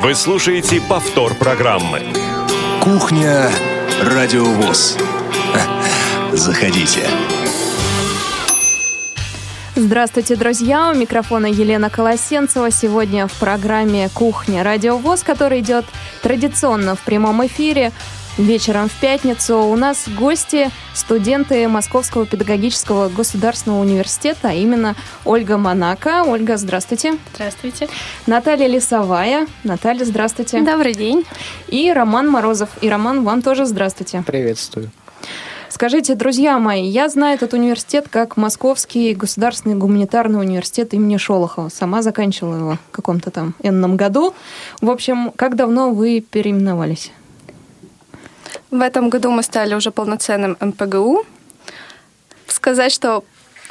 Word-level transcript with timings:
Вы 0.00 0.14
слушаете 0.14 0.80
повтор 0.80 1.34
программы. 1.34 2.00
Кухня 2.80 3.50
Радиовоз. 4.00 4.96
Заходите. 6.32 7.00
Здравствуйте, 9.74 10.36
друзья! 10.36 10.90
У 10.90 10.94
микрофона 10.94 11.46
Елена 11.46 11.90
Колосенцева. 11.90 12.70
Сегодня 12.70 13.26
в 13.26 13.32
программе 13.40 14.08
«Кухня. 14.14 14.62
Радиовоз», 14.62 15.24
который 15.24 15.60
идет 15.60 15.84
традиционно 16.22 16.94
в 16.94 17.00
прямом 17.00 17.44
эфире 17.46 17.90
вечером 18.38 18.88
в 18.88 18.94
пятницу. 19.00 19.58
У 19.58 19.76
нас 19.76 20.08
гости, 20.08 20.70
студенты 20.94 21.68
Московского 21.68 22.24
педагогического 22.24 23.08
государственного 23.08 23.80
университета, 23.80 24.48
а 24.48 24.52
именно 24.52 24.94
Ольга 25.24 25.58
Монако. 25.58 26.24
Ольга, 26.26 26.56
здравствуйте. 26.56 27.18
Здравствуйте. 27.34 27.88
Наталья 28.26 28.66
Лисовая. 28.66 29.46
Наталья, 29.64 30.04
здравствуйте. 30.04 30.62
Добрый 30.62 30.94
день. 30.94 31.24
И 31.66 31.92
Роман 31.92 32.28
Морозов. 32.28 32.70
И 32.80 32.88
Роман, 32.88 33.24
вам 33.24 33.42
тоже 33.42 33.66
здравствуйте. 33.66 34.22
Приветствую. 34.26 34.90
Скажите, 35.68 36.14
друзья 36.14 36.58
мои, 36.58 36.86
я 36.86 37.08
знаю 37.08 37.36
этот 37.36 37.52
университет 37.52 38.06
как 38.08 38.36
Московский 38.36 39.14
государственный 39.14 39.76
гуманитарный 39.76 40.40
университет 40.40 40.94
имени 40.94 41.18
Шолохова. 41.18 41.68
Сама 41.68 42.02
заканчивала 42.02 42.56
его 42.56 42.72
в 42.72 42.90
каком-то 42.90 43.30
там 43.30 43.54
энном 43.62 43.96
году. 43.96 44.34
В 44.80 44.90
общем, 44.90 45.30
как 45.36 45.56
давно 45.56 45.90
вы 45.90 46.20
переименовались? 46.20 47.12
В 48.70 48.80
этом 48.82 49.08
году 49.08 49.30
мы 49.30 49.42
стали 49.42 49.74
уже 49.74 49.90
полноценным 49.90 50.56
МПГУ. 50.60 51.24
Сказать, 52.46 52.92
что 52.92 53.24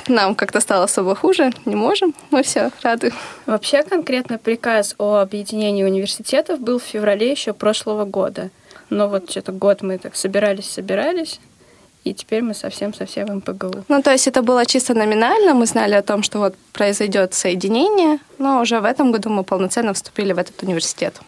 нам 0.08 0.36
как-то 0.36 0.60
стало 0.60 0.86
особо 0.86 1.16
хуже, 1.16 1.52
не 1.66 1.76
можем. 1.76 2.16
Мы 2.32 2.44
все 2.44 2.72
рады. 2.82 3.14
Вообще 3.46 3.84
конкретно 3.84 4.38
приказ 4.38 4.96
о 4.98 5.18
объединении 5.18 5.84
университетов 5.84 6.60
был 6.60 6.80
в 6.80 6.84
феврале 6.84 7.32
еще 7.32 7.54
прошлого 7.54 8.06
года. 8.06 8.50
Но 8.90 9.08
вот 9.08 9.30
что-то 9.30 9.52
год 9.52 9.82
мы 9.82 9.98
так 9.98 10.16
собирались, 10.16 10.70
собирались, 10.70 11.40
и 12.04 12.14
теперь 12.14 12.42
мы 12.42 12.54
совсем-совсем 12.54 13.28
МПГУ. 13.38 13.84
Ну, 13.88 14.02
то 14.02 14.12
есть 14.12 14.28
это 14.28 14.42
было 14.42 14.66
чисто 14.66 14.94
номинально, 14.94 15.54
мы 15.54 15.66
знали 15.66 15.94
о 15.94 16.02
том, 16.02 16.24
что 16.24 16.40
вот 16.40 16.56
произойдет 16.72 17.34
соединение, 17.34 18.20
но 18.38 18.62
уже 18.62 18.80
в 18.80 18.86
этом 18.86 19.12
году 19.12 19.30
мы 19.30 19.44
полноценно 19.44 19.94
вступили 19.94 20.32
в 20.32 20.38
этот 20.38 20.64
университет. 20.64 21.20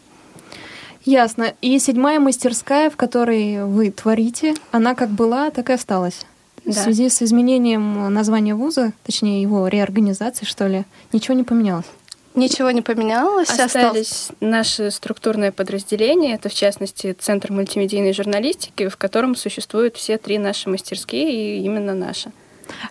Ясно. 1.05 1.53
И 1.61 1.77
седьмая 1.79 2.19
мастерская, 2.19 2.89
в 2.89 2.95
которой 2.95 3.65
вы 3.65 3.91
творите, 3.91 4.55
она 4.71 4.95
как 4.95 5.09
была, 5.09 5.49
так 5.49 5.69
и 5.69 5.73
осталась. 5.73 6.25
Да. 6.65 6.71
В 6.71 6.75
связи 6.75 7.09
с 7.09 7.21
изменением 7.21 8.13
названия 8.13 8.53
вуза, 8.53 8.93
точнее 9.03 9.41
его 9.41 9.67
реорганизации, 9.67 10.45
что 10.45 10.67
ли, 10.67 10.85
ничего 11.13 11.35
не 11.35 11.43
поменялось? 11.43 11.85
Ничего 12.35 12.71
не 12.71 12.81
поменялось. 12.81 13.49
Остались 13.49 13.75
осталось... 13.75 14.27
наши 14.39 14.91
структурные 14.91 15.51
подразделения. 15.51 16.35
Это, 16.35 16.49
в 16.49 16.53
частности, 16.53 17.15
Центр 17.19 17.51
мультимедийной 17.51 18.13
журналистики, 18.13 18.87
в 18.87 18.97
котором 18.97 19.35
существуют 19.35 19.97
все 19.97 20.17
три 20.17 20.37
наши 20.37 20.69
мастерские, 20.69 21.59
и 21.59 21.63
именно 21.63 21.95
наша. 21.95 22.31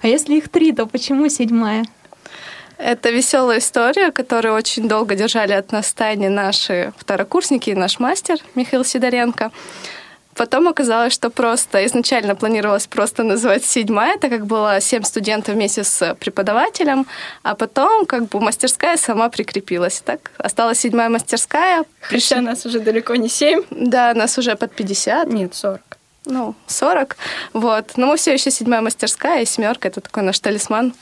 А 0.03 0.09
если 0.09 0.35
их 0.35 0.49
три, 0.49 0.73
то 0.73 0.87
почему 0.87 1.29
седьмая? 1.29 1.85
Это 2.79 3.11
веселая 3.11 3.59
история, 3.59 4.13
которую 4.13 4.55
очень 4.55 4.89
долго 4.89 5.17
держали 5.17 5.53
от 5.53 5.73
нас 5.73 5.93
тайне 5.93 6.29
наши 6.29 6.93
второкурсники 6.97 7.71
и 7.71 7.75
наш 7.75 7.99
мастер 7.99 8.39
Михаил 8.55 8.85
Сидоренко. 8.85 9.51
Потом 10.37 10.69
оказалось, 10.69 11.13
что 11.13 11.31
просто 11.31 11.85
изначально 11.87 12.37
планировалось 12.37 12.87
просто 12.87 13.25
называть 13.25 13.65
седьмая, 13.65 14.17
так 14.19 14.31
как 14.31 14.47
было 14.47 14.81
семь 14.81 15.03
студентов 15.03 15.57
вместе 15.57 15.83
с 15.83 16.15
преподавателем, 16.21 17.09
а 17.43 17.57
потом 17.57 18.07
как 18.07 18.29
бы 18.29 18.41
мастерская 18.41 18.97
сама 18.97 19.29
прикрепилась. 19.31 20.01
Так 20.01 20.31
осталась 20.39 20.79
седьмая 20.79 21.09
мастерская. 21.09 21.85
Хотя 22.01 22.41
нас 22.41 22.65
уже 22.65 22.79
далеко 22.79 23.17
не 23.17 23.29
семь. 23.29 23.65
Да, 23.73 24.15
нас 24.15 24.39
уже 24.39 24.55
под 24.55 24.73
50. 24.73 25.27
Нет, 25.27 25.57
40. 25.57 25.81
Ну, 26.27 26.55
40. 26.69 27.17
Вот. 27.55 27.97
Но 27.97 28.07
мы 28.07 28.17
все 28.17 28.33
еще 28.35 28.53
седьмая 28.53 28.83
мастерская, 28.83 29.43
и 29.43 29.47
семерка 29.47 29.89
это 29.89 30.01
такой 30.01 30.23
наш 30.23 30.39
талисман 30.39 30.95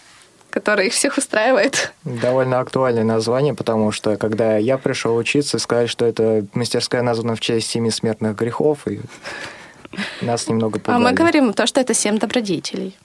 который 0.56 0.86
их 0.86 0.94
всех 0.94 1.18
устраивает. 1.18 1.92
Довольно 2.04 2.60
актуальное 2.60 3.04
название, 3.04 3.52
потому 3.52 3.92
что 3.92 4.16
когда 4.16 4.56
я 4.56 4.78
пришел 4.78 5.14
учиться, 5.14 5.58
сказали, 5.58 5.86
что 5.86 6.06
это 6.06 6.46
мастерская 6.54 7.02
названа 7.02 7.36
в 7.36 7.40
честь 7.40 7.68
семи 7.68 7.90
смертных 7.90 8.34
грехов, 8.36 8.88
и 8.88 9.00
нас 10.22 10.48
немного 10.48 10.78
пугали. 10.78 10.96
А 10.96 10.98
мы 10.98 11.12
говорим 11.12 11.52
то, 11.52 11.66
что 11.66 11.78
это 11.82 11.92
семь 11.92 12.16
добродетелей. 12.16 12.96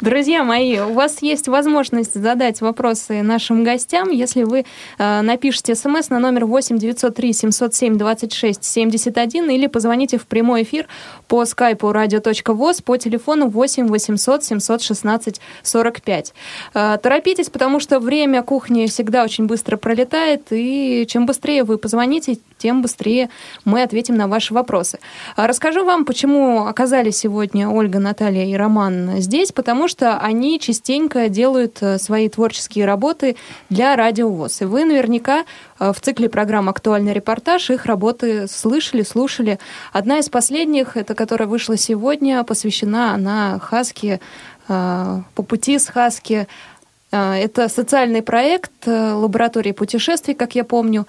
Друзья 0.00 0.44
мои, 0.44 0.78
у 0.80 0.92
вас 0.92 1.22
есть 1.22 1.48
возможность 1.48 2.14
задать 2.14 2.60
вопросы 2.60 3.22
нашим 3.22 3.62
гостям, 3.62 4.10
если 4.10 4.42
вы 4.42 4.64
э, 4.98 5.20
напишите 5.22 5.74
смс 5.74 6.10
на 6.10 6.18
номер 6.18 6.46
8 6.46 6.78
903 6.78 7.32
707 7.32 7.96
26 7.96 8.64
71 8.64 9.50
или 9.50 9.66
позвоните 9.66 10.18
в 10.18 10.26
прямой 10.26 10.64
эфир 10.64 10.88
по 11.28 11.44
скайпу 11.44 11.88
radio.voz 11.88 12.82
по 12.82 12.96
телефону 12.96 13.48
8 13.48 13.86
800 13.86 14.44
716 14.44 15.40
45. 15.62 16.34
Э, 16.74 16.98
торопитесь, 17.00 17.50
потому 17.50 17.80
что 17.80 18.00
время 18.00 18.42
кухни 18.42 18.86
всегда 18.86 19.24
очень 19.24 19.46
быстро 19.46 19.76
пролетает, 19.76 20.48
и 20.50 21.06
чем 21.08 21.26
быстрее 21.26 21.64
вы 21.64 21.78
позвоните, 21.78 22.38
тем 22.64 22.80
быстрее 22.80 23.28
мы 23.66 23.82
ответим 23.82 24.16
на 24.16 24.26
ваши 24.26 24.54
вопросы. 24.54 24.98
А 25.36 25.46
расскажу 25.46 25.84
вам, 25.84 26.06
почему 26.06 26.64
оказались 26.64 27.18
сегодня 27.18 27.68
Ольга, 27.68 27.98
Наталья 27.98 28.46
и 28.46 28.54
Роман 28.54 29.20
здесь, 29.20 29.52
потому 29.52 29.86
что 29.86 30.16
они 30.16 30.58
частенько 30.58 31.28
делают 31.28 31.76
э, 31.82 31.98
свои 31.98 32.30
творческие 32.30 32.86
работы 32.86 33.36
для 33.68 33.94
Радио 33.96 34.30
ВОЗ. 34.30 34.62
И 34.62 34.64
вы 34.64 34.86
наверняка 34.86 35.44
э, 35.78 35.92
в 35.92 36.00
цикле 36.00 36.30
программ 36.30 36.70
«Актуальный 36.70 37.12
репортаж» 37.12 37.68
их 37.68 37.84
работы 37.84 38.48
слышали, 38.48 39.02
слушали. 39.02 39.58
Одна 39.92 40.20
из 40.20 40.30
последних, 40.30 40.96
это 40.96 41.14
которая 41.14 41.46
вышла 41.46 41.76
сегодня, 41.76 42.42
посвящена 42.44 43.12
она 43.12 43.58
Хаске, 43.58 44.20
э, 44.68 45.20
по 45.34 45.42
пути 45.42 45.78
с 45.78 45.88
Хаски. 45.88 46.46
Это 47.10 47.68
социальный 47.68 48.22
проект 48.22 48.72
лаборатории 48.86 49.70
путешествий, 49.70 50.34
как 50.34 50.56
я 50.56 50.64
помню. 50.64 51.06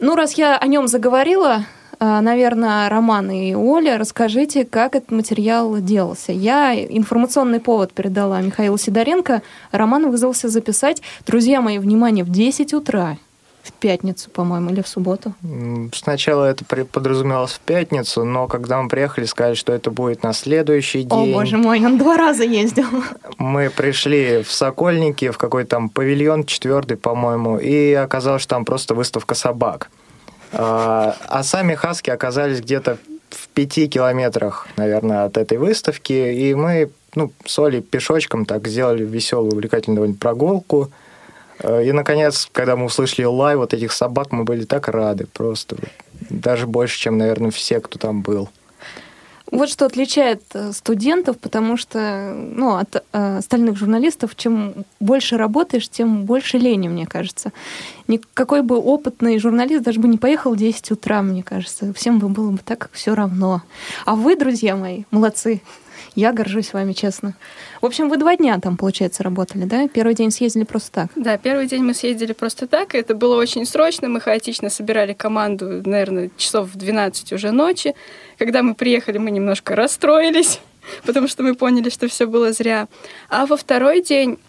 Ну, 0.00 0.14
раз 0.14 0.34
я 0.34 0.56
о 0.56 0.66
нем 0.68 0.86
заговорила, 0.86 1.64
э, 1.98 2.20
наверное, 2.20 2.88
Роман 2.88 3.32
и 3.32 3.54
Оля, 3.54 3.98
расскажите, 3.98 4.64
как 4.64 4.94
этот 4.94 5.10
материал 5.10 5.76
делался. 5.80 6.30
Я 6.30 6.72
информационный 6.74 7.58
повод 7.58 7.92
передала 7.92 8.40
Михаилу 8.40 8.78
Сидоренко. 8.78 9.42
Роман 9.72 10.08
вызвался 10.08 10.48
записать. 10.48 11.02
Друзья 11.26 11.60
мои, 11.60 11.78
внимание, 11.78 12.22
в 12.22 12.30
10 12.30 12.74
утра 12.74 13.18
в 13.62 13.72
пятницу, 13.72 14.30
по-моему, 14.30 14.70
или 14.70 14.82
в 14.82 14.88
субботу? 14.88 15.34
Сначала 15.94 16.44
это 16.44 16.64
подразумевалось 16.64 17.52
в 17.52 17.60
пятницу, 17.60 18.24
но 18.24 18.46
когда 18.46 18.80
мы 18.82 18.88
приехали, 18.88 19.24
сказали, 19.26 19.54
что 19.54 19.72
это 19.72 19.90
будет 19.90 20.22
на 20.22 20.32
следующий 20.32 21.02
день. 21.02 21.30
О, 21.30 21.38
боже 21.38 21.56
мой, 21.56 21.84
он 21.84 21.98
два 21.98 22.16
раза 22.16 22.44
ездил. 22.44 22.86
Мы 23.38 23.70
пришли 23.70 24.42
в 24.42 24.50
Сокольники, 24.50 25.30
в 25.30 25.38
какой-то 25.38 25.70
там 25.70 25.88
павильон, 25.88 26.44
четвертый, 26.44 26.96
по-моему, 26.96 27.58
и 27.58 27.92
оказалось, 27.92 28.42
что 28.42 28.56
там 28.56 28.64
просто 28.64 28.94
выставка 28.94 29.34
собак. 29.34 29.90
А, 30.52 31.14
а 31.28 31.42
сами 31.42 31.74
хаски 31.74 32.10
оказались 32.10 32.60
где-то 32.60 32.98
в 33.30 33.48
пяти 33.48 33.88
километрах, 33.88 34.66
наверное, 34.76 35.24
от 35.24 35.36
этой 35.36 35.58
выставки, 35.58 36.12
и 36.12 36.54
мы 36.54 36.90
ну, 37.14 37.32
с 37.44 37.58
Олей 37.58 37.82
пешочком 37.82 38.46
так 38.46 38.66
сделали 38.68 39.04
веселую, 39.04 39.52
увлекательную 39.52 39.96
довольно 39.96 40.14
прогулку– 40.14 40.90
и, 41.62 41.92
наконец, 41.92 42.48
когда 42.52 42.76
мы 42.76 42.86
услышали 42.86 43.24
лай 43.24 43.56
вот 43.56 43.74
этих 43.74 43.92
собак, 43.92 44.32
мы 44.32 44.44
были 44.44 44.64
так 44.64 44.88
рады 44.88 45.26
просто. 45.26 45.76
Даже 46.30 46.66
больше, 46.66 46.98
чем, 46.98 47.18
наверное, 47.18 47.50
все, 47.50 47.80
кто 47.80 47.98
там 47.98 48.22
был. 48.22 48.48
Вот 49.50 49.70
что 49.70 49.86
отличает 49.86 50.42
э, 50.52 50.72
студентов, 50.72 51.38
потому 51.38 51.78
что 51.78 52.34
ну, 52.34 52.76
от 52.76 52.96
э, 52.96 53.38
остальных 53.38 53.78
журналистов, 53.78 54.36
чем 54.36 54.84
больше 55.00 55.38
работаешь, 55.38 55.88
тем 55.88 56.24
больше 56.24 56.58
лени, 56.58 56.88
мне 56.88 57.06
кажется. 57.06 57.52
Никакой 58.08 58.62
бы 58.62 58.76
опытный 58.76 59.38
журналист 59.38 59.84
даже 59.84 60.00
бы 60.00 60.08
не 60.08 60.18
поехал 60.18 60.52
в 60.52 60.58
10 60.58 60.90
утра, 60.90 61.22
мне 61.22 61.42
кажется. 61.42 61.94
Всем 61.94 62.18
бы 62.18 62.28
было 62.28 62.50
бы 62.50 62.58
так 62.58 62.90
все 62.92 63.14
равно. 63.14 63.62
А 64.04 64.16
вы, 64.16 64.36
друзья 64.36 64.76
мои, 64.76 65.04
молодцы. 65.10 65.62
Я 66.18 66.32
горжусь 66.32 66.72
вами, 66.72 66.94
честно. 66.94 67.34
В 67.80 67.86
общем, 67.86 68.08
вы 68.08 68.16
два 68.16 68.34
дня 68.34 68.58
там, 68.58 68.76
получается, 68.76 69.22
работали, 69.22 69.66
да? 69.66 69.86
Первый 69.86 70.16
день 70.16 70.32
съездили 70.32 70.64
просто 70.64 70.90
так? 70.90 71.10
Да, 71.14 71.38
первый 71.38 71.68
день 71.68 71.84
мы 71.84 71.94
съездили 71.94 72.32
просто 72.32 72.66
так. 72.66 72.96
Это 72.96 73.14
было 73.14 73.36
очень 73.36 73.64
срочно. 73.64 74.08
Мы 74.08 74.20
хаотично 74.20 74.68
собирали 74.68 75.12
команду, 75.12 75.80
наверное, 75.88 76.32
часов 76.36 76.70
в 76.70 76.76
12 76.76 77.32
уже 77.32 77.52
ночи. 77.52 77.94
Когда 78.36 78.64
мы 78.64 78.74
приехали, 78.74 79.18
мы 79.18 79.30
немножко 79.30 79.76
расстроились, 79.76 80.58
потому 81.06 81.28
что 81.28 81.44
мы 81.44 81.54
поняли, 81.54 81.88
что 81.88 82.08
все 82.08 82.26
было 82.26 82.52
зря. 82.52 82.88
А 83.28 83.46
во 83.46 83.56
второй 83.56 84.02
день 84.02 84.40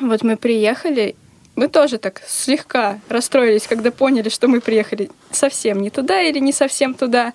вот 0.00 0.22
мы 0.22 0.36
приехали, 0.36 1.16
мы 1.56 1.66
тоже 1.66 1.98
так 1.98 2.22
слегка 2.24 3.00
расстроились, 3.08 3.66
когда 3.66 3.90
поняли, 3.90 4.28
что 4.28 4.46
мы 4.46 4.60
приехали 4.60 5.10
совсем 5.32 5.82
не 5.82 5.90
туда 5.90 6.22
или 6.22 6.38
не 6.38 6.52
совсем 6.52 6.94
туда. 6.94 7.32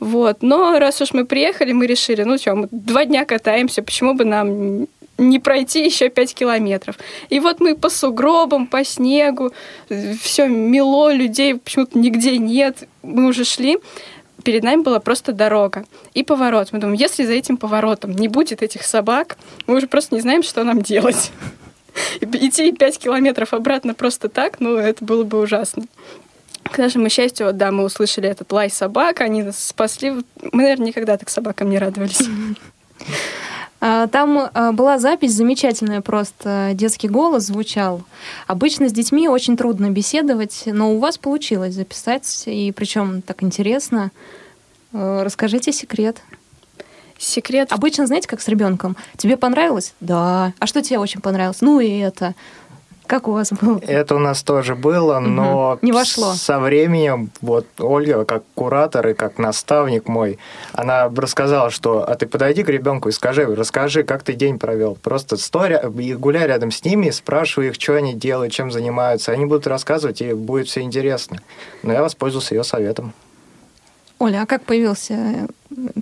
Вот. 0.00 0.42
Но 0.42 0.78
раз 0.78 1.00
уж 1.00 1.12
мы 1.12 1.24
приехали, 1.24 1.72
мы 1.72 1.86
решили, 1.86 2.22
ну 2.22 2.38
что, 2.38 2.54
мы 2.54 2.68
два 2.70 3.04
дня 3.04 3.24
катаемся, 3.24 3.82
почему 3.82 4.14
бы 4.14 4.24
нам 4.24 4.86
не 5.18 5.38
пройти 5.38 5.84
еще 5.84 6.08
5 6.08 6.34
километров. 6.34 6.96
И 7.30 7.40
вот 7.40 7.60
мы 7.60 7.74
по 7.74 7.88
сугробам, 7.88 8.66
по 8.66 8.84
снегу, 8.84 9.52
все 10.20 10.46
мело, 10.46 11.12
людей 11.12 11.54
почему-то 11.54 11.98
нигде 11.98 12.38
нет. 12.38 12.86
Мы 13.02 13.26
уже 13.26 13.44
шли, 13.44 13.78
перед 14.44 14.62
нами 14.62 14.82
была 14.82 15.00
просто 15.00 15.32
дорога 15.32 15.84
и 16.14 16.22
поворот. 16.22 16.68
Мы 16.72 16.78
думаем, 16.78 16.98
если 16.98 17.24
за 17.24 17.32
этим 17.32 17.56
поворотом 17.56 18.12
не 18.12 18.28
будет 18.28 18.62
этих 18.62 18.82
собак, 18.82 19.38
мы 19.66 19.76
уже 19.76 19.86
просто 19.86 20.14
не 20.14 20.20
знаем, 20.20 20.42
что 20.42 20.64
нам 20.64 20.82
делать. 20.82 21.32
Идти 22.20 22.72
5 22.72 22.98
километров 22.98 23.54
обратно 23.54 23.94
просто 23.94 24.28
так, 24.28 24.60
ну, 24.60 24.76
это 24.76 25.04
было 25.04 25.24
бы 25.24 25.40
ужасно. 25.40 25.84
К 26.72 26.78
нашему 26.78 27.08
счастью, 27.08 27.46
вот, 27.46 27.56
да, 27.56 27.70
мы 27.70 27.84
услышали 27.84 28.28
этот 28.28 28.50
лай 28.52 28.70
собак, 28.70 29.20
они 29.20 29.42
нас 29.42 29.58
спасли. 29.58 30.10
Мы, 30.52 30.62
наверное, 30.62 30.88
никогда 30.88 31.16
так 31.16 31.28
собакам 31.28 31.70
не 31.70 31.78
радовались. 31.78 32.22
А, 33.78 34.06
там 34.06 34.48
а, 34.52 34.72
была 34.72 34.98
запись 34.98 35.34
замечательная 35.34 36.00
просто, 36.00 36.70
детский 36.72 37.08
голос 37.08 37.44
звучал. 37.44 38.02
Обычно 38.46 38.88
с 38.88 38.92
детьми 38.92 39.28
очень 39.28 39.56
трудно 39.56 39.90
беседовать, 39.90 40.62
но 40.64 40.94
у 40.94 40.98
вас 40.98 41.18
получилось 41.18 41.74
записать, 41.74 42.44
и 42.46 42.72
причем 42.72 43.20
так 43.20 43.42
интересно. 43.42 44.10
Э, 44.92 45.22
расскажите 45.22 45.72
секрет. 45.72 46.22
Секрет. 47.18 47.68
Обычно, 47.70 48.06
знаете, 48.06 48.28
как 48.28 48.40
с 48.40 48.48
ребенком. 48.48 48.96
Тебе 49.16 49.36
понравилось? 49.36 49.94
Да. 50.00 50.52
А 50.58 50.66
что 50.66 50.82
тебе 50.82 50.98
очень 50.98 51.20
понравилось? 51.20 51.60
Ну 51.60 51.80
и 51.80 51.98
это. 51.98 52.34
Как 53.06 53.28
у 53.28 53.32
вас 53.32 53.52
было? 53.52 53.80
Это 53.86 54.16
у 54.16 54.18
нас 54.18 54.42
тоже 54.42 54.74
было, 54.74 55.20
но 55.20 55.72
угу. 55.72 55.78
не 55.82 55.92
вошло. 55.92 56.32
Со 56.34 56.58
временем 56.58 57.30
вот 57.40 57.66
Ольга, 57.78 58.24
как 58.24 58.42
куратор 58.54 59.08
и 59.08 59.14
как 59.14 59.38
наставник 59.38 60.08
мой, 60.08 60.38
она 60.72 61.08
рассказала, 61.08 61.70
что 61.70 62.08
а 62.08 62.14
ты 62.16 62.26
подойди 62.26 62.62
к 62.62 62.68
ребенку 62.68 63.08
и 63.08 63.12
скажи, 63.12 63.46
расскажи, 63.46 64.02
как 64.02 64.22
ты 64.22 64.32
день 64.32 64.58
провел. 64.58 64.96
Просто 64.96 65.36
стой 65.36 65.76
и 65.98 66.14
гуляй 66.14 66.46
рядом 66.46 66.70
с 66.70 66.84
ними, 66.84 67.10
спрашивай 67.10 67.68
их, 67.68 67.74
что 67.74 67.94
они 67.94 68.14
делают, 68.14 68.52
чем 68.52 68.70
занимаются. 68.70 69.32
Они 69.32 69.46
будут 69.46 69.66
рассказывать, 69.66 70.20
и 70.20 70.32
будет 70.32 70.68
все 70.68 70.80
интересно. 70.80 71.38
Но 71.82 71.92
я 71.92 72.02
воспользовался 72.02 72.54
ее 72.54 72.64
советом. 72.64 73.12
Оля, 74.18 74.42
а 74.42 74.46
как 74.46 74.62
появился 74.64 75.14
э, 75.14 75.46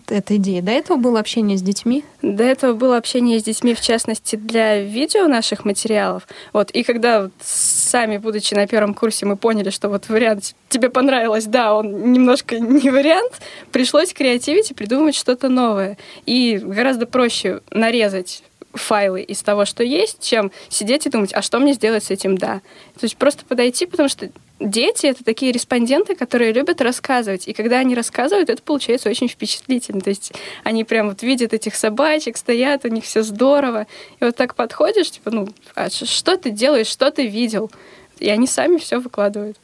эта 0.08 0.36
идея? 0.36 0.62
До 0.62 0.70
этого 0.70 0.98
было 0.98 1.18
общение 1.18 1.58
с 1.58 1.62
детьми? 1.62 2.04
До 2.22 2.44
этого 2.44 2.74
было 2.74 2.96
общение 2.96 3.40
с 3.40 3.42
детьми, 3.42 3.74
в 3.74 3.80
частности, 3.80 4.36
для 4.36 4.80
видео 4.80 5.26
наших 5.26 5.64
материалов. 5.64 6.28
Вот, 6.52 6.70
и 6.70 6.84
когда 6.84 7.28
сами, 7.42 8.18
будучи 8.18 8.54
на 8.54 8.68
первом 8.68 8.94
курсе, 8.94 9.26
мы 9.26 9.36
поняли, 9.36 9.70
что 9.70 9.88
вот 9.88 10.08
вариант 10.08 10.54
тебе 10.68 10.90
понравилось, 10.90 11.46
да, 11.46 11.74
он 11.74 12.12
немножко 12.12 12.60
не 12.60 12.88
вариант, 12.90 13.32
пришлось 13.72 14.12
креативить 14.12 14.70
и 14.70 14.74
придумать 14.74 15.16
что-то 15.16 15.48
новое. 15.48 15.98
И 16.24 16.60
гораздо 16.62 17.06
проще 17.06 17.62
нарезать 17.70 18.44
файлы 18.74 19.22
из 19.22 19.42
того, 19.42 19.64
что 19.64 19.82
есть, 19.82 20.22
чем 20.22 20.52
сидеть 20.68 21.06
и 21.06 21.10
думать, 21.10 21.32
а 21.32 21.42
что 21.42 21.58
мне 21.58 21.72
сделать 21.72 22.04
с 22.04 22.10
этим 22.10 22.38
да. 22.38 22.60
То 22.98 23.04
есть 23.04 23.16
просто 23.16 23.44
подойти, 23.44 23.86
потому 23.86 24.08
что 24.08 24.28
дети— 24.60 25.06
это 25.08 25.24
такие 25.24 25.52
респонденты, 25.52 26.14
которые 26.14 26.52
любят 26.52 26.80
рассказывать. 26.80 27.48
И 27.48 27.52
когда 27.52 27.78
они 27.78 27.94
рассказывают, 27.94 28.50
это 28.50 28.62
получается 28.62 29.08
очень 29.08 29.28
впечатлительно. 29.28 30.00
То 30.00 30.10
есть 30.10 30.32
они 30.62 30.84
прям 30.84 31.08
вот 31.08 31.22
видят 31.22 31.52
этих 31.52 31.74
собачек, 31.74 32.36
стоят, 32.36 32.84
у 32.84 32.88
них 32.88 33.04
все 33.04 33.22
здорово. 33.22 33.86
И 34.20 34.24
вот 34.24 34.36
так 34.36 34.54
подходишь, 34.54 35.10
типа, 35.10 35.30
ну, 35.30 35.48
а 35.74 35.90
что 35.90 36.36
ты 36.36 36.50
делаешь, 36.50 36.86
что 36.86 37.10
ты 37.10 37.26
видел? 37.26 37.70
И 38.18 38.28
они 38.28 38.46
сами 38.46 38.78
все 38.78 38.98
выкладывают. 38.98 39.58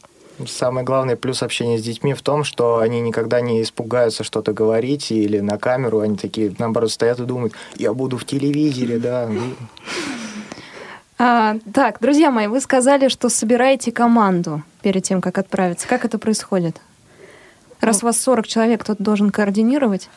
Самый 0.46 0.84
главный 0.84 1.16
плюс 1.16 1.42
общения 1.42 1.78
с 1.78 1.82
детьми 1.82 2.14
в 2.14 2.22
том, 2.22 2.44
что 2.44 2.78
они 2.78 3.00
никогда 3.00 3.42
не 3.42 3.62
испугаются 3.62 4.24
что-то 4.24 4.54
говорить 4.54 5.10
или 5.12 5.38
на 5.40 5.58
камеру. 5.58 6.00
Они 6.00 6.16
такие, 6.16 6.54
наоборот, 6.58 6.90
стоят 6.90 7.20
и 7.20 7.24
думают, 7.24 7.52
я 7.76 7.92
буду 7.92 8.16
в 8.16 8.24
телевизоре, 8.24 8.98
да. 8.98 9.28
А, 11.18 11.56
так, 11.74 11.98
друзья 12.00 12.30
мои, 12.30 12.46
вы 12.46 12.60
сказали, 12.60 13.08
что 13.08 13.28
собираете 13.28 13.92
команду 13.92 14.62
перед 14.80 15.02
тем, 15.04 15.20
как 15.20 15.38
отправиться. 15.38 15.86
Как 15.86 16.04
это 16.04 16.18
происходит? 16.18 16.80
Раз 17.80 18.02
ну, 18.02 18.08
вас 18.08 18.20
40 18.20 18.46
человек, 18.46 18.82
кто-то 18.82 19.02
должен 19.02 19.30
координировать? 19.30 20.08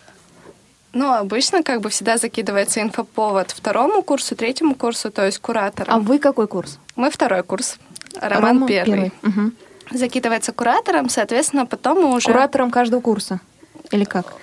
Ну, 0.93 1.11
обычно 1.11 1.63
как 1.63 1.81
бы 1.81 1.89
всегда 1.89 2.17
закидывается 2.17 2.81
инфоповод 2.81 3.51
второму 3.51 4.03
курсу, 4.03 4.35
третьему 4.35 4.75
курсу, 4.75 5.11
то 5.11 5.25
есть 5.25 5.39
кураторам. 5.39 5.95
А 5.95 5.99
вы 5.99 6.19
какой 6.19 6.47
курс? 6.47 6.77
Мы 6.95 7.09
второй 7.09 7.43
курс. 7.43 7.77
Роман 8.21 8.55
Рома 8.55 8.67
первый. 8.67 9.11
первый. 9.21 9.45
Угу. 9.47 9.51
Закидывается 9.97 10.51
куратором, 10.53 11.09
соответственно, 11.09 11.65
потом 11.65 12.01
мы 12.01 12.15
уже... 12.15 12.27
Куратором 12.27 12.69
каждого 12.69 13.01
курса? 13.01 13.39
Или 13.91 14.03
как? 14.03 14.33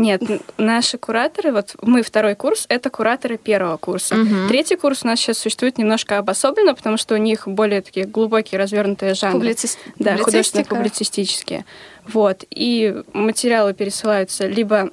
Нет, 0.00 0.22
наши 0.56 0.96
кураторы, 0.96 1.52
вот 1.52 1.76
мы 1.82 2.02
второй 2.02 2.34
курс, 2.34 2.64
это 2.68 2.88
кураторы 2.88 3.36
первого 3.36 3.76
курса. 3.76 4.16
Угу. 4.16 4.48
Третий 4.48 4.76
курс 4.76 5.00
у 5.04 5.06
нас 5.06 5.20
сейчас 5.20 5.38
существует 5.38 5.76
немножко 5.76 6.16
обособленно, 6.16 6.74
потому 6.74 6.96
что 6.96 7.14
у 7.14 7.18
них 7.18 7.46
более 7.46 7.82
такие 7.82 8.06
глубокие 8.06 8.58
развернутые 8.58 9.14
жанры. 9.14 9.38
Публици... 9.38 9.68
Да, 9.98 10.16
художественно-публицистические. 10.16 11.64
Вот. 12.06 12.44
И 12.50 13.02
материалы 13.12 13.74
пересылаются 13.74 14.46
либо 14.46 14.90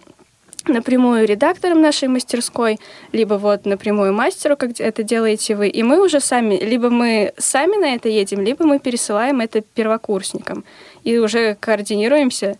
напрямую 0.67 1.25
редактором 1.25 1.81
нашей 1.81 2.09
мастерской, 2.09 2.77
либо 3.13 3.35
вот 3.35 3.65
напрямую 3.65 4.13
мастеру, 4.13 4.57
как 4.57 4.79
это 4.79 5.03
делаете 5.03 5.55
вы. 5.55 5.69
И 5.69 5.83
мы 5.83 6.03
уже 6.03 6.19
сами, 6.19 6.55
либо 6.55 6.89
мы 6.89 7.33
сами 7.37 7.77
на 7.77 7.95
это 7.95 8.09
едем, 8.09 8.41
либо 8.41 8.65
мы 8.65 8.79
пересылаем 8.79 9.39
это 9.39 9.61
первокурсникам. 9.61 10.65
И 11.03 11.17
уже 11.17 11.55
координируемся 11.55 12.57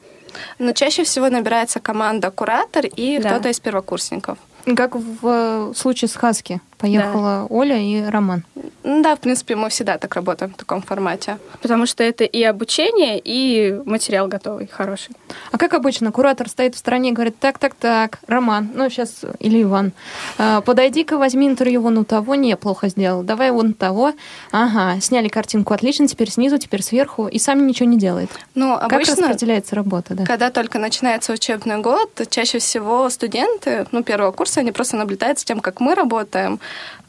но 0.60 0.72
чаще 0.74 1.04
всего 1.04 1.30
набирается 1.30 1.80
команда 1.80 2.32
куратор 2.32 2.86
и 2.86 3.20
да. 3.20 3.30
кто-то 3.30 3.50
из 3.50 3.60
первокурсников. 3.60 4.38
Как 4.76 4.96
в 4.96 5.74
случае 5.76 6.10
с 6.10 6.16
Хаски. 6.16 6.60
Поехала 6.78 7.48
да. 7.50 7.56
Оля 7.56 7.78
и 7.78 8.04
Роман. 8.04 8.44
Да, 8.84 9.16
в 9.16 9.20
принципе, 9.20 9.56
мы 9.56 9.70
всегда 9.70 9.98
так 9.98 10.16
работаем 10.16 10.54
в 10.54 10.58
таком 10.58 10.82
формате. 10.82 11.40
Потому 11.62 11.86
что 11.86 12.04
это 12.04 12.24
и 12.24 12.42
обучение, 12.44 13.20
и 13.24 13.82
материал 13.86 14.28
готовый, 14.28 14.68
хороший. 14.68 15.16
А 15.52 15.58
как 15.58 15.74
обычно, 15.74 16.12
куратор 16.12 16.48
стоит 16.48 16.76
в 16.76 16.78
стороне 16.78 17.10
и 17.10 17.12
говорит, 17.12 17.38
так, 17.40 17.58
так, 17.58 17.74
так, 17.74 18.20
Роман, 18.28 18.70
ну 18.74 18.90
сейчас, 18.90 19.22
или 19.40 19.64
Иван, 19.64 19.92
«А, 20.38 20.62
подойди-ка, 20.62 21.18
возьми 21.18 21.48
интервью 21.48 21.82
вон 21.82 21.98
у 21.98 22.06
того, 22.06 22.36
не, 22.36 22.56
плохо 22.56 22.88
сделал, 22.88 23.24
давай 23.24 23.52
вон 23.52 23.74
того. 23.74 24.14
Ага, 24.52 25.02
сняли 25.02 25.28
картинку, 25.28 25.74
отлично, 25.74 26.08
теперь 26.08 26.30
снизу, 26.30 26.58
теперь 26.58 26.84
сверху, 26.84 27.28
и 27.28 27.40
сами 27.40 27.62
ничего 27.62 27.90
не 27.90 27.98
делает. 27.98 28.30
Ну, 28.56 28.74
обычно, 28.74 29.16
как 29.16 29.26
распределяется 29.26 29.76
работа? 29.76 30.14
Да? 30.14 30.26
Когда 30.26 30.50
только 30.50 30.80
начинается 30.80 31.34
учебный 31.34 31.80
год, 31.80 32.22
чаще 32.30 32.60
всего 32.60 33.10
студенты, 33.10 33.86
ну, 33.92 34.04
первого 34.04 34.32
курса, 34.32 34.62
они 34.62 34.72
просто 34.72 34.96
наблюдают 34.96 35.40
за 35.40 35.46
тем, 35.46 35.60
как 35.60 35.80
мы 35.80 35.96
работаем, 35.96 36.60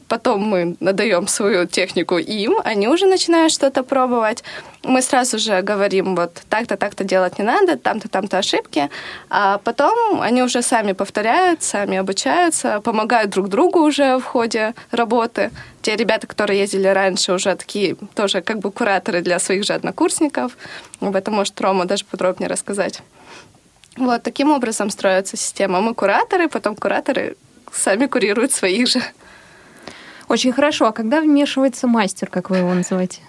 потом 0.09 0.41
мы 0.41 0.75
надаем 0.79 1.27
свою 1.27 1.65
технику 1.65 2.17
им, 2.17 2.59
они 2.65 2.87
уже 2.87 3.05
начинают 3.05 3.53
что-то 3.53 3.83
пробовать. 3.83 4.43
Мы 4.83 5.01
сразу 5.01 5.37
же 5.37 5.61
говорим, 5.61 6.15
вот 6.15 6.41
так-то, 6.49 6.75
так-то 6.77 7.03
делать 7.03 7.39
не 7.39 7.45
надо, 7.45 7.77
там-то, 7.77 8.09
там-то 8.09 8.39
ошибки. 8.39 8.89
А 9.29 9.59
потом 9.59 10.21
они 10.21 10.43
уже 10.43 10.61
сами 10.61 10.93
повторяют, 10.93 11.63
сами 11.63 11.97
обучаются, 11.97 12.81
помогают 12.81 13.29
друг 13.29 13.47
другу 13.47 13.79
уже 13.79 14.17
в 14.17 14.23
ходе 14.23 14.73
работы. 14.91 15.51
Те 15.81 15.95
ребята, 15.95 16.27
которые 16.27 16.59
ездили 16.59 16.87
раньше, 16.87 17.33
уже 17.33 17.55
такие 17.55 17.95
тоже 18.15 18.41
как 18.41 18.59
бы 18.59 18.71
кураторы 18.71 19.21
для 19.21 19.39
своих 19.39 19.63
же 19.63 19.73
однокурсников. 19.73 20.57
Об 21.01 21.15
этом 21.15 21.35
может 21.35 21.61
Рома 21.61 21.85
даже 21.85 22.03
подробнее 22.05 22.49
рассказать. 22.49 23.01
Вот 23.97 24.23
таким 24.23 24.51
образом 24.51 24.89
строится 24.89 25.37
система. 25.37 25.81
Мы 25.81 25.93
кураторы, 25.93 26.47
потом 26.47 26.75
кураторы 26.75 27.35
сами 27.71 28.07
курируют 28.07 28.51
своих 28.51 28.87
же. 28.87 29.01
Очень 30.29 30.53
хорошо. 30.53 30.85
А 30.85 30.91
когда 30.91 31.21
вмешивается 31.21 31.87
мастер, 31.87 32.29
как 32.29 32.49
вы 32.49 32.57
его 32.57 32.73
называете? 32.73 33.19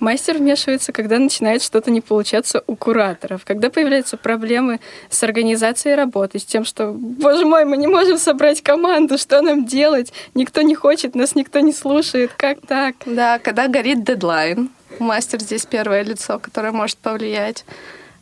Мастер 0.00 0.38
вмешивается, 0.38 0.90
когда 0.90 1.18
начинает 1.20 1.62
что-то 1.62 1.92
не 1.92 2.00
получаться 2.00 2.64
у 2.66 2.74
кураторов, 2.74 3.44
когда 3.44 3.70
появляются 3.70 4.16
проблемы 4.16 4.80
с 5.08 5.22
организацией 5.22 5.94
работы, 5.94 6.40
с 6.40 6.44
тем, 6.44 6.64
что, 6.64 6.92
боже 6.92 7.44
мой, 7.44 7.64
мы 7.64 7.76
не 7.76 7.86
можем 7.86 8.18
собрать 8.18 8.62
команду, 8.62 9.16
что 9.16 9.42
нам 9.42 9.64
делать? 9.64 10.12
Никто 10.34 10.62
не 10.62 10.74
хочет, 10.74 11.14
нас 11.14 11.36
никто 11.36 11.60
не 11.60 11.72
слушает, 11.72 12.32
как 12.36 12.66
так? 12.66 12.96
Да, 13.06 13.38
когда 13.38 13.68
горит 13.68 14.02
дедлайн, 14.02 14.70
мастер 14.98 15.40
здесь 15.40 15.66
первое 15.66 16.02
лицо, 16.02 16.40
которое 16.40 16.72
может 16.72 16.98
повлиять. 16.98 17.64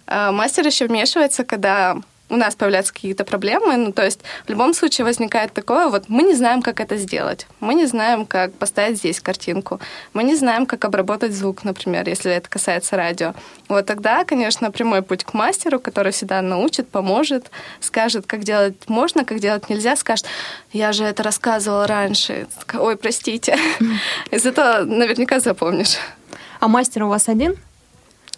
А 0.07 0.33
мастер 0.33 0.67
еще 0.67 0.87
вмешивается, 0.87 1.45
когда 1.45 1.97
у 2.31 2.37
нас 2.37 2.55
появляются 2.55 2.95
какие-то 2.95 3.25
проблемы. 3.25 3.77
Ну, 3.77 3.93
то 3.93 4.05
есть 4.05 4.21
в 4.47 4.51
любом 4.51 4.73
случае 4.73 5.05
возникает 5.05 5.53
такое, 5.53 5.89
вот 5.89 6.05
мы 6.09 6.23
не 6.23 6.35
знаем, 6.35 6.63
как 6.63 6.81
это 6.81 6.97
сделать. 6.97 7.47
Мы 7.61 7.75
не 7.75 7.87
знаем, 7.87 8.25
как 8.25 8.55
поставить 8.55 8.99
здесь 8.99 9.21
картинку. 9.21 9.81
Мы 10.15 10.23
не 10.23 10.37
знаем, 10.37 10.67
как 10.67 10.85
обработать 10.85 11.33
звук, 11.33 11.65
например, 11.65 12.09
если 12.09 12.33
это 12.33 12.49
касается 12.49 12.97
радио. 12.97 13.35
Вот 13.69 13.87
тогда, 13.87 14.25
конечно, 14.25 14.71
прямой 14.71 15.03
путь 15.03 15.25
к 15.25 15.35
мастеру, 15.35 15.81
который 15.81 16.13
всегда 16.13 16.41
научит, 16.41 16.89
поможет, 16.89 17.51
скажет, 17.81 18.27
как 18.27 18.45
делать 18.45 18.89
можно, 18.89 19.25
как 19.25 19.41
делать 19.41 19.69
нельзя, 19.69 19.97
скажет, 19.97 20.27
я 20.73 20.93
же 20.93 21.05
это 21.05 21.23
рассказывала 21.23 21.87
раньше. 21.87 22.47
Ой, 22.75 22.97
простите. 22.97 23.59
Из 24.31 24.47
этого 24.47 24.85
наверняка 24.85 25.41
запомнишь. 25.41 25.97
А 26.61 26.69
мастер 26.69 27.05
у 27.05 27.09
вас 27.09 27.29
один? 27.29 27.57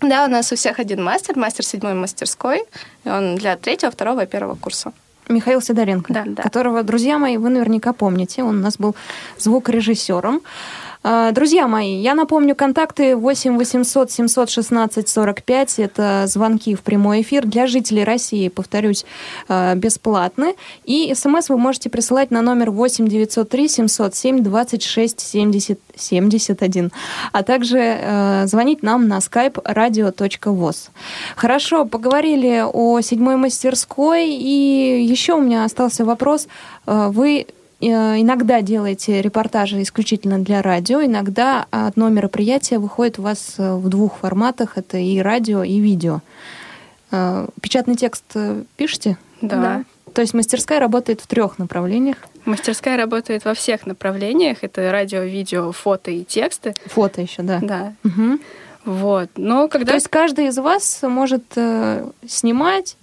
Да, 0.02 0.24
у 0.24 0.28
нас 0.28 0.52
у 0.52 0.56
всех 0.56 0.78
один 0.80 1.02
мастер, 1.02 1.36
мастер 1.38 1.64
седьмой 1.64 1.94
мастерской, 1.94 2.64
и 3.04 3.08
он 3.08 3.36
для 3.36 3.56
третьего, 3.56 3.90
второго 3.92 4.24
и 4.24 4.26
первого 4.26 4.56
курса. 4.56 4.92
Михаил 5.28 5.62
Сидоренко, 5.62 6.12
Да, 6.12 6.24
да. 6.26 6.42
которого, 6.42 6.82
друзья 6.82 7.18
мои, 7.18 7.36
вы 7.36 7.48
наверняка 7.50 7.92
помните. 7.92 8.42
Он 8.42 8.58
у 8.58 8.60
нас 8.62 8.76
был 8.76 8.96
звукорежиссером. 9.38 10.42
А, 11.04 11.32
Друзья 11.32 11.66
мои, 11.66 11.96
я 11.96 12.14
напомню, 12.14 12.54
контакты 12.54 13.16
8 13.16 13.58
800 13.58 14.10
716 14.10 15.08
45. 15.08 15.78
Это 15.80 16.24
звонки 16.26 16.74
в 16.74 16.82
прямой 16.82 17.22
эфир 17.22 17.44
для 17.44 17.66
жителей 17.66 18.04
России, 18.04 18.48
повторюсь, 18.48 19.04
а, 19.48 19.74
бесплатны. 19.74 20.54
И 20.84 21.12
смс 21.14 21.48
вы 21.48 21.58
можете 21.58 21.90
присылать 21.90 22.30
на 22.30 22.40
номер 22.40 22.70
8 22.70 23.08
903 23.08 23.68
707 23.68 24.42
26 24.42 25.20
70 25.20 25.80
71. 25.96 26.92
А 27.32 27.42
также 27.42 27.78
э, 27.78 28.46
звонить 28.46 28.82
нам 28.82 29.08
на 29.08 29.18
skype 29.18 29.62
radio.voz. 29.64 30.90
Хорошо, 31.36 31.84
поговорили 31.84 32.64
о 32.64 33.00
седьмой 33.00 33.36
мастерской. 33.36 34.28
И 34.28 35.04
еще 35.04 35.34
у 35.34 35.40
меня 35.40 35.64
остался 35.64 36.04
вопрос. 36.04 36.48
Вы 36.86 37.46
иногда 37.88 38.62
делаете 38.62 39.20
репортажи 39.20 39.82
исключительно 39.82 40.38
для 40.38 40.62
радио, 40.62 41.02
иногда 41.02 41.66
одно 41.70 42.08
мероприятие 42.08 42.78
выходит 42.78 43.18
у 43.18 43.22
вас 43.22 43.54
э, 43.58 43.74
в 43.74 43.88
двух 43.88 44.18
форматах, 44.18 44.78
это 44.78 44.98
и 44.98 45.18
радио, 45.18 45.62
и 45.62 45.80
видео. 45.80 46.20
Э, 47.10 47.48
Печатный 47.60 47.96
текст 47.96 48.24
э, 48.34 48.62
пишете? 48.76 49.16
Да. 49.40 49.84
То 50.14 50.20
есть 50.20 50.34
мастерская 50.34 50.78
работает 50.78 51.20
в 51.20 51.26
трех 51.26 51.58
направлениях. 51.58 52.16
Мастерская 52.44 52.96
работает 52.96 53.44
во 53.44 53.54
всех 53.54 53.86
направлениях. 53.86 54.58
Это 54.62 54.92
радио, 54.92 55.22
видео, 55.22 55.72
фото 55.72 56.10
и 56.10 56.24
тексты. 56.24 56.74
Фото 56.86 57.22
еще, 57.22 57.42
да. 57.42 57.60
Да. 57.62 57.94
Мгм. 58.02 58.40
Вот. 58.84 59.30
Но 59.36 59.68
когда... 59.68 59.88
То 59.88 59.94
есть 59.94 60.08
каждый 60.08 60.48
из 60.48 60.58
вас 60.58 61.00
может 61.02 61.44
э, 61.56 62.08
снимать, 62.26 62.96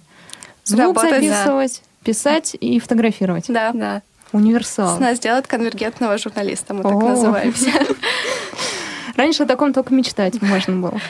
звук 0.64 0.96
Работать, 0.96 1.10
да. 1.10 1.20
записывать, 1.20 1.82
писать 2.04 2.56
и 2.60 2.78
фотографировать. 2.78 3.46
Да. 3.48 3.72
Да. 3.72 4.02
Универсал. 4.32 4.96
С 4.96 5.00
нас 5.00 5.18
делают 5.18 5.46
конвергентного 5.46 6.18
журналиста, 6.18 6.74
мы 6.74 6.82
так 6.82 6.92
О. 6.92 7.00
называемся. 7.00 7.70
Раньше 9.16 9.42
о 9.42 9.46
таком 9.46 9.72
только 9.72 9.92
мечтать 9.92 10.40
можно 10.40 10.76
было. 10.76 11.00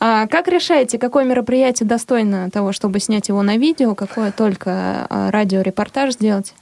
А 0.00 0.26
как 0.26 0.48
решаете, 0.48 0.98
какое 0.98 1.24
мероприятие 1.24 1.88
достойно 1.88 2.50
того, 2.50 2.72
чтобы 2.72 3.00
снять 3.00 3.28
его 3.28 3.42
на 3.42 3.56
видео, 3.56 3.94
какое 3.94 4.32
только 4.32 5.06
а, 5.08 5.30
радиорепортаж 5.30 6.14
сделать? 6.14 6.54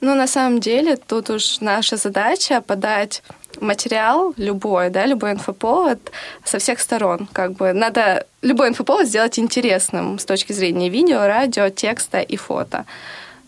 Ну, 0.00 0.14
на 0.14 0.26
самом 0.26 0.60
деле, 0.60 0.96
тут 0.96 1.30
уж 1.30 1.60
наша 1.60 1.96
задача 1.96 2.60
подать 2.60 3.22
материал 3.60 4.34
любой, 4.36 4.90
да, 4.90 5.06
любой 5.06 5.32
инфоповод 5.32 5.98
со 6.44 6.58
всех 6.58 6.80
сторон. 6.80 7.28
Как 7.32 7.52
бы 7.52 7.72
надо 7.72 8.26
любой 8.42 8.68
инфоповод 8.68 9.06
сделать 9.06 9.38
интересным 9.38 10.18
с 10.18 10.24
точки 10.24 10.52
зрения 10.52 10.88
видео, 10.88 11.26
радио, 11.26 11.68
текста 11.70 12.20
и 12.20 12.36
фото. 12.36 12.84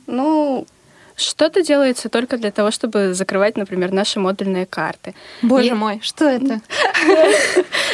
Ну, 0.06 0.66
Что-то 1.16 1.62
делается 1.62 2.08
только 2.08 2.38
для 2.38 2.50
того, 2.50 2.70
чтобы 2.70 3.14
закрывать, 3.14 3.56
например, 3.56 3.92
наши 3.92 4.18
модульные 4.18 4.66
карты. 4.66 5.14
Боже 5.42 5.68
И- 5.68 5.72
мой, 5.72 6.00
что 6.02 6.24
это? 6.26 6.60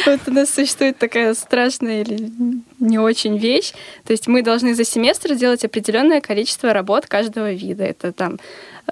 Вот 0.07 0.21
у 0.27 0.31
нас 0.31 0.51
существует 0.51 0.97
такая 0.97 1.35
страшная 1.35 2.03
или 2.03 2.31
не 2.79 2.99
очень 2.99 3.37
вещь. 3.37 3.73
То 4.05 4.13
есть 4.13 4.27
мы 4.27 4.43
должны 4.43 4.75
за 4.75 4.85
семестр 4.85 5.35
сделать 5.35 5.65
определенное 5.65 6.21
количество 6.21 6.73
работ 6.73 7.07
каждого 7.07 7.53
вида. 7.53 7.85
Это 7.85 8.13
там, 8.13 8.39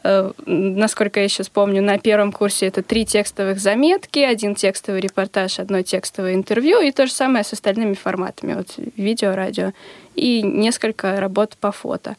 э, 0.03 0.33
насколько 0.45 1.21
я 1.21 1.29
сейчас 1.29 1.49
помню, 1.49 1.83
на 1.83 1.99
первом 1.99 2.33
курсе 2.33 2.67
это 2.67 2.83
три 2.83 3.07
текстовых 3.07 3.61
заметки, 3.61 4.19
один 4.19 4.55
текстовый 4.55 5.01
репортаж, 5.01 5.59
одно 5.59 5.81
текстовое 5.83 6.35
интервью 6.35 6.81
и 6.81 6.91
то 6.91 7.07
же 7.07 7.13
самое 7.13 7.45
с 7.45 7.53
остальными 7.53 7.95
форматами. 7.95 8.55
Вот 8.55 8.75
видео, 8.97 9.35
радио 9.35 9.73
и 10.15 10.43
несколько 10.43 11.19
работ 11.21 11.57
по 11.59 11.73
фото. 11.73 12.17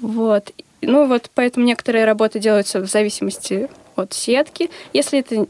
Вот. 0.00 0.52
Ну 0.82 1.06
вот 1.06 1.30
поэтому 1.34 1.66
некоторые 1.66 2.04
работы 2.04 2.38
делаются 2.38 2.80
в 2.80 2.86
зависимости 2.86 3.68
от 3.96 4.12
сетки. 4.12 4.70
Если 4.92 5.20
это 5.20 5.46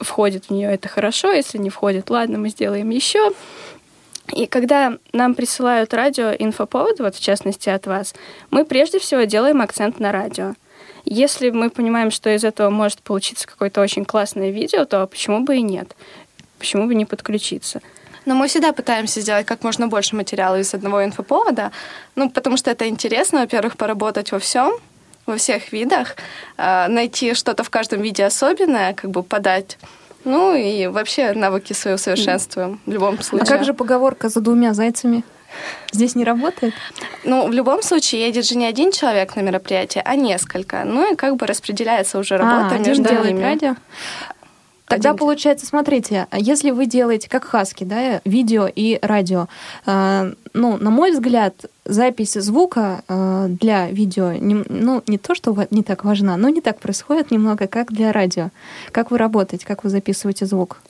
входит 0.00 0.46
в 0.46 0.50
нее, 0.50 0.72
это 0.72 0.88
хорошо. 0.88 1.32
Если 1.32 1.58
не 1.58 1.70
входит, 1.70 2.10
ладно, 2.10 2.38
мы 2.38 2.48
сделаем 2.48 2.90
еще. 2.90 3.32
И 4.32 4.46
когда 4.46 4.98
нам 5.12 5.34
присылают 5.34 5.92
радио 5.92 6.30
инфоповоды, 6.30 7.02
вот 7.02 7.14
в 7.14 7.20
частности 7.20 7.68
от 7.68 7.86
вас, 7.86 8.14
мы 8.50 8.64
прежде 8.64 8.98
всего 8.98 9.24
делаем 9.24 9.60
акцент 9.60 10.00
на 10.00 10.12
радио. 10.12 10.54
Если 11.04 11.50
мы 11.50 11.68
понимаем, 11.68 12.10
что 12.10 12.34
из 12.34 12.44
этого 12.44 12.70
может 12.70 13.02
получиться 13.02 13.46
какое-то 13.46 13.82
очень 13.82 14.04
классное 14.04 14.50
видео, 14.50 14.86
то 14.86 15.06
почему 15.06 15.40
бы 15.40 15.56
и 15.56 15.62
нет? 15.62 15.94
Почему 16.58 16.86
бы 16.86 16.94
не 16.94 17.04
подключиться? 17.04 17.82
Но 18.24 18.34
мы 18.34 18.48
всегда 18.48 18.72
пытаемся 18.72 19.20
сделать 19.20 19.46
как 19.46 19.62
можно 19.62 19.86
больше 19.88 20.16
материала 20.16 20.58
из 20.58 20.74
одного 20.74 21.04
инфоповода, 21.04 21.70
ну, 22.16 22.30
потому 22.30 22.56
что 22.56 22.70
это 22.70 22.88
интересно, 22.88 23.40
во-первых, 23.40 23.76
поработать 23.76 24.32
во 24.32 24.38
всем, 24.38 24.72
во 25.26 25.36
всех 25.36 25.72
видах, 25.72 26.16
э, 26.56 26.86
найти 26.88 27.34
что-то 27.34 27.64
в 27.64 27.70
каждом 27.70 28.02
виде 28.02 28.24
особенное, 28.24 28.94
как 28.94 29.10
бы 29.10 29.22
подать. 29.22 29.78
Ну 30.24 30.54
и 30.54 30.86
вообще 30.86 31.32
навыки 31.32 31.74
свои 31.74 31.94
усовершенствуем 31.94 32.80
в 32.86 32.90
любом 32.92 33.16
А 33.20 33.22
случае. 33.22 33.46
как 33.46 33.64
же 33.64 33.74
поговорка 33.74 34.28
за 34.30 34.40
двумя 34.40 34.72
зайцами? 34.72 35.22
Здесь 35.92 36.16
не 36.16 36.24
работает? 36.24 36.74
Ну, 37.22 37.46
в 37.46 37.52
любом 37.52 37.82
случае, 37.82 38.22
едет 38.26 38.44
же 38.44 38.56
не 38.56 38.66
один 38.66 38.90
человек 38.90 39.36
на 39.36 39.40
мероприятие, 39.40 40.02
а 40.04 40.16
несколько. 40.16 40.82
Ну 40.84 41.12
и 41.12 41.14
как 41.14 41.36
бы 41.36 41.46
распределяется 41.46 42.18
уже 42.18 42.36
работа 42.36 42.74
а, 42.74 42.78
между 42.78 43.04
делает 43.04 43.34
ними. 43.34 43.42
радио? 43.42 43.76
Тогда 44.86 45.10
Один. 45.10 45.18
получается, 45.18 45.66
смотрите, 45.66 46.26
если 46.32 46.70
вы 46.70 46.84
делаете 46.84 47.28
как 47.30 47.44
хаски, 47.44 47.84
да, 47.84 48.20
видео 48.26 48.68
и 48.72 48.98
радио, 49.00 49.48
э, 49.86 50.32
ну, 50.52 50.76
на 50.76 50.90
мой 50.90 51.12
взгляд, 51.12 51.54
запись 51.86 52.34
звука 52.34 53.02
э, 53.08 53.46
для 53.48 53.88
видео, 53.90 54.32
не, 54.32 54.62
ну, 54.68 55.02
не 55.06 55.16
то, 55.16 55.34
что 55.34 55.56
не 55.70 55.82
так 55.82 56.04
важна, 56.04 56.36
но 56.36 56.50
не 56.50 56.60
так 56.60 56.80
происходит 56.80 57.30
немного, 57.30 57.66
как 57.66 57.92
для 57.92 58.12
радио. 58.12 58.50
Как 58.92 59.10
вы 59.10 59.16
работаете, 59.16 59.66
как 59.66 59.84
вы 59.84 59.90
записываете 59.90 60.44
звук? 60.44 60.80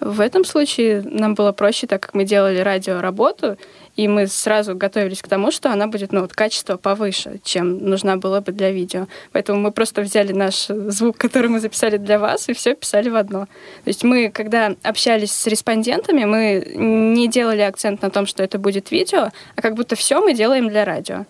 В 0.00 0.20
этом 0.20 0.44
случае 0.44 1.02
нам 1.02 1.34
было 1.34 1.52
проще, 1.52 1.86
так 1.86 2.02
как 2.02 2.14
мы 2.14 2.24
делали 2.24 2.58
радиоработу, 2.58 3.56
и 3.96 4.08
мы 4.08 4.26
сразу 4.26 4.74
готовились 4.74 5.22
к 5.22 5.28
тому, 5.28 5.50
что 5.50 5.72
она 5.72 5.86
будет 5.86 6.12
ну, 6.12 6.20
вот, 6.20 6.34
качество 6.34 6.76
повыше, 6.76 7.40
чем 7.42 7.78
нужна 7.78 8.16
была 8.16 8.42
бы 8.42 8.52
для 8.52 8.70
видео. 8.70 9.06
Поэтому 9.32 9.58
мы 9.58 9.72
просто 9.72 10.02
взяли 10.02 10.32
наш 10.32 10.66
звук, 10.66 11.16
который 11.16 11.48
мы 11.48 11.60
записали 11.60 11.96
для 11.96 12.18
вас, 12.18 12.48
и 12.50 12.52
все 12.52 12.74
писали 12.74 13.08
в 13.08 13.16
одно. 13.16 13.46
То 13.84 13.88
есть 13.88 14.04
мы, 14.04 14.30
когда 14.30 14.74
общались 14.82 15.32
с 15.32 15.46
респондентами, 15.46 16.24
мы 16.26 16.72
не 16.76 17.26
делали 17.26 17.62
акцент 17.62 18.02
на 18.02 18.10
том, 18.10 18.26
что 18.26 18.42
это 18.42 18.58
будет 18.58 18.90
видео, 18.90 19.30
а 19.54 19.62
как 19.62 19.74
будто 19.74 19.96
все 19.96 20.20
мы 20.20 20.34
делаем 20.34 20.68
для 20.68 20.84
радио. 20.84 21.24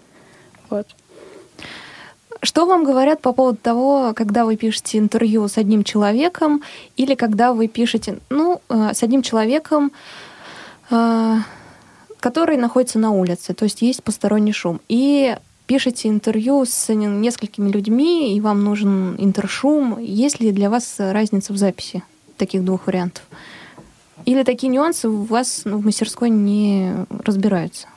Вот. 0.71 0.89
Что 2.47 2.65
вам 2.65 2.85
говорят 2.85 3.21
по 3.21 3.33
поводу 3.33 3.59
того, 3.61 4.13
когда 4.15 4.45
вы 4.45 4.55
пишете 4.55 4.99
интервью 4.99 5.49
с 5.49 5.59
одним 5.59 5.83
человеком 5.83 6.63
или 6.97 7.17
когда 7.17 7.53
вы 7.53 7.67
пишете, 7.67 8.21
ну, 8.31 8.61
э, 8.69 8.95
с 8.95 9.03
одним 9.03 9.23
человеком, 9.23 9.91
э, 10.91 11.39
который 12.21 12.57
находится 12.57 13.01
на 13.01 13.11
улице, 13.11 13.53
то 13.53 13.65
есть 13.65 13.83
есть 13.83 14.05
посторонний 14.05 14.53
шум, 14.53 14.81
и 14.89 15.37
пишете 15.67 16.09
интервью 16.09 16.65
с 16.65 16.95
не- 16.95 17.07
несколькими 17.07 17.69
людьми, 17.69 18.37
и 18.37 18.41
вам 18.41 18.63
нужен 18.63 19.17
интершум, 19.19 19.99
есть 19.99 20.39
ли 20.39 20.53
для 20.53 20.71
вас 20.71 20.95
разница 21.01 21.53
в 21.53 21.57
записи 21.57 22.05
таких 22.37 22.65
двух 22.65 22.87
вариантов? 22.87 23.25
Или 24.25 24.45
такие 24.45 24.69
нюансы 24.69 25.09
у 25.09 25.25
вас 25.25 25.63
ну, 25.65 25.79
в 25.79 25.85
мастерской 25.85 26.31
не 26.31 26.95
разбираются? 27.25 27.89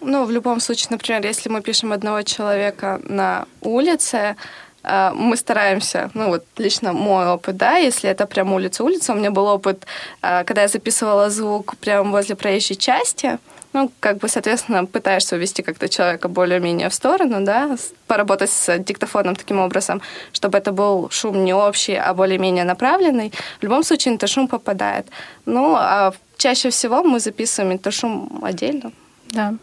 Ну, 0.00 0.24
в 0.24 0.30
любом 0.30 0.60
случае, 0.60 0.88
например, 0.90 1.24
если 1.26 1.48
мы 1.48 1.60
пишем 1.60 1.92
одного 1.92 2.22
человека 2.22 3.00
на 3.04 3.46
улице, 3.60 4.36
э, 4.84 5.10
мы 5.14 5.36
стараемся, 5.36 6.10
ну 6.14 6.28
вот 6.28 6.44
лично 6.56 6.92
мой 6.92 7.26
опыт, 7.26 7.56
да, 7.56 7.76
если 7.76 8.08
это 8.08 8.26
прям 8.26 8.52
улица-улица, 8.52 9.12
у 9.12 9.16
меня 9.16 9.30
был 9.30 9.46
опыт, 9.46 9.86
э, 10.22 10.44
когда 10.44 10.62
я 10.62 10.68
записывала 10.68 11.30
звук 11.30 11.76
прямо 11.76 12.10
возле 12.10 12.36
проезжей 12.36 12.76
части, 12.76 13.38
ну, 13.72 13.90
как 14.00 14.18
бы, 14.18 14.28
соответственно, 14.28 14.86
пытаешься 14.86 15.36
увести 15.36 15.62
как-то 15.62 15.88
человека 15.88 16.28
более-менее 16.28 16.88
в 16.88 16.94
сторону, 16.94 17.44
да, 17.44 17.76
поработать 18.06 18.50
с 18.50 18.78
диктофоном 18.78 19.36
таким 19.36 19.58
образом, 19.60 20.00
чтобы 20.32 20.58
это 20.58 20.72
был 20.72 21.10
шум 21.10 21.44
не 21.44 21.54
общий, 21.54 21.94
а 21.94 22.14
более-менее 22.14 22.64
направленный. 22.64 23.32
В 23.60 23.62
любом 23.62 23.84
случае 23.84 24.14
интершум 24.14 24.48
попадает. 24.48 25.06
Ну, 25.44 25.74
а 25.76 26.12
чаще 26.36 26.70
всего 26.70 27.02
мы 27.02 27.20
записываем 27.20 27.72
интершум 27.72 28.40
отдельно. 28.42 28.92
Да. 29.30 29.54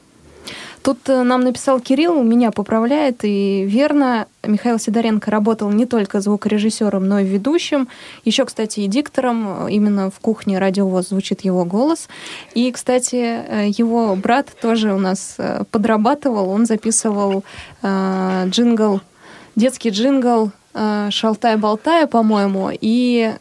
Тут 0.85 1.09
э, 1.09 1.23
нам 1.23 1.41
написал 1.41 1.79
Кирилл, 1.79 2.21
меня 2.21 2.51
поправляет, 2.51 3.23
и 3.23 3.65
верно, 3.65 4.27
Михаил 4.43 4.77
Сидоренко 4.77 5.31
работал 5.31 5.71
не 5.71 5.87
только 5.87 6.21
звукорежиссером, 6.21 7.07
но 7.07 7.17
и 7.17 7.25
ведущим, 7.25 7.87
еще, 8.23 8.45
кстати, 8.45 8.81
и 8.81 8.87
диктором, 8.87 9.67
именно 9.67 10.11
в 10.11 10.19
кухне 10.19 10.59
радиовоз 10.59 11.07
звучит 11.09 11.41
его 11.41 11.65
голос. 11.65 12.07
И, 12.53 12.71
кстати, 12.71 13.15
э, 13.15 13.69
его 13.75 14.15
брат 14.15 14.49
тоже 14.61 14.93
у 14.93 14.99
нас 14.99 15.35
э, 15.39 15.63
подрабатывал, 15.71 16.51
он 16.51 16.67
записывал 16.67 17.43
э, 17.81 18.43
джингл, 18.49 19.01
детский 19.55 19.89
джингл 19.89 20.51
э, 20.75 21.07
«Шалтай-болтая», 21.09 22.05
по-моему, 22.05 22.69
и 22.79 23.33
э, 23.33 23.39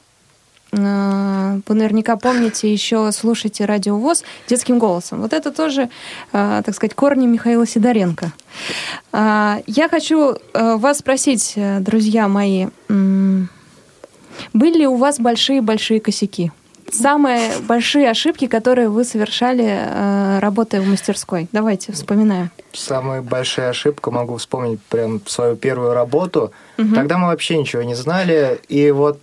вы 0.76 1.74
наверняка 1.74 2.16
помните, 2.16 2.72
еще 2.72 3.10
слушайте 3.12 3.64
радио 3.64 3.98
ВОЗ 3.98 4.24
детским 4.48 4.78
голосом. 4.78 5.20
Вот 5.20 5.32
это 5.32 5.50
тоже, 5.50 5.88
э, 6.32 6.62
так 6.64 6.74
сказать, 6.74 6.94
корни 6.94 7.26
Михаила 7.26 7.66
Сидоренко. 7.66 8.32
А, 9.12 9.60
я 9.66 9.88
хочу 9.88 10.34
э, 10.34 10.76
вас 10.76 10.98
спросить, 10.98 11.54
друзья 11.80 12.28
мои, 12.28 12.66
были 14.52 14.78
ли 14.78 14.86
у 14.86 14.96
вас 14.96 15.20
большие-большие 15.20 16.00
косяки? 16.00 16.52
Самые 16.92 17.58
большие 17.60 18.10
ошибки, 18.10 18.46
которые 18.46 18.88
вы 18.88 19.04
совершали, 19.04 20.38
работая 20.40 20.80
в 20.80 20.86
мастерской? 20.86 21.48
Давайте 21.50 21.92
вспоминаем. 21.92 22.50
Самая 22.72 23.22
большая 23.22 23.70
ошибка, 23.70 24.10
могу 24.10 24.36
вспомнить 24.36 24.80
прям 24.82 25.20
свою 25.26 25.56
первую 25.56 25.94
работу. 25.94 26.52
Угу. 26.78 26.94
Тогда 26.94 27.18
мы 27.18 27.28
вообще 27.28 27.56
ничего 27.58 27.82
не 27.82 27.94
знали, 27.94 28.60
и 28.68 28.90
вот 28.90 29.18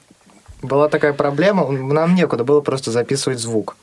была 0.62 0.90
такая 0.90 1.14
проблема, 1.14 1.70
нам 1.72 2.16
некуда 2.16 2.44
было 2.44 2.62
просто 2.62 2.92
записывать 2.92 3.40
звук. 3.40 3.76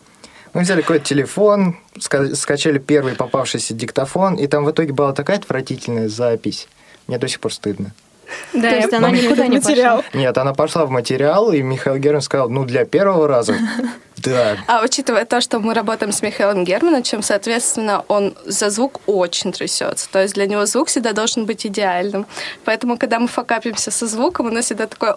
Мы 0.55 0.63
взяли 0.63 0.81
какой-то 0.81 1.05
телефон, 1.05 1.77
скачали 1.99 2.79
первый 2.79 3.15
попавшийся 3.15 3.75
диктофон, 3.75 4.37
и 4.37 4.47
там 4.47 4.65
в 4.65 4.71
итоге 4.71 4.93
была 4.93 5.13
такая 5.13 5.39
отвратительная 5.39 6.09
запись. 6.09 6.69
Мне 7.07 7.19
до 7.19 7.29
сих 7.29 7.41
пор 7.41 7.53
стыдно. 7.53 7.93
Да, 8.53 8.71
То 8.71 8.77
есть 8.77 8.93
она 8.93 9.11
никуда 9.11 9.47
не 9.47 9.57
материал. 9.57 10.03
пошла? 10.03 10.21
Нет, 10.21 10.39
она 10.39 10.55
пошла 10.55 10.85
в 10.87 10.91
материал, 10.91 11.53
и 11.53 11.63
Михаил 11.63 11.97
Герман 11.97 12.23
сказал, 12.23 12.49
ну, 12.49 12.65
для 12.65 12.85
первого 12.85 13.29
раза, 13.29 13.55
да. 14.17 14.57
А 14.67 14.83
учитывая 14.85 15.25
то, 15.25 15.41
что 15.41 15.61
мы 15.61 15.75
работаем 15.75 16.13
с 16.13 16.23
Михаилом 16.23 16.65
Германовичем, 16.65 17.23
соответственно, 17.23 18.05
он 18.09 18.35
за 18.45 18.71
звук 18.71 19.01
очень 19.07 19.53
трясется. 19.53 20.09
То 20.11 20.23
есть 20.23 20.35
для 20.35 20.47
него 20.47 20.67
звук 20.67 20.89
всегда 20.89 21.13
должен 21.13 21.47
быть 21.47 21.67
идеальным. 21.67 22.27
Поэтому, 22.65 22.99
когда 22.99 23.19
мы 23.19 23.29
факапимся 23.29 23.91
со 23.91 24.07
звуком, 24.07 24.47
у 24.47 24.51
нас 24.51 24.67
всегда 24.67 24.87
такое 24.87 25.17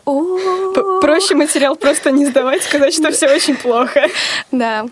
Проще 1.01 1.36
материал 1.36 1.75
просто 1.75 2.12
не 2.12 2.25
сдавать, 2.25 2.63
сказать, 2.63 2.94
что 2.94 3.12
все 3.12 3.27
очень 3.34 3.56
плохо. 3.56 4.08
Да. 4.51 4.86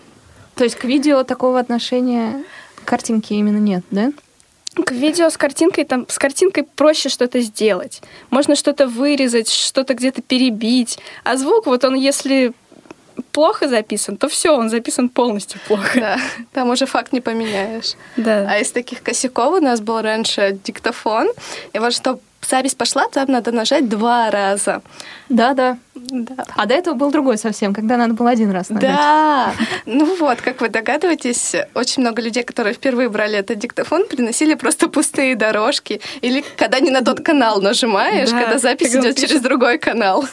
То 0.56 0.64
есть 0.64 0.76
к 0.76 0.84
видео 0.84 1.22
такого 1.24 1.58
отношения 1.58 2.42
картинки 2.84 3.32
именно 3.32 3.58
нет, 3.58 3.82
да? 3.90 4.10
К 4.74 4.92
видео 4.92 5.30
с 5.30 5.36
картинкой, 5.36 5.84
там, 5.84 6.06
с 6.08 6.18
картинкой 6.18 6.64
проще 6.64 7.08
что-то 7.08 7.40
сделать. 7.40 8.02
Можно 8.30 8.54
что-то 8.54 8.86
вырезать, 8.86 9.50
что-то 9.50 9.94
где-то 9.94 10.22
перебить. 10.22 10.98
А 11.24 11.36
звук, 11.36 11.66
вот 11.66 11.84
он, 11.84 11.94
если 11.94 12.52
плохо 13.32 13.68
записан, 13.68 14.16
то 14.16 14.28
все, 14.28 14.56
он 14.56 14.70
записан 14.70 15.08
полностью 15.08 15.60
плохо. 15.66 16.00
Да, 16.00 16.18
там 16.52 16.70
уже 16.70 16.86
факт 16.86 17.12
не 17.12 17.20
поменяешь. 17.20 17.94
Да. 18.16 18.46
А 18.48 18.58
из 18.58 18.70
таких 18.70 19.02
косяков 19.02 19.58
у 19.58 19.60
нас 19.60 19.80
был 19.80 20.00
раньше 20.00 20.58
диктофон. 20.64 21.28
И 21.72 21.78
вот 21.78 21.92
чтобы 21.92 22.20
запись 22.50 22.74
пошла, 22.74 23.08
там 23.08 23.30
надо 23.30 23.52
нажать 23.52 23.88
два 23.88 24.30
раза. 24.30 24.82
Да, 25.28 25.54
да. 25.54 25.78
Да. 25.94 26.44
А 26.56 26.66
до 26.66 26.74
этого 26.74 26.94
был 26.94 27.10
другой 27.10 27.38
совсем, 27.38 27.72
когда 27.72 27.96
надо 27.96 28.14
было 28.14 28.30
один 28.30 28.50
раз 28.50 28.70
нажать. 28.70 28.90
Да. 28.90 29.52
Ну 29.86 30.16
вот, 30.16 30.40
как 30.40 30.60
вы 30.60 30.68
догадываетесь, 30.68 31.54
очень 31.74 32.02
много 32.02 32.22
людей, 32.22 32.42
которые 32.42 32.74
впервые 32.74 33.08
брали 33.08 33.38
этот 33.38 33.58
диктофон, 33.58 34.06
приносили 34.06 34.54
просто 34.54 34.88
пустые 34.88 35.36
дорожки. 35.36 36.00
Или 36.20 36.44
когда 36.56 36.80
не 36.80 36.90
на 36.90 37.02
тот 37.02 37.20
канал 37.20 37.60
нажимаешь, 37.60 38.30
да, 38.30 38.40
когда 38.42 38.58
запись 38.58 38.94
идет 38.94 39.16
через 39.16 39.40
другой 39.40 39.78
канал. 39.78 40.24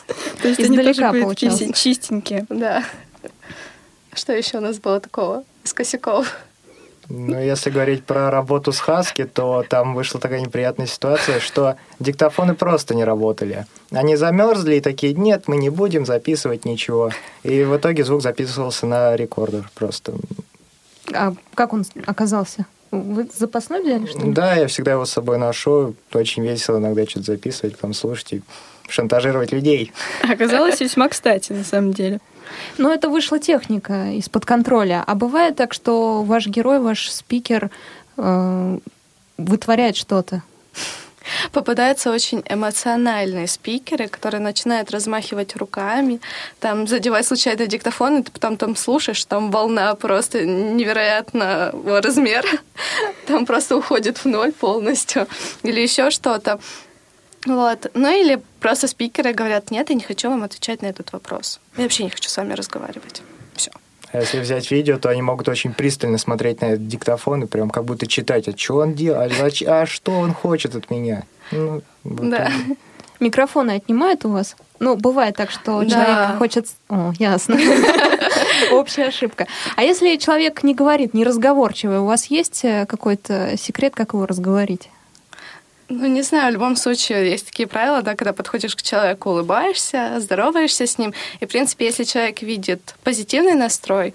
То 0.42 0.48
есть 0.48 0.60
Издалека 0.60 1.10
они 1.10 1.36
тоже 1.36 1.74
чистенькие. 1.74 2.46
Да. 2.50 2.84
Что 4.14 4.34
еще 4.34 4.58
у 4.58 4.62
нас 4.62 4.80
было 4.80 5.00
такого 5.00 5.44
из 5.64 5.74
косяков? 5.74 6.36
Ну, 7.10 7.40
если 7.40 7.70
говорить 7.70 8.04
про 8.04 8.30
работу 8.30 8.74
с 8.74 8.80
Хаски, 8.80 9.24
то 9.24 9.64
там 9.68 9.96
вышла 9.96 10.20
такая 10.20 10.42
неприятная 10.42 10.88
ситуация, 10.88 11.40
что 11.40 11.78
диктофоны 12.00 12.54
просто 12.54 12.96
не 12.96 13.06
работали. 13.06 13.66
Они 13.92 14.18
замерзли 14.18 14.76
и 14.76 14.82
такие, 14.82 15.14
нет, 15.14 15.44
мы 15.48 15.56
не 15.56 15.70
будем 15.70 16.06
записывать 16.06 16.66
ничего. 16.66 17.12
И 17.44 17.64
в 17.64 17.78
итоге 17.78 18.04
звук 18.04 18.22
записывался 18.22 18.88
на 18.88 19.16
рекордер 19.16 19.70
просто. 19.74 20.16
А 21.14 21.34
как 21.56 21.72
он 21.72 21.86
оказался? 22.06 22.66
Вы 22.92 23.28
запасной 23.38 23.84
взяли, 23.84 24.06
что 24.06 24.20
ли? 24.20 24.32
Да, 24.32 24.56
я 24.56 24.68
всегда 24.68 24.94
его 24.94 25.06
с 25.06 25.12
собой 25.12 25.38
ношу. 25.38 25.96
Очень 26.14 26.44
весело 26.44 26.78
иногда 26.78 27.06
что-то 27.06 27.28
записывать, 27.28 27.78
там 27.80 27.94
слушать 27.94 28.34
и 28.34 28.42
шантажировать 28.90 29.52
людей. 29.52 29.92
Оказалось 30.24 30.80
весьма 30.80 31.08
кстати, 31.10 31.54
на 31.54 31.64
самом 31.64 31.94
деле. 31.94 32.20
Но 32.78 32.94
это 32.94 33.10
вышла 33.10 33.40
техника 33.40 34.12
из-под 34.12 34.46
контроля. 34.46 35.04
А 35.06 35.16
бывает 35.16 35.56
так, 35.56 35.74
что 35.74 36.24
ваш 36.24 36.48
герой, 36.48 36.80
ваш 36.80 37.10
спикер 37.12 37.70
э, 38.18 38.80
вытворяет 39.38 39.96
что-то? 39.96 40.44
попадаются 41.52 42.12
очень 42.12 42.44
эмоциональные 42.48 43.48
спикеры, 43.48 44.08
которые 44.08 44.42
начинают 44.42 44.92
размахивать 44.92 45.56
руками, 45.56 46.20
там 46.60 46.88
задевать 46.88 47.26
случайно 47.26 47.68
диктофон, 47.68 48.20
и 48.20 48.24
ты 48.24 48.32
потом 48.32 48.58
там 48.58 48.76
слушаешь, 48.76 49.24
там 49.26 49.52
волна 49.52 49.94
просто 49.96 50.46
невероятного 50.46 52.02
размера, 52.02 52.50
там 53.28 53.46
просто 53.46 53.78
уходит 53.78 54.20
в 54.20 54.26
ноль 54.26 54.52
полностью, 54.52 55.28
или 55.64 55.82
еще 55.82 56.12
что-то. 56.12 56.60
Вот. 57.48 57.90
Ну 57.94 58.10
или 58.10 58.42
просто 58.60 58.88
спикеры 58.88 59.34
говорят, 59.34 59.72
нет, 59.72 59.90
я 59.90 59.96
не 59.96 60.04
хочу 60.04 60.30
вам 60.30 60.44
отвечать 60.44 60.82
на 60.82 60.88
этот 60.88 61.14
вопрос. 61.14 61.60
Я 61.78 61.84
вообще 61.84 62.04
не 62.04 62.10
хочу 62.10 62.30
с 62.30 62.38
вами 62.38 62.54
разговаривать. 62.54 63.22
Все. 63.56 63.72
А 64.12 64.20
если 64.20 64.40
взять 64.40 64.70
видео, 64.70 64.98
то 64.98 65.10
они 65.10 65.22
могут 65.22 65.48
очень 65.48 65.74
пристально 65.74 66.18
смотреть 66.18 66.62
на 66.62 66.66
этот 66.66 66.88
диктофон 66.88 67.44
и 67.44 67.48
прям 67.48 67.70
как 67.70 67.86
будто 67.86 68.06
читать, 68.06 68.48
а 68.48 68.58
что 68.58 68.78
он 68.78 68.94
делает, 68.94 69.34
а, 69.40 69.82
а 69.82 69.86
что 69.86 70.12
он 70.12 70.34
хочет 70.34 70.76
от 70.76 70.90
меня. 70.90 71.24
Ну, 71.52 71.82
вот 72.04 72.30
да. 72.30 72.46
Так. 72.46 72.54
Микрофоны 73.20 73.72
отнимают 73.72 74.26
у 74.26 74.30
вас? 74.30 74.56
Ну, 74.80 74.96
бывает 74.96 75.36
так, 75.36 75.50
что 75.50 75.82
да. 75.82 75.90
человек 75.90 76.38
хочет... 76.38 76.68
О, 76.90 77.12
ясно. 77.18 77.58
Общая 78.72 79.06
ошибка. 79.06 79.48
А 79.76 79.84
если 79.84 80.18
человек 80.18 80.64
не 80.64 80.76
говорит, 80.76 81.14
не 81.14 81.24
разговорчивый, 81.24 82.00
у 82.00 82.06
вас 82.06 82.26
есть 82.26 82.64
э, 82.64 82.86
какой-то 82.86 83.58
секрет, 83.58 83.96
как 83.96 84.14
его 84.14 84.26
разговорить? 84.28 84.90
Ну, 85.90 86.06
не 86.08 86.22
знаю, 86.22 86.52
в 86.52 86.54
любом 86.54 86.76
случае 86.76 87.32
есть 87.32 87.46
такие 87.46 87.68
правила, 87.68 88.02
да, 88.02 88.16
когда 88.16 88.34
подходишь 88.34 88.76
к 88.76 88.82
человеку, 88.82 89.30
улыбаешься, 89.30 90.20
здороваешься 90.20 90.86
с 90.86 90.98
ним. 90.98 91.14
И, 91.40 91.46
в 91.46 91.50
принципе, 91.50 91.86
если 91.86 92.04
человек 92.04 92.42
видит 92.42 92.96
позитивный 93.04 93.54
настрой, 93.54 94.14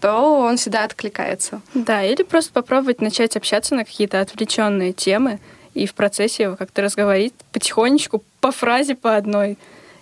то 0.00 0.40
он 0.40 0.58
всегда 0.58 0.84
откликается. 0.84 1.62
Да, 1.72 2.02
или 2.02 2.22
просто 2.22 2.52
попробовать 2.52 3.00
начать 3.00 3.36
общаться 3.36 3.74
на 3.74 3.84
какие-то 3.84 4.20
отвлеченные 4.20 4.92
темы 4.92 5.38
и 5.72 5.86
в 5.86 5.94
процессе 5.94 6.56
как-то 6.56 6.82
разговорить 6.82 7.32
потихонечку, 7.52 8.22
по 8.40 8.52
фразе, 8.52 8.94
по 8.94 9.16
одной 9.16 9.56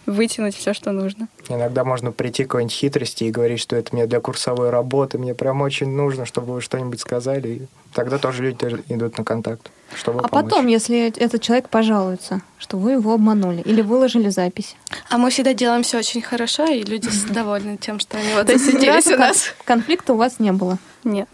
вытянуть 0.07 0.57
все, 0.57 0.75
что 0.75 0.91
нужно. 0.91 1.29
Иногда 1.49 1.85
можно 1.85 2.11
прийти 2.11 2.45
к 2.45 2.49
какой-нибудь 2.49 2.75
хитрости 2.75 3.25
и 3.25 3.31
говорить, 3.31 3.61
что 3.61 3.77
это 3.77 3.95
мне 3.95 4.07
для 4.07 4.21
курсовой 4.21 4.71
работы, 4.71 5.19
мне 5.19 5.35
прям 5.35 5.61
очень 5.61 5.91
нужно, 5.91 6.27
чтобы 6.27 6.55
вы 6.55 6.61
что-нибудь 6.61 7.01
сказали. 7.01 7.49
И 7.49 7.63
тогда 7.95 8.19
тоже 8.19 8.43
люди 8.43 8.83
идут 8.89 9.19
на 9.19 9.25
контакт, 9.25 9.71
чтобы 9.97 10.21
А 10.21 10.29
помочь. 10.29 10.51
потом, 10.51 10.67
если 10.67 11.09
этот 11.17 11.43
человек 11.43 11.69
пожалуется, 11.69 12.41
что 12.59 12.77
вы 12.77 12.93
его 12.93 13.13
обманули 13.15 13.61
или 13.63 13.81
выложили 13.83 14.29
запись? 14.29 14.77
А 15.11 15.19
мы 15.19 15.31
всегда 15.31 15.55
делаем 15.55 15.83
все 15.83 15.99
очень 15.99 16.23
хорошо, 16.23 16.65
и 16.67 16.83
люди 16.83 17.09
довольны 17.31 17.77
тем, 17.77 17.99
что 18.01 18.19
они 18.19 18.33
вот 18.35 18.47
засиделись 18.47 19.07
у 19.07 19.17
нас. 19.17 19.55
Конфликта 19.65 20.15
у 20.15 20.17
вас 20.17 20.39
не 20.39 20.53
было? 20.53 20.79
Нет. 21.05 21.29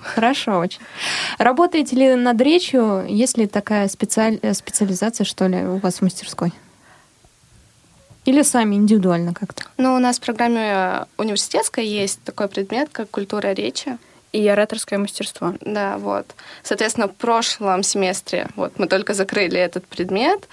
Хорошо 0.00 0.58
очень. 0.58 0.80
Работаете 1.38 1.96
ли 1.96 2.14
над 2.14 2.40
речью? 2.40 3.04
Есть 3.08 3.36
ли 3.36 3.46
такая 3.46 3.88
специаль... 3.88 4.38
Э, 4.42 4.54
специализация, 4.54 5.24
что 5.24 5.46
ли, 5.48 5.58
у 5.64 5.78
вас 5.78 5.96
в 5.96 6.02
мастерской? 6.02 6.52
Или 8.24 8.42
сами 8.42 8.76
индивидуально 8.76 9.34
как-то? 9.34 9.64
Ну, 9.76 9.94
у 9.94 9.98
нас 9.98 10.18
в 10.18 10.20
программе 10.20 11.06
университетской 11.16 11.86
есть 11.86 12.22
такой 12.22 12.48
предмет, 12.48 12.90
как 12.92 13.10
культура 13.10 13.52
речи. 13.52 13.98
И 14.32 14.46
ораторское 14.46 14.98
мастерство. 14.98 15.54
Да, 15.60 15.96
вот. 15.98 16.26
Соответственно, 16.62 17.08
в 17.08 17.14
прошлом 17.14 17.82
семестре 17.82 18.48
вот 18.56 18.78
мы 18.78 18.86
только 18.86 19.14
закрыли 19.14 19.58
этот 19.58 19.86
предмет. 19.86 20.48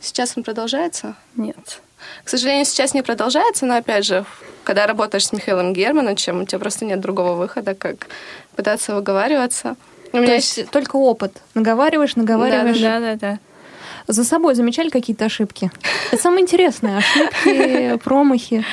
Сейчас 0.00 0.34
он 0.36 0.44
продолжается? 0.44 1.16
Нет. 1.34 1.80
К 2.24 2.28
сожалению, 2.28 2.64
сейчас 2.64 2.94
не 2.94 3.02
продолжается, 3.02 3.66
но 3.66 3.76
опять 3.76 4.04
же, 4.04 4.24
когда 4.64 4.86
работаешь 4.86 5.26
с 5.26 5.32
Михаилом 5.32 5.72
Германовичем, 5.72 6.42
у 6.42 6.44
тебя 6.44 6.58
просто 6.58 6.84
нет 6.84 7.00
другого 7.00 7.34
выхода, 7.34 7.74
как 7.74 8.06
пытаться 8.54 8.94
выговариваться. 8.94 9.76
У 10.12 10.18
меня 10.18 10.26
То 10.26 10.34
есть, 10.34 10.56
есть 10.58 10.70
только 10.70 10.96
опыт. 10.96 11.32
Наговариваешь, 11.54 12.16
наговариваешь. 12.16 12.80
Да, 12.80 13.00
да, 13.00 13.14
да. 13.14 13.16
да. 13.16 13.38
За 14.08 14.24
собой 14.24 14.54
замечали 14.54 14.88
какие-то 14.88 15.24
ошибки? 15.24 15.70
Это 16.12 16.22
самое 16.22 16.42
интересное. 16.42 16.98
Ошибки, 16.98 17.96
промахи. 18.04 18.64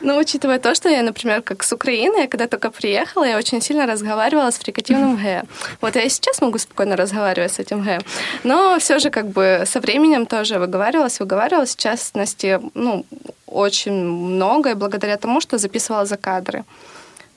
Ну, 0.00 0.18
учитывая 0.18 0.58
то, 0.58 0.74
что 0.74 0.88
я, 0.88 1.02
например, 1.02 1.42
как 1.42 1.62
с 1.62 1.72
Украины, 1.72 2.22
я 2.22 2.26
когда 2.26 2.46
только 2.46 2.70
приехала, 2.70 3.24
я 3.24 3.38
очень 3.38 3.62
сильно 3.62 3.86
разговаривала 3.86 4.50
с 4.50 4.58
фрикативным 4.58 5.16
«г». 5.16 5.44
Вот 5.80 5.96
я 5.96 6.02
и 6.02 6.08
сейчас 6.08 6.40
могу 6.40 6.58
спокойно 6.58 6.96
разговаривать 6.96 7.52
с 7.52 7.58
этим 7.58 7.82
«г». 7.82 8.00
Но 8.44 8.78
все 8.78 8.98
же 8.98 9.10
как 9.10 9.28
бы 9.28 9.62
со 9.66 9.80
временем 9.80 10.26
тоже 10.26 10.58
выговаривалась, 10.58 11.20
выговаривалась. 11.20 11.74
В 11.74 11.78
частности, 11.78 12.60
ну, 12.74 13.06
очень 13.46 13.94
много, 13.94 14.70
и 14.70 14.74
благодаря 14.74 15.16
тому, 15.16 15.40
что 15.40 15.58
записывала 15.58 16.04
за 16.04 16.16
кадры. 16.16 16.64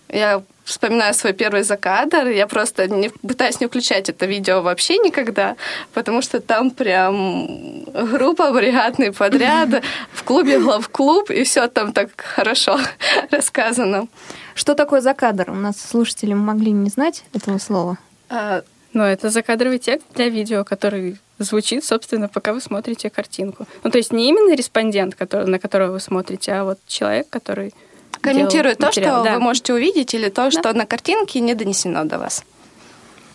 Я 0.10 0.42
вспоминаю 0.70 1.14
свой 1.14 1.34
первый 1.34 1.64
закадр, 1.64 2.28
я 2.28 2.48
просто 2.48 2.88
не, 2.88 3.10
пытаюсь 3.10 3.60
не 3.60 3.68
включать 3.68 4.10
это 4.10 4.26
видео 4.28 4.62
вообще 4.62 4.98
никогда, 4.98 5.56
потому 5.94 6.22
что 6.22 6.40
там 6.40 6.72
прям 6.72 7.84
группа, 7.86 8.52
бригадный 8.52 9.12
подряд, 9.12 9.84
в 10.14 10.24
клубе 10.24 10.60
главклуб, 10.60 11.32
и 11.32 11.44
все 11.44 11.68
там 11.68 11.92
так 11.92 12.10
хорошо 12.16 12.80
рассказано. 13.32 14.08
Что 14.54 14.76
такое 14.76 15.02
закадр? 15.02 15.50
У 15.50 15.56
нас 15.56 15.82
слушатели 15.82 16.34
могли 16.34 16.72
не 16.72 16.90
знать 16.90 17.24
этого 17.34 17.58
слова. 17.58 17.98
А, 18.30 18.62
Но 18.94 19.06
это 19.06 19.30
закадровый 19.30 19.80
текст 19.80 20.06
для 20.14 20.30
видео, 20.30 20.64
который 20.64 21.18
звучит, 21.40 21.84
собственно, 21.84 22.28
пока 22.28 22.54
вы 22.54 22.62
смотрите 22.62 23.10
картинку. 23.10 23.66
Ну, 23.84 23.90
то 23.90 23.98
есть 23.98 24.12
не 24.12 24.30
именно 24.30 24.54
респондент, 24.56 25.16
который, 25.16 25.48
на 25.48 25.58
которого 25.58 25.94
вы 25.94 26.00
смотрите, 26.00 26.52
а 26.52 26.64
вот 26.64 26.80
человек, 26.88 27.30
который 27.30 27.74
комментирует 28.22 28.80
то, 28.80 28.88
материал, 28.88 29.22
что 29.22 29.30
да. 29.30 29.36
вы 29.36 29.40
можете 29.42 29.74
увидеть, 29.74 30.14
или 30.14 30.30
то, 30.30 30.52
что 30.52 30.74
на 30.74 30.86
картинке 30.86 31.40
не 31.40 31.54
донесено 31.54 32.04
до 32.06 32.18
вас. 32.18 32.44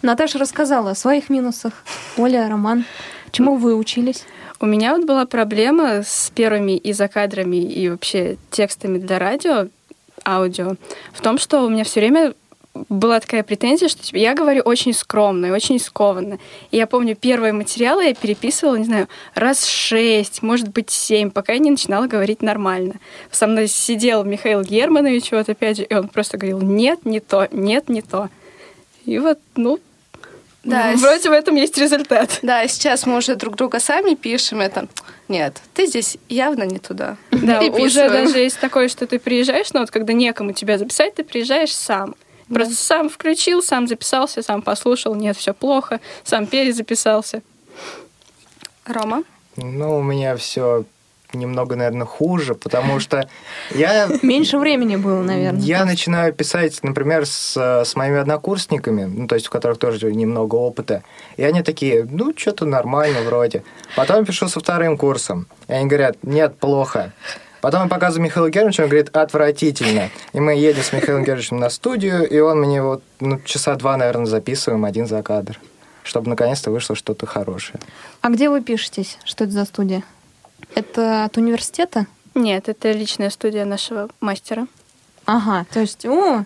Наташа 0.02 0.38
рассказала 0.38 0.90
о 0.90 0.94
своих 0.94 1.30
минусах. 1.30 1.72
Оля, 2.16 2.48
Роман, 2.48 2.84
чему 3.30 3.56
вы 3.56 3.74
учились? 3.74 4.24
У 4.60 4.66
меня 4.66 4.96
вот 4.96 5.06
была 5.06 5.26
проблема 5.26 6.02
с 6.04 6.30
первыми 6.34 6.76
и 6.76 6.92
закадрами, 6.92 7.56
и 7.56 7.88
вообще 7.88 8.36
текстами 8.50 8.98
для 8.98 9.18
радио, 9.18 9.68
аудио, 10.24 10.76
в 11.12 11.20
том, 11.20 11.38
что 11.38 11.62
у 11.62 11.68
меня 11.68 11.84
все 11.84 12.00
время 12.00 12.34
была 12.88 13.20
такая 13.20 13.44
претензия, 13.44 13.88
что 13.88 14.02
типа, 14.02 14.16
я 14.16 14.34
говорю 14.34 14.62
очень 14.62 14.92
скромно 14.92 15.46
и 15.46 15.50
очень 15.50 15.78
скованно. 15.78 16.38
И 16.72 16.76
я 16.76 16.86
помню, 16.86 17.14
первые 17.14 17.52
материалы 17.52 18.04
я 18.04 18.14
переписывала, 18.14 18.76
не 18.76 18.84
знаю, 18.84 19.08
раз 19.34 19.64
шесть, 19.64 20.42
может 20.42 20.68
быть, 20.68 20.90
семь, 20.90 21.30
пока 21.30 21.52
я 21.52 21.60
не 21.60 21.70
начинала 21.70 22.06
говорить 22.06 22.42
нормально. 22.42 22.94
Со 23.30 23.46
мной 23.46 23.68
сидел 23.68 24.24
Михаил 24.24 24.62
Германович, 24.62 25.30
вот 25.32 25.48
опять 25.48 25.76
же, 25.76 25.84
и 25.84 25.94
он 25.94 26.08
просто 26.08 26.36
говорил, 26.36 26.60
нет, 26.62 27.06
не 27.06 27.20
то, 27.20 27.48
нет, 27.52 27.88
не 27.88 28.02
то. 28.02 28.28
И 29.04 29.18
вот, 29.18 29.38
ну, 29.54 29.78
Да, 30.64 30.94
вроде 30.96 31.28
в 31.28 31.32
этом 31.32 31.54
есть 31.54 31.78
результат. 31.78 32.40
Да, 32.42 32.66
сейчас 32.66 33.06
мы 33.06 33.18
уже 33.18 33.36
друг 33.36 33.54
друга 33.54 33.78
сами 33.78 34.14
пишем 34.14 34.60
это. 34.60 34.88
Нет, 35.28 35.62
ты 35.74 35.86
здесь 35.86 36.18
явно 36.28 36.64
не 36.64 36.78
туда. 36.78 37.16
Да, 37.30 37.60
уже 37.78 38.10
даже 38.10 38.38
есть 38.38 38.58
такое, 38.58 38.88
что 38.88 39.06
ты 39.06 39.20
приезжаешь, 39.20 39.72
но 39.72 39.80
вот 39.80 39.92
когда 39.92 40.12
некому 40.12 40.52
тебя 40.52 40.76
записать, 40.76 41.14
ты 41.14 41.22
приезжаешь 41.22 41.74
сам. 41.74 42.16
Просто 42.52 42.74
сам 42.74 43.08
включил, 43.08 43.62
сам 43.62 43.86
записался, 43.88 44.42
сам 44.42 44.62
послушал, 44.62 45.14
нет, 45.14 45.36
все 45.36 45.54
плохо, 45.54 46.00
сам 46.24 46.46
перезаписался. 46.46 47.42
Рома? 48.84 49.22
Ну, 49.56 49.98
у 49.98 50.02
меня 50.02 50.36
все 50.36 50.84
немного, 51.34 51.76
наверное, 51.76 52.06
хуже, 52.06 52.54
потому 52.54 53.00
что 53.00 53.28
я 53.74 54.08
Меньше 54.22 54.58
времени 54.58 54.96
было, 54.96 55.22
наверное. 55.22 55.60
Я 55.60 55.84
начинаю 55.84 56.32
писать, 56.32 56.78
например, 56.82 57.26
с, 57.26 57.56
с 57.56 57.96
моими 57.96 58.18
однокурсниками, 58.18 59.04
ну, 59.04 59.26
то 59.26 59.34
есть 59.34 59.48
у 59.48 59.50
которых 59.50 59.78
тоже 59.78 60.12
немного 60.12 60.54
опыта, 60.54 61.02
и 61.36 61.44
они 61.44 61.62
такие, 61.62 62.06
ну, 62.08 62.32
что-то 62.36 62.66
нормально 62.66 63.22
вроде. 63.22 63.64
Потом 63.96 64.24
пишу 64.24 64.48
со 64.48 64.60
вторым 64.60 64.96
курсом, 64.96 65.46
и 65.68 65.72
они 65.72 65.86
говорят, 65.86 66.18
нет, 66.22 66.58
плохо. 66.58 67.12
Потом 67.64 67.84
я 67.84 67.88
показываю 67.88 68.26
Михаилу 68.26 68.50
Германовичу, 68.50 68.82
он 68.82 68.88
говорит, 68.90 69.08
отвратительно. 69.16 70.10
И 70.34 70.38
мы 70.38 70.52
едем 70.52 70.82
с 70.82 70.92
Михаилом 70.92 71.22
Германовичем 71.24 71.56
на 71.56 71.70
студию, 71.70 72.28
и 72.28 72.38
он 72.38 72.60
мне 72.60 72.82
вот 72.82 73.02
ну, 73.20 73.40
часа 73.40 73.74
два, 73.76 73.96
наверное, 73.96 74.26
записываем 74.26 74.84
один 74.84 75.06
за 75.06 75.22
кадр, 75.22 75.58
чтобы 76.02 76.28
наконец-то 76.28 76.70
вышло 76.70 76.94
что-то 76.94 77.24
хорошее. 77.24 77.80
А 78.20 78.28
где 78.28 78.50
вы 78.50 78.60
пишетесь? 78.60 79.16
Что 79.24 79.44
это 79.44 79.54
за 79.54 79.64
студия? 79.64 80.02
Это 80.74 81.24
от 81.24 81.38
университета? 81.38 82.04
Нет, 82.34 82.68
это 82.68 82.92
личная 82.92 83.30
студия 83.30 83.64
нашего 83.64 84.10
мастера. 84.20 84.66
Ага, 85.26 85.66
то 85.72 85.80
есть, 85.80 86.04
о, 86.06 86.44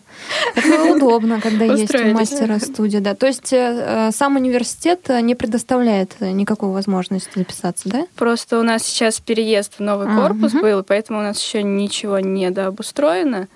это 0.54 0.84
удобно, 0.94 1.40
когда 1.40 1.64
есть 1.64 1.94
у 1.94 2.12
мастера 2.12 2.58
студия, 2.58 3.00
да. 3.00 3.14
То 3.14 3.26
есть 3.26 3.52
э, 3.52 3.56
э, 3.56 4.10
сам 4.12 4.36
университет 4.36 5.08
э, 5.08 5.20
не 5.20 5.34
предоставляет 5.34 6.20
никакой 6.20 6.70
возможности 6.70 7.30
записаться, 7.34 7.88
да? 7.88 8.06
Просто 8.14 8.58
у 8.58 8.62
нас 8.62 8.84
сейчас 8.84 9.20
переезд 9.20 9.74
в 9.78 9.80
новый 9.80 10.06
А, 10.08 10.16
корпус 10.16 10.52
был, 10.52 10.82
поэтому 10.84 11.18
у 11.18 11.22
нас 11.22 11.42
еще 11.42 11.62
ничего 11.62 12.20
не 12.20 12.50
дообустроено. 12.50 13.48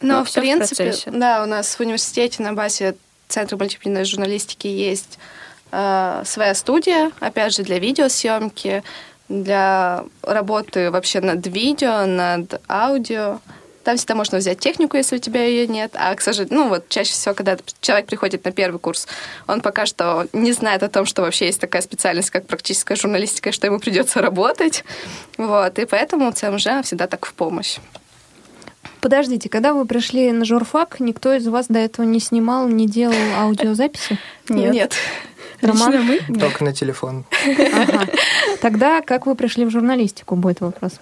Но, 0.00 0.18
Но 0.18 0.24
в 0.24 0.30
в 0.30 0.34
принципе, 0.34 0.84
процессе. 0.84 1.10
да, 1.10 1.42
у 1.42 1.46
нас 1.46 1.74
в 1.74 1.80
университете 1.80 2.42
на 2.42 2.52
базе 2.52 2.96
Центра 3.28 3.56
мультимедийной 3.56 4.04
журналистики 4.04 4.66
есть 4.66 5.18
э, 5.72 6.22
своя 6.24 6.54
студия, 6.54 7.10
опять 7.20 7.54
же, 7.54 7.62
для 7.62 7.78
видеосъемки, 7.78 8.82
для 9.28 10.04
работы 10.22 10.90
вообще 10.90 11.20
над 11.20 11.46
видео, 11.46 12.06
над 12.06 12.60
аудио. 12.68 13.40
Там 13.84 13.96
всегда 13.96 14.14
можно 14.14 14.38
взять 14.38 14.58
технику, 14.58 14.96
если 14.96 15.16
у 15.16 15.18
тебя 15.18 15.44
ее 15.44 15.66
нет. 15.66 15.92
А, 15.94 16.14
к 16.14 16.20
сожалению, 16.20 16.58
ну 16.58 16.68
вот 16.68 16.88
чаще 16.88 17.12
всего, 17.12 17.34
когда 17.34 17.56
человек 17.80 18.06
приходит 18.06 18.44
на 18.44 18.52
первый 18.52 18.78
курс, 18.78 19.06
он 19.46 19.60
пока 19.60 19.86
что 19.86 20.26
не 20.32 20.52
знает 20.52 20.82
о 20.82 20.88
том, 20.88 21.04
что 21.06 21.22
вообще 21.22 21.46
есть 21.46 21.60
такая 21.60 21.82
специальность, 21.82 22.30
как 22.30 22.46
практическая 22.46 22.96
журналистика, 22.96 23.50
и 23.50 23.52
что 23.52 23.66
ему 23.66 23.78
придется 23.78 24.20
работать. 24.20 24.84
Вот. 25.36 25.78
И 25.78 25.84
поэтому 25.84 26.32
ЦМЖ 26.32 26.82
всегда 26.82 27.06
так 27.06 27.26
в 27.26 27.34
помощь. 27.34 27.78
Подождите, 29.00 29.50
когда 29.50 29.74
вы 29.74 29.84
пришли 29.84 30.32
на 30.32 30.46
журфак, 30.46 30.98
никто 30.98 31.34
из 31.34 31.46
вас 31.46 31.66
до 31.68 31.78
этого 31.78 32.06
не 32.06 32.20
снимал, 32.20 32.68
не 32.68 32.86
делал 32.86 33.14
аудиозаписи? 33.36 34.18
Нет. 34.48 34.94
Роман? 35.60 35.92
Лично 35.92 36.04
мы? 36.06 36.20
Нет. 36.28 36.40
Только 36.40 36.64
на 36.64 36.72
телефон. 36.72 37.26
Ага. 37.44 38.06
Тогда 38.62 39.02
как 39.02 39.26
вы 39.26 39.34
пришли 39.34 39.66
в 39.66 39.70
журналистику, 39.70 40.36
будет 40.36 40.60
вопрос. 40.60 40.92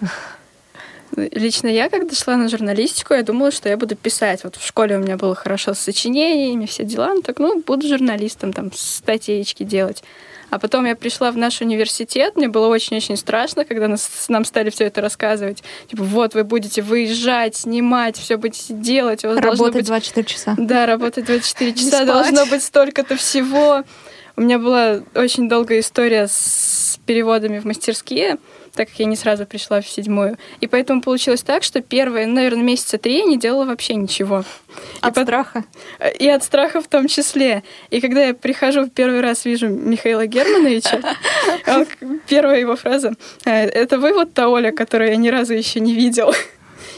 Лично 1.15 1.67
я, 1.67 1.89
когда 1.89 2.15
шла 2.15 2.37
на 2.37 2.49
журналистику, 2.49 3.13
я 3.13 3.23
думала, 3.23 3.51
что 3.51 3.69
я 3.69 3.77
буду 3.77 3.95
писать. 3.95 4.43
Вот 4.43 4.55
в 4.55 4.65
школе 4.65 4.97
у 4.97 4.99
меня 4.99 5.15
было 5.15 5.35
хорошо 5.35 5.73
с 5.73 5.79
сочинениями, 5.79 6.65
все 6.65 6.83
дела. 6.83 7.13
Ну, 7.13 7.21
так, 7.21 7.39
ну, 7.39 7.61
буду 7.61 7.87
журналистом, 7.87 8.51
там, 8.51 8.71
статейки 8.73 9.63
делать. 9.63 10.03
А 10.49 10.59
потом 10.59 10.85
я 10.85 10.95
пришла 10.95 11.31
в 11.31 11.37
наш 11.37 11.61
университет, 11.61 12.35
мне 12.35 12.47
было 12.47 12.67
очень-очень 12.67 13.17
страшно, 13.17 13.65
когда 13.65 13.87
нас, 13.87 14.25
нам 14.29 14.45
стали 14.45 14.69
все 14.69 14.85
это 14.85 15.01
рассказывать. 15.01 15.63
Типа, 15.87 16.03
вот, 16.03 16.35
вы 16.35 16.43
будете 16.43 16.83
выезжать, 16.83 17.55
снимать, 17.55 18.17
все 18.17 18.37
будете 18.37 18.73
делать. 18.73 19.25
У 19.25 19.29
вас 19.29 19.37
Работать 19.39 19.73
быть 19.73 19.85
24 19.87 20.25
часа. 20.25 20.55
да, 20.57 20.85
работать 20.85 21.25
24 21.25 21.73
часа, 21.75 22.05
должно 22.05 22.45
быть 22.45 22.61
столько-то 22.63 23.15
всего. 23.15 23.83
У 24.35 24.41
меня 24.41 24.59
была 24.59 25.01
очень 25.15 25.49
долгая 25.49 25.79
история 25.79 26.27
с 26.27 26.99
переводами 27.05 27.59
в 27.59 27.65
мастерские, 27.65 28.37
так 28.75 28.89
как 28.89 28.99
я 28.99 29.05
не 29.05 29.15
сразу 29.15 29.45
пришла 29.45 29.81
в 29.81 29.87
седьмую. 29.87 30.37
И 30.61 30.67
поэтому 30.67 31.01
получилось 31.01 31.41
так, 31.43 31.63
что 31.63 31.81
первые, 31.81 32.25
наверное, 32.27 32.63
месяца 32.63 32.97
три 32.97 33.17
я 33.19 33.23
не 33.25 33.37
делала 33.37 33.65
вообще 33.65 33.95
ничего. 33.95 34.41
И 34.41 34.73
От 35.01 35.13
пот- 35.15 35.23
страха. 35.25 35.63
И 36.19 36.27
от 36.27 36.43
страха 36.43 36.81
в 36.81 36.87
том 36.87 37.07
числе. 37.07 37.63
И 37.91 38.01
когда 38.01 38.25
я 38.25 38.33
прихожу 38.33 38.85
в 38.85 38.89
первый 38.89 39.21
раз, 39.21 39.45
вижу 39.45 39.67
Михаила 39.69 40.25
Германовича, 40.25 41.01
первая 42.27 42.59
его 42.59 42.75
фраза 42.75 43.13
«Э, 43.45 43.65
«Это 43.65 43.99
вы 43.99 44.13
вот 44.13 44.33
та 44.33 44.49
Оля, 44.49 44.71
которую 44.71 45.11
я 45.11 45.15
ни 45.17 45.29
разу 45.29 45.53
еще 45.53 45.79
не 45.79 45.93
видел». 45.93 46.33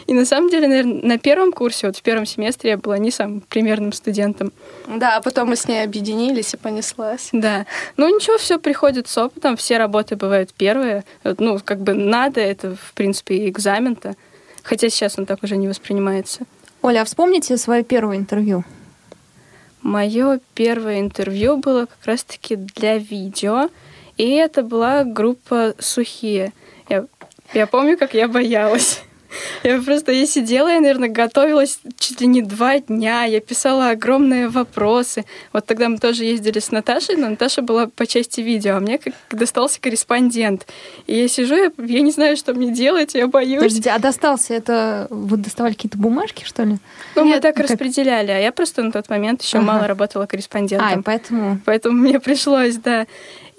И 0.08 0.14
на 0.14 0.26
самом 0.26 0.50
деле, 0.50 0.68
наверное, 0.68 1.02
на 1.02 1.18
первом 1.18 1.52
курсе, 1.52 1.88
вот 1.88 1.98
в 1.98 2.02
первом 2.04 2.28
семестре 2.28 2.72
я 2.72 2.78
была 2.78 2.98
не 3.00 3.10
самым 3.10 3.42
примерным 3.42 3.92
студентом. 3.92 4.54
Да, 4.88 5.18
а 5.18 5.22
потом 5.22 5.50
мы 5.50 5.56
с 5.56 5.68
ней 5.68 5.84
объединились 5.84 6.54
и 6.54 6.58
понеслась. 6.58 7.30
Да. 7.32 7.66
Ну 7.98 8.14
ничего, 8.16 8.38
все 8.38 8.60
приходит 8.60 9.08
с 9.08 9.18
опытом, 9.18 9.58
все 9.58 9.78
работы 9.78 10.16
бывают 10.16 10.54
первые. 10.54 11.04
Ну, 11.24 11.60
как 11.64 11.80
бы 11.80 11.94
надо, 11.94 12.40
это, 12.40 12.76
в 12.76 12.94
принципе, 12.94 13.36
и 13.36 13.50
экзамен-то. 13.50 14.16
Хотя 14.62 14.90
сейчас 14.90 15.18
он 15.18 15.26
так 15.26 15.42
уже 15.42 15.58
не 15.58 15.68
воспринимается. 15.68 16.42
Оля, 16.84 17.02
а 17.02 17.06
вспомните 17.06 17.58
свое 17.58 17.84
первое 17.84 18.18
интервью? 18.18 18.64
Мое 19.82 20.40
первое 20.54 21.00
интервью 21.00 21.58
было 21.58 21.86
как 21.86 22.06
раз-таки 22.06 22.56
для 22.56 22.98
видео, 22.98 23.70
и 24.18 24.32
это 24.32 24.64
была 24.64 25.04
группа 25.04 25.74
«Сухие». 25.80 26.54
Я, 26.90 27.06
я 27.54 27.68
помню, 27.68 27.98
как 27.98 28.14
я 28.14 28.28
боялась. 28.28 29.02
Я 29.64 29.82
просто 29.82 30.12
я 30.12 30.26
сидела, 30.26 30.70
я, 30.70 30.80
наверное, 30.80 31.10
готовилась 31.10 31.80
чуть 31.98 32.22
ли 32.22 32.28
не 32.28 32.42
два 32.42 32.80
дня. 32.80 33.24
Я 33.26 33.40
писала 33.40 33.90
огромные 33.92 34.48
вопросы. 34.50 35.26
Вот 35.54 35.66
тогда 35.66 35.90
мы 35.90 35.98
тоже 35.98 36.24
ездили 36.26 36.60
с 36.60 36.72
Наташей, 36.72 37.16
но 37.16 37.30
Наташа 37.30 37.62
была 37.62 37.88
по 37.88 38.06
части 38.06 38.42
видео, 38.42 38.76
а 38.76 38.80
мне 38.80 38.98
как 38.98 39.14
достался 39.32 39.80
корреспондент. 39.82 40.68
И 41.08 41.18
я 41.18 41.28
сижу, 41.28 41.56
я, 41.56 41.72
я 41.78 42.02
не 42.02 42.12
знаю, 42.12 42.38
что 42.38 42.54
мне 42.54 42.72
делать, 42.72 43.14
я 43.16 43.28
боюсь. 43.28 43.58
Подождите, 43.60 43.92
а 43.92 44.00
достался 44.00 44.54
это... 44.54 45.08
Вы 45.10 45.38
доставали 45.38 45.74
какие-то 45.74 45.98
бумажки, 45.98 46.44
что 46.46 46.64
ли? 46.64 46.78
Ну, 47.16 47.24
мы 47.24 47.32
Нет, 47.32 47.42
так 47.42 47.56
как- 47.56 47.70
распределяли, 47.70 48.32
а 48.32 48.40
я 48.40 48.52
просто 48.52 48.84
на 48.84 48.92
тот 48.92 49.10
момент 49.10 49.42
еще 49.42 49.58
Ага. 49.58 49.66
мало 49.68 49.88
работала 49.88 50.24
А, 50.24 50.28
и 50.28 50.30
корреспондентом. 50.30 51.04
поэтому... 51.04 51.60
Поэтому 51.66 51.98
мне 51.98 52.20
пришлось, 52.20 52.76
да. 52.76 53.06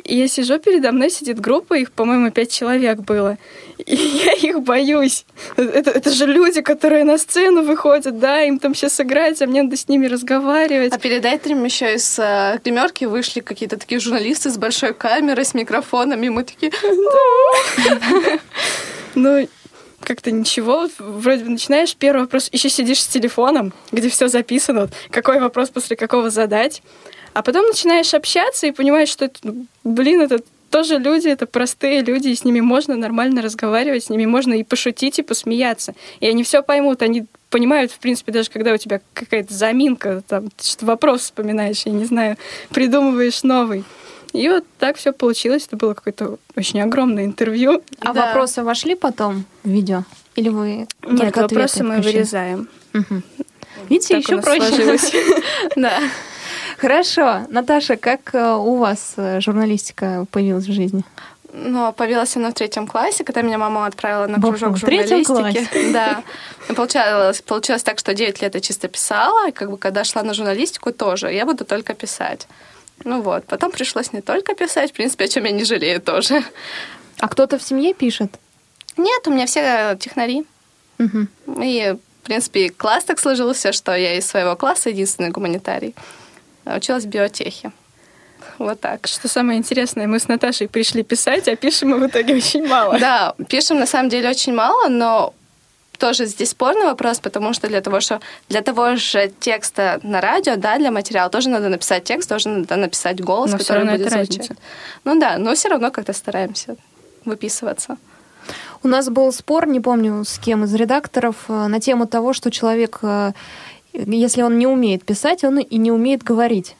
И 0.04 0.16
я 0.16 0.28
сижу, 0.28 0.58
передо 0.58 0.92
мной 0.92 1.10
сидит 1.10 1.40
группа, 1.40 1.74
их, 1.74 1.90
по-моему, 1.90 2.30
пять 2.30 2.52
человек 2.52 3.00
было. 3.00 3.38
И 3.78 3.96
я 4.24 4.32
их 4.32 4.62
боюсь. 4.62 5.24
Это, 5.56 5.90
это 5.90 6.10
же 6.10 6.26
люди, 6.26 6.60
которые 6.60 7.04
на 7.04 7.18
сцену 7.18 7.62
выходят, 7.62 8.18
да, 8.18 8.42
им 8.42 8.58
там 8.58 8.74
сейчас 8.74 9.00
играть, 9.00 9.40
а 9.42 9.46
мне 9.46 9.62
надо 9.62 9.76
с 9.76 9.88
ними 9.88 10.06
разговаривать. 10.06 10.92
А 10.92 10.98
перед 10.98 11.24
этим 11.24 11.64
еще 11.64 11.94
из 11.94 12.18
э, 12.18 12.60
гримерки 12.64 13.04
вышли 13.04 13.40
какие-то 13.40 13.76
такие 13.78 14.00
журналисты 14.00 14.50
с 14.50 14.56
большой 14.56 14.94
камерой, 14.94 15.44
с 15.44 15.54
микрофонами. 15.54 16.26
и 16.26 16.30
Мы 16.30 16.44
такие, 16.44 16.72
Ну, 19.14 19.48
как-то 20.06 20.30
ничего. 20.30 20.88
Вроде 20.98 21.44
бы 21.44 21.50
начинаешь 21.50 21.96
первый 21.96 22.22
вопрос, 22.22 22.48
еще 22.52 22.68
сидишь 22.68 23.02
с 23.02 23.06
телефоном, 23.08 23.72
где 23.90 24.08
все 24.08 24.28
записано, 24.28 24.88
какой 25.10 25.40
вопрос 25.40 25.70
после 25.70 25.96
какого 25.96 26.30
задать. 26.30 26.82
А 27.36 27.42
потом 27.42 27.66
начинаешь 27.66 28.14
общаться 28.14 28.66
и 28.66 28.70
понимаешь, 28.70 29.10
что 29.10 29.26
это, 29.26 29.38
блин, 29.84 30.22
это 30.22 30.38
тоже 30.70 30.96
люди, 30.96 31.28
это 31.28 31.44
простые 31.44 32.00
люди, 32.00 32.28
и 32.28 32.34
с 32.34 32.44
ними 32.44 32.60
можно 32.60 32.96
нормально 32.96 33.42
разговаривать, 33.42 34.04
с 34.04 34.08
ними 34.08 34.24
можно 34.24 34.54
и 34.54 34.62
пошутить, 34.62 35.18
и 35.18 35.22
посмеяться. 35.22 35.94
И 36.20 36.26
они 36.28 36.44
все 36.44 36.62
поймут, 36.62 37.02
они 37.02 37.26
понимают, 37.50 37.92
в 37.92 37.98
принципе, 37.98 38.32
даже 38.32 38.48
когда 38.48 38.72
у 38.72 38.78
тебя 38.78 39.02
какая-то 39.12 39.52
заминка, 39.52 40.22
там, 40.26 40.48
что 40.58 40.86
вопрос 40.86 41.20
вспоминаешь, 41.24 41.82
я 41.84 41.92
не 41.92 42.06
знаю, 42.06 42.38
придумываешь 42.70 43.42
новый. 43.42 43.84
И 44.32 44.48
вот 44.48 44.64
так 44.78 44.96
все 44.96 45.12
получилось. 45.12 45.66
Это 45.66 45.76
было 45.76 45.92
какое-то 45.92 46.38
очень 46.56 46.80
огромное 46.80 47.26
интервью. 47.26 47.82
А 48.00 48.14
Да. 48.14 48.28
вопросы 48.28 48.62
вошли 48.62 48.94
потом 48.94 49.44
в 49.62 49.68
видео? 49.68 50.04
Или 50.36 50.48
вы 50.48 50.86
Нет, 51.06 51.36
вопросы 51.36 51.84
мы 51.84 51.96
включили? 51.96 52.14
вырезаем. 52.16 52.68
Мгм. 52.94 53.22
Видите, 53.90 54.14
Так 54.14 54.18
у 54.20 54.22
еще 54.22 54.36
нас 54.36 54.44
проще. 54.44 55.42
Да. 55.76 56.00
Хорошо. 56.78 57.46
Наташа, 57.48 57.96
как 57.96 58.34
э, 58.34 58.54
у 58.54 58.76
вас 58.76 59.14
э, 59.16 59.40
журналистика 59.40 60.26
появилась 60.30 60.66
в 60.66 60.72
жизни? 60.72 61.02
Но 61.52 61.92
появилась 61.92 62.36
она 62.36 62.50
в 62.50 62.54
третьем 62.54 62.86
классе, 62.86 63.24
когда 63.24 63.40
меня 63.40 63.56
мама 63.56 63.86
отправила 63.86 64.26
на 64.26 64.40
кружок 64.40 64.76
в 64.76 64.80
третьем 64.80 65.24
журналистики. 65.24 65.90
Да. 65.92 66.22
Получалось, 66.74 67.40
получилось 67.40 67.82
так, 67.82 67.98
что 67.98 68.12
9 68.12 68.42
лет 68.42 68.54
я 68.54 68.60
чисто 68.60 68.88
писала, 68.88 69.48
и 69.48 69.52
как 69.52 69.70
бы 69.70 69.78
когда 69.78 70.04
шла 70.04 70.22
на 70.22 70.34
журналистику 70.34 70.92
тоже, 70.92 71.32
я 71.32 71.46
буду 71.46 71.64
только 71.64 71.94
писать. 71.94 72.46
Ну 73.04 73.22
вот, 73.22 73.46
потом 73.46 73.70
пришлось 73.70 74.12
не 74.12 74.20
только 74.20 74.54
писать, 74.54 74.90
в 74.90 74.94
принципе, 74.94 75.24
о 75.24 75.28
чем 75.28 75.44
я 75.44 75.52
не 75.52 75.64
жалею 75.64 76.00
тоже. 76.00 76.44
А 77.20 77.28
кто-то 77.28 77.58
в 77.58 77.62
семье 77.62 77.94
пишет? 77.94 78.38
Нет, 78.98 79.26
у 79.26 79.30
меня 79.30 79.46
все 79.46 79.96
технари. 79.98 80.44
Мгм. 80.98 81.28
И, 81.62 81.96
в 82.22 82.26
принципе, 82.26 82.70
класс 82.70 83.04
так 83.04 83.18
сложился, 83.18 83.72
что 83.72 83.94
я 83.94 84.16
из 84.16 84.26
своего 84.26 84.56
класса 84.56 84.90
единственный 84.90 85.30
гуманитарий. 85.30 85.94
Училась 86.66 87.04
в 87.04 87.08
биотехе. 87.08 87.72
Вот 88.58 88.80
так. 88.80 89.06
Что 89.06 89.28
самое 89.28 89.58
интересное, 89.58 90.06
мы 90.06 90.18
с 90.18 90.28
Наташей 90.28 90.68
пришли 90.68 91.02
писать, 91.02 91.48
а 91.48 91.56
пишем 91.56 91.90
мы 91.90 91.98
в 91.98 92.06
итоге 92.06 92.34
очень 92.34 92.66
мало. 92.66 92.98
Да, 92.98 93.34
пишем 93.48 93.78
на 93.78 93.86
самом 93.86 94.08
деле 94.08 94.30
очень 94.30 94.54
мало, 94.54 94.88
но 94.88 95.34
тоже 95.98 96.26
здесь 96.26 96.50
спорный 96.50 96.84
вопрос, 96.84 97.18
потому 97.20 97.52
что 97.52 97.68
для 97.68 97.80
того, 97.80 98.00
что 98.00 98.20
для 98.48 98.62
того 98.62 98.96
же 98.96 99.32
текста 99.40 99.98
на 100.02 100.20
радио, 100.20 100.56
да, 100.56 100.78
для 100.78 100.90
материала 100.90 101.30
тоже 101.30 101.48
надо 101.48 101.68
написать 101.68 102.04
текст, 102.04 102.28
тоже 102.28 102.48
надо 102.48 102.76
написать 102.76 103.22
голос, 103.22 103.52
Но 103.52 103.58
который 103.58 103.84
будет 103.84 104.10
звучать. 104.10 104.50
Ну 105.04 105.18
да, 105.18 105.38
но 105.38 105.54
все 105.54 105.68
равно 105.68 105.90
как-то 105.90 106.12
стараемся 106.12 106.76
выписываться. 107.24 107.96
У 108.82 108.88
нас 108.88 109.08
был 109.08 109.32
спор, 109.32 109.66
не 109.66 109.80
помню 109.80 110.24
с 110.24 110.38
кем 110.38 110.64
из 110.64 110.74
редакторов, 110.74 111.36
э, 111.48 111.66
на 111.66 111.80
тему 111.80 112.06
того, 112.06 112.32
что 112.32 112.50
человек, 112.50 112.98
э, 113.02 113.32
если 114.06 114.42
он 114.42 114.58
не 114.58 114.66
умеет 114.66 115.04
писать, 115.04 115.44
он 115.44 115.58
и 115.58 115.76
не 115.78 115.90
умеет 115.90 116.22
говорить. 116.22 116.76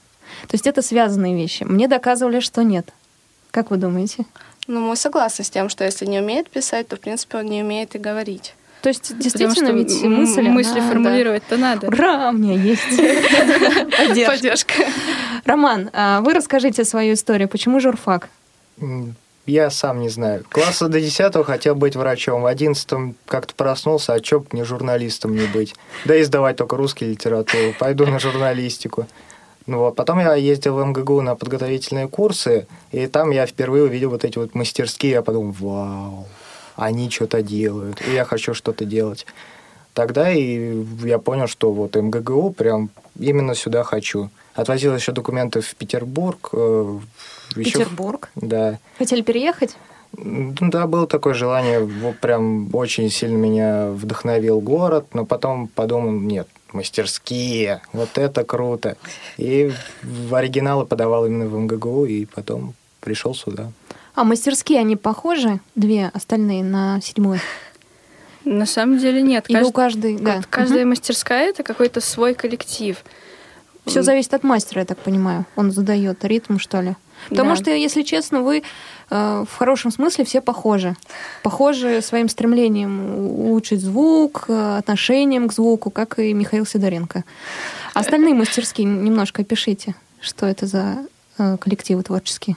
То 0.49 0.55
есть 0.55 0.67
это 0.67 0.83
связанные 0.83 1.35
вещи. 1.35 1.65
Мне 1.65 1.89
доказывали, 1.89 2.41
что 2.41 2.63
нет. 2.63 2.93
Как 3.51 3.71
вы 3.71 3.77
думаете? 3.79 4.25
Ну, 4.69 4.81
мы 4.81 4.97
согласны 4.97 5.45
с 5.45 5.51
тем, 5.51 5.69
что 5.69 5.85
если 5.85 6.07
не 6.07 6.19
умеет 6.21 6.51
писать, 6.51 6.89
то, 6.89 6.97
в 6.97 7.01
принципе, 7.01 7.39
он 7.39 7.47
не 7.47 7.63
умеет 7.63 7.95
и 7.95 7.99
говорить. 7.99 8.55
То 8.83 8.89
есть 8.91 9.03
Потому 9.03 9.23
действительно 9.23 9.69
что 9.69 9.73
ведь 9.77 10.03
м- 10.05 10.15
мысль... 10.21 10.43
мысли 10.43 10.79
она- 10.81 10.89
формулировать-то 10.89 11.57
надо. 11.57 11.87
Ура, 11.89 12.29
у 12.31 12.33
меня 12.33 12.55
есть 12.61 12.83
поддержка. 13.97 14.27
Поддержка. 14.33 14.73
Роман, 15.45 15.91
а 15.93 16.21
вы 16.21 16.35
расскажите 16.35 16.85
свою 16.85 17.15
историю. 17.15 17.49
Почему 17.49 17.81
журфак? 17.81 18.29
Я 19.47 19.71
сам 19.71 20.01
не 20.01 20.09
знаю. 20.09 20.45
Класса 20.51 20.89
до 20.89 21.01
10 21.01 21.45
хотел 21.45 21.77
быть 21.77 21.95
врачом. 21.95 22.43
В 22.43 22.47
11 22.47 23.15
как-то 23.27 23.55
проснулся, 23.55 24.13
а 24.13 24.21
чё 24.21 24.41
б 24.41 24.47
мне 24.51 24.65
журналистом 24.65 25.37
не 25.37 25.47
быть? 25.47 25.75
Да 26.05 26.17
и 26.17 26.25
сдавать 26.25 26.57
только 26.57 26.77
русский 26.77 27.07
литературу. 27.07 27.73
Пойду 27.79 28.07
на 28.07 28.19
журналистику. 28.19 29.07
Ну 29.67 29.79
вот, 29.79 29.97
потом 29.97 30.21
я 30.21 30.35
ездил 30.35 30.77
в 30.77 30.85
МГГУ 30.85 31.23
на 31.23 31.35
подготовительные 31.35 32.07
курсы, 32.07 32.69
и 32.93 33.07
там 33.09 33.31
я 33.31 33.47
впервые 33.47 33.85
увидел 33.85 34.11
вот 34.11 34.25
эти 34.25 34.39
вот 34.39 34.55
мастерские, 34.55 35.13
я 35.13 35.23
подумал, 35.23 35.57
вау, 35.59 36.29
они 36.77 37.11
что-то 37.11 37.43
делают, 37.43 38.01
и 38.07 38.13
я 38.13 38.25
хочу 38.25 38.55
что-то 38.55 38.85
делать. 38.85 39.27
Тогда 39.93 40.31
и 40.31 40.85
я 41.03 41.19
понял, 41.19 41.49
что 41.49 41.73
вот 41.73 41.97
МГГУ 41.97 42.53
прям 42.53 42.91
именно 43.19 43.57
сюда 43.57 43.83
хочу. 43.83 44.31
Отвозил 44.57 44.95
еще 44.95 45.13
документы 45.13 45.61
в 45.61 45.75
Петербург. 45.77 46.49
э, 46.53 46.99
Петербург. 47.55 48.31
Да. 48.35 48.79
Хотели 48.99 49.21
переехать? 49.23 49.77
Да, 50.13 50.87
было 50.87 51.07
такое 51.07 51.35
желание, 51.35 51.81
вот 51.81 52.19
прям 52.19 52.75
очень 52.75 53.11
сильно 53.11 53.37
меня 53.37 53.89
вдохновил 53.91 54.61
город, 54.61 55.09
но 55.13 55.27
потом 55.27 55.69
подумал, 55.69 56.11
нет, 56.11 56.49
мастерские, 56.73 57.83
вот 57.93 58.17
это 58.17 58.45
круто. 58.45 58.97
И 59.37 59.73
в 60.03 60.35
оригиналы 60.35 60.87
подавал 60.87 61.27
именно 61.27 61.47
в 61.47 61.55
МГГУ, 61.55 62.07
и 62.07 62.25
потом 62.25 62.75
пришел 63.01 63.35
сюда. 63.35 63.71
А 64.15 64.25
мастерские, 64.25 64.81
они 64.81 64.97
похожи, 64.97 65.61
две 65.75 66.11
остальные, 66.15 66.65
на 66.65 67.01
седьмой? 67.03 67.41
На 68.45 68.65
самом 68.65 68.99
деле 68.99 69.21
нет. 69.21 69.45
Или 69.49 69.61
у 69.63 69.69
Кажд- 69.69 69.73
каждой... 69.73 70.17
Да. 70.19 70.41
Каждая 70.49 70.87
мастерская 70.87 71.49
это 71.51 71.63
какой-то 71.63 72.01
свой 72.01 72.35
коллектив. 72.35 72.97
Все 73.87 74.03
зависит 74.03 74.35
от 74.35 74.43
мастера, 74.45 74.81
я 74.81 74.85
так 74.87 74.99
понимаю. 74.99 75.45
Он 75.57 75.71
задает 75.71 76.25
ритм, 76.25 76.59
что 76.59 76.81
ли. 76.81 76.97
Потому 77.29 77.51
Да. 77.51 77.57
что, 77.57 77.71
если 77.71 78.03
честно, 78.03 78.43
вы 78.43 78.63
э, 79.11 79.45
в 79.49 79.57
хорошем 79.57 79.91
смысле 79.91 80.25
все 80.25 80.41
похожи. 80.41 80.97
Похожи 81.43 82.03
своим 82.03 82.29
стремлением 82.29 83.15
улучшить 83.17 83.81
звук, 83.81 84.47
э, 84.49 84.79
отношением 84.79 85.49
к 85.49 85.53
звуку, 85.53 85.91
как 85.91 86.19
и 86.19 86.35
Михаил 86.35 86.67
Сидоренко. 86.67 87.25
Остальные 87.95 88.35
мастерские 88.35 88.87
немножко 88.87 89.43
опишите, 89.43 89.95
что 90.21 90.47
это 90.47 90.67
за 90.67 90.99
э, 91.39 91.57
коллективы 91.59 92.03
творческие. 92.03 92.57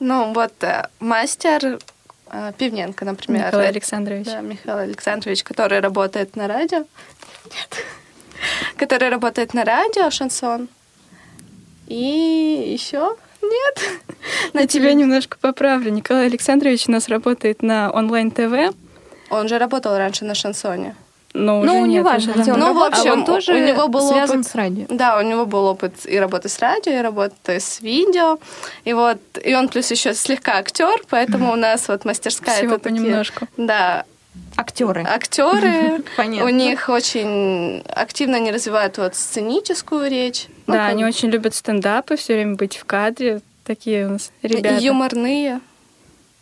Ну, 0.00 0.32
вот 0.32 0.52
э, 0.64 0.88
мастер 0.98 1.78
э, 2.32 2.52
Пивненко, 2.58 3.04
например. 3.04 3.46
Николай 3.46 3.68
Александрович. 3.68 4.26
Да, 4.26 4.40
Михаил 4.40 4.78
Александрович, 4.78 5.44
который 5.44 5.80
работает 5.80 6.34
на 6.36 6.48
радио. 6.48 6.78
Нет. 7.44 7.84
Который 8.76 9.08
работает 9.10 9.54
на 9.54 9.64
радио, 9.64 10.10
шансон. 10.10 10.68
И 11.86 12.72
еще 12.72 13.16
нет. 13.42 14.00
На 14.52 14.66
тебя 14.66 14.92
немножко 14.94 15.38
поправлю. 15.40 15.90
Николай 15.90 16.26
Александрович 16.26 16.88
у 16.88 16.92
нас 16.92 17.08
работает 17.08 17.62
на 17.62 17.90
онлайн-ТВ, 17.90 18.74
Он 19.30 19.48
же 19.48 19.58
работал 19.58 19.96
раньше 19.96 20.24
на 20.24 20.34
шансоне. 20.34 20.94
но 21.34 21.60
уже 21.60 21.66
ну, 21.72 21.86
нет, 21.86 22.04
уже 22.06 22.30
где 22.32 22.52
он 22.52 22.60
давно. 22.60 22.66
Ну, 22.74 22.80
в 22.80 22.82
общем, 22.84 23.10
он 23.12 23.24
тоже 23.24 23.52
у 23.54 23.58
него 23.66 23.88
был 23.88 24.08
связан 24.08 24.40
опыт- 24.40 24.48
с 24.50 24.54
радио. 24.54 24.84
Да, 24.88 25.18
у 25.18 25.22
него 25.22 25.46
был 25.46 25.64
опыт 25.66 25.94
и 26.04 26.16
работы 26.18 26.48
с 26.48 26.58
радио, 26.60 26.92
и 26.92 27.00
работы 27.02 27.58
с 27.60 27.80
видео. 27.80 28.38
И 28.84 28.92
вот, 28.92 29.18
и 29.42 29.54
он 29.54 29.68
плюс 29.68 29.90
еще 29.90 30.14
слегка 30.14 30.58
актер, 30.58 31.02
поэтому 31.08 31.52
у 31.52 31.56
нас 31.56 31.88
вот 31.88 32.04
мастерская 32.04 32.56
Всего 32.58 32.74
это 32.74 32.84
такие- 32.84 33.00
понемножку. 33.00 33.46
Да, 33.56 34.04
Актеры. 34.56 35.02
актеры. 35.02 36.02
Понятно. 36.16 36.46
У 36.46 36.48
них 36.48 36.88
очень 36.88 37.82
активно 37.88 38.36
они 38.36 38.52
развивают 38.52 38.98
вот 38.98 39.14
сценическую 39.16 40.10
речь. 40.10 40.46
Ну, 40.66 40.74
Да, 40.74 40.80
как 40.84 40.90
они 40.90 41.04
очень 41.04 41.30
любят 41.30 41.54
стендапы, 41.54 42.16
все 42.16 42.34
время 42.34 42.56
быть 42.56 42.76
в 42.76 42.84
кадре. 42.84 43.40
Такие 43.64 44.06
у 44.06 44.10
нас 44.10 44.32
и 44.42 44.48
ребята. 44.48 44.82
юморные. 44.82 45.60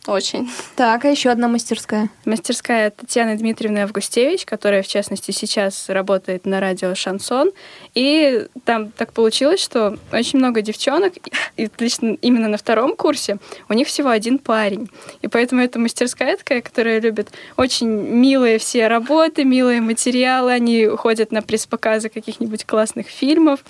Очень. 0.08 0.48
Так, 0.74 1.04
а 1.04 1.08
еще 1.10 1.28
одна 1.28 1.48
мастерская. 1.48 2.08
Мастерская 2.24 2.88
Татьяны 2.90 3.36
Дмитриевны 3.36 3.80
Августевич, 3.80 4.46
которая, 4.46 4.82
в 4.82 4.88
частности, 4.88 5.32
сейчас 5.32 5.90
работает 5.90 6.46
на 6.46 6.60
радио 6.60 6.94
«Шансон». 6.94 7.50
И 7.94 8.46
там 8.64 8.90
так 8.90 9.12
получилось, 9.12 9.60
что 9.60 9.98
очень 10.10 10.38
много 10.38 10.62
девчонок, 10.62 11.12
и 11.58 11.68
лично 11.78 12.16
именно 12.22 12.48
на 12.48 12.56
втором 12.56 12.96
курсе, 12.96 13.36
у 13.68 13.74
них 13.74 13.86
всего 13.86 14.08
один 14.08 14.38
парень. 14.38 14.88
И 15.20 15.28
поэтому 15.28 15.60
эта 15.60 15.78
мастерская 15.78 16.38
такая, 16.38 16.62
которая 16.62 17.02
любит 17.02 17.28
очень 17.58 17.88
милые 17.88 18.58
все 18.58 18.88
работы, 18.88 19.44
милые 19.44 19.82
материалы. 19.82 20.52
Они 20.52 20.86
ходят 20.86 21.32
на 21.32 21.42
пресс-показы 21.42 22.08
каких-нибудь 22.08 22.64
классных 22.64 23.08
фильмов 23.08 23.60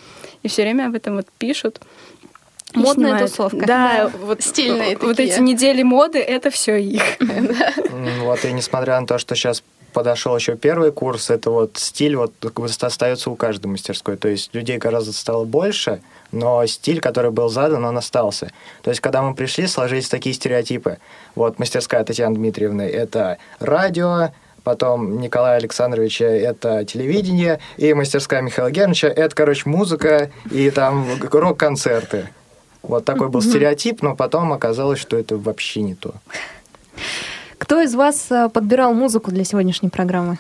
и 0.45 0.49
все 0.49 0.63
время 0.63 0.87
об 0.87 0.95
этом 0.95 1.17
вот 1.17 1.27
пишут. 1.37 1.81
Модная 2.75 3.11
снимают. 3.11 3.31
тусовка. 3.31 3.67
Да, 3.67 4.11
вот 4.21 4.43
Стильные 4.43 4.97
Вот 4.99 5.17
такие. 5.17 5.35
эти 5.35 5.41
недели 5.41 5.83
моды, 5.83 6.19
это 6.19 6.51
все 6.51 6.77
их. 6.77 7.03
Вот, 8.21 8.45
и 8.45 8.53
несмотря 8.53 9.01
на 9.01 9.07
то, 9.07 9.19
что 9.19 9.35
сейчас 9.35 9.63
подошел 9.93 10.37
еще 10.37 10.57
первый 10.57 10.93
курс, 10.93 11.31
это 11.31 11.51
вот 11.51 11.77
стиль 11.77 12.15
вот 12.17 12.33
остается 12.83 13.31
у 13.31 13.37
каждой 13.37 13.67
мастерской. 13.67 14.17
То 14.17 14.29
есть 14.29 14.55
людей 14.55 14.79
гораздо 14.79 15.13
стало 15.13 15.45
больше, 15.45 16.01
но 16.31 16.65
стиль, 16.67 17.01
который 17.01 17.31
был 17.31 17.49
задан, 17.49 17.85
он 17.85 17.97
остался. 17.97 18.51
То 18.83 18.91
есть, 18.91 19.01
когда 19.01 19.23
мы 19.23 19.35
пришли, 19.35 19.67
сложились 19.67 20.09
такие 20.09 20.35
стереотипы. 20.35 20.99
Вот 21.35 21.59
мастерская 21.59 22.05
Татьяны 22.05 22.37
Дмитриевны– 22.37 22.83
это 22.83 23.39
радио, 23.61 24.31
потом 24.63 25.21
Николая 25.21 25.57
Александровича– 25.57 26.25
это 26.27 26.85
телевидение, 26.85 27.59
и 27.77 27.95
мастерская 27.95 28.43
Михаила 28.43 28.71
Германовича– 28.71 29.09
это, 29.17 29.35
короче, 29.35 29.63
музыка 29.69 30.31
и 30.51 30.71
там 30.71 31.07
рок-концерты. 31.31 32.29
Вот 32.83 33.05
такой 33.05 33.29
был 33.29 33.43
стереотип, 33.43 34.03
но 34.03 34.15
потом 34.15 34.53
оказалось, 34.53 34.99
что 34.99 35.17
это 35.17 35.37
вообще 35.37 35.83
не 35.83 35.95
то. 35.95 36.15
Кто 37.59 37.81
из 37.81 37.95
вас 37.95 38.31
э, 38.31 38.49
подбирал 38.49 38.95
музыку 38.95 39.31
для 39.31 39.45
сегодняшней 39.45 39.89
программы? 39.89 40.39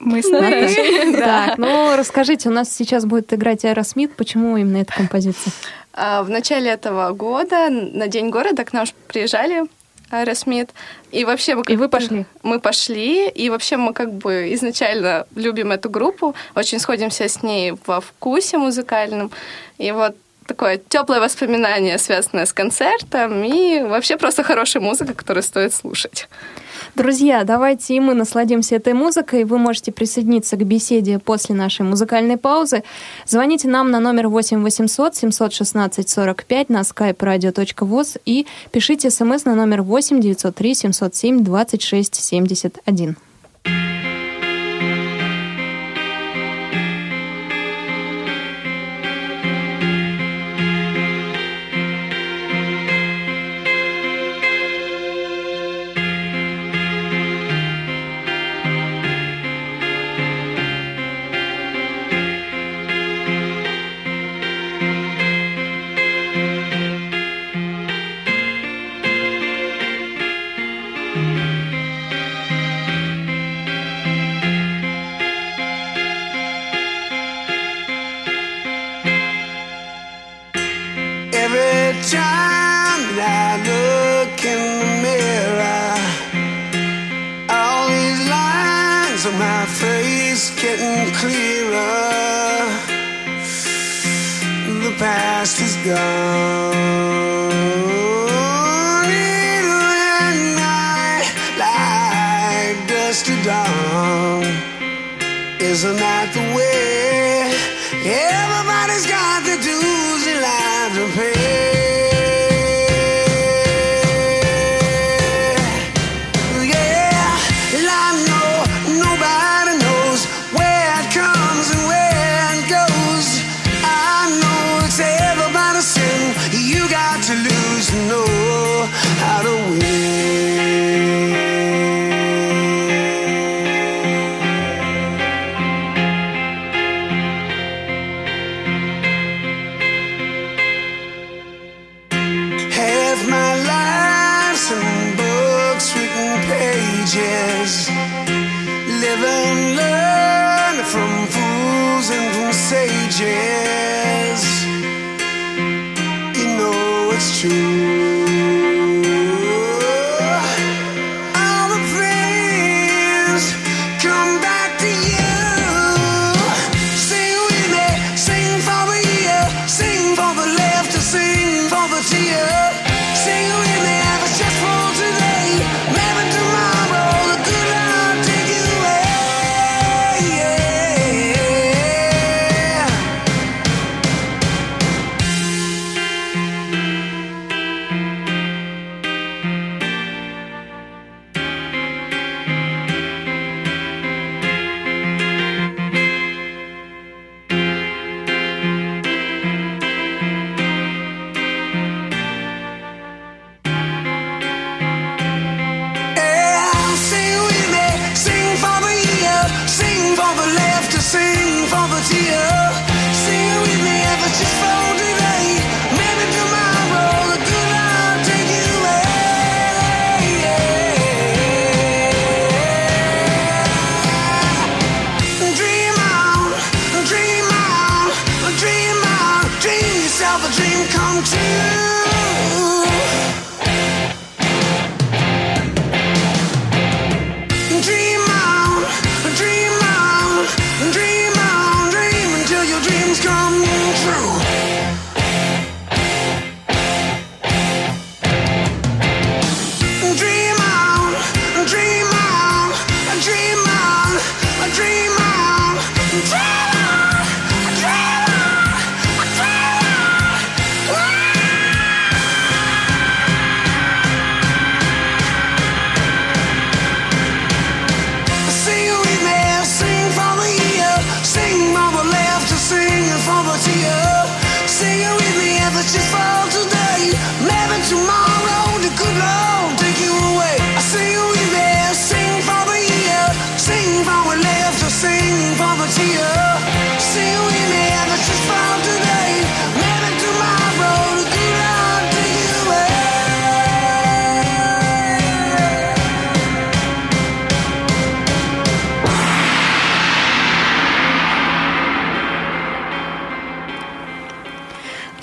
Мы 0.00 0.22
с 0.22 0.28
Наташей. 0.28 1.16
Так, 1.16 1.58
ну 1.58 1.96
расскажите, 1.96 2.48
у 2.48 2.52
нас 2.52 2.72
сейчас 2.74 3.04
будет 3.04 3.32
играть 3.32 3.64
Аэросмит. 3.64 4.14
Почему 4.14 4.56
именно 4.56 4.78
эта 4.78 4.92
композиция? 4.92 5.52
А, 5.92 6.22
В 6.22 6.30
начале 6.30 6.70
этого 6.70 7.12
года 7.12 7.68
на 7.70 8.08
День 8.08 8.30
города 8.30 8.64
к 8.64 8.72
нам 8.72 8.86
приезжали 9.08 9.64
Аэросмит. 10.10 10.70
И 11.10 11.24
вообще 11.24 11.54
мы 11.54 11.64
И 11.68 11.76
вы 11.76 11.88
пошли? 11.88 12.26
Мы 12.42 12.60
пошли, 12.60 13.28
и 13.28 13.50
вообще 13.50 13.76
мы 13.76 13.92
как 13.92 14.12
бы 14.12 14.52
изначально 14.54 15.26
любим 15.34 15.72
эту 15.72 15.90
группу, 15.90 16.34
очень 16.54 16.78
сходимся 16.78 17.28
с 17.28 17.42
ней 17.42 17.74
во 17.86 18.00
вкусе 18.00 18.58
музыкальном. 18.58 19.30
И 19.78 19.90
вот 19.92 20.16
такое 20.48 20.80
теплое 20.88 21.20
воспоминание, 21.20 21.98
связанное 21.98 22.46
с 22.46 22.52
концертом, 22.52 23.44
и 23.44 23.82
вообще 23.82 24.16
просто 24.16 24.42
хорошая 24.42 24.82
музыка, 24.82 25.14
которую 25.14 25.44
стоит 25.44 25.72
слушать. 25.72 26.28
Друзья, 26.94 27.44
давайте 27.44 27.94
и 27.94 28.00
мы 28.00 28.14
насладимся 28.14 28.76
этой 28.76 28.94
музыкой. 28.94 29.44
Вы 29.44 29.58
можете 29.58 29.92
присоединиться 29.92 30.56
к 30.56 30.64
беседе 30.64 31.18
после 31.18 31.54
нашей 31.54 31.82
музыкальной 31.82 32.36
паузы. 32.36 32.82
Звоните 33.26 33.68
нам 33.68 33.90
на 33.90 34.00
номер 34.00 34.28
8 34.28 34.62
800 34.62 35.14
716 35.14 36.08
45 36.08 36.68
на 36.70 36.80
skype 36.80 37.18
radio.voz 37.18 38.20
и 38.24 38.46
пишите 38.72 39.10
смс 39.10 39.44
на 39.44 39.54
номер 39.54 39.82
8 39.82 40.20
903 40.20 40.74
707 40.74 41.44
26 41.44 42.14
71. 42.14 43.16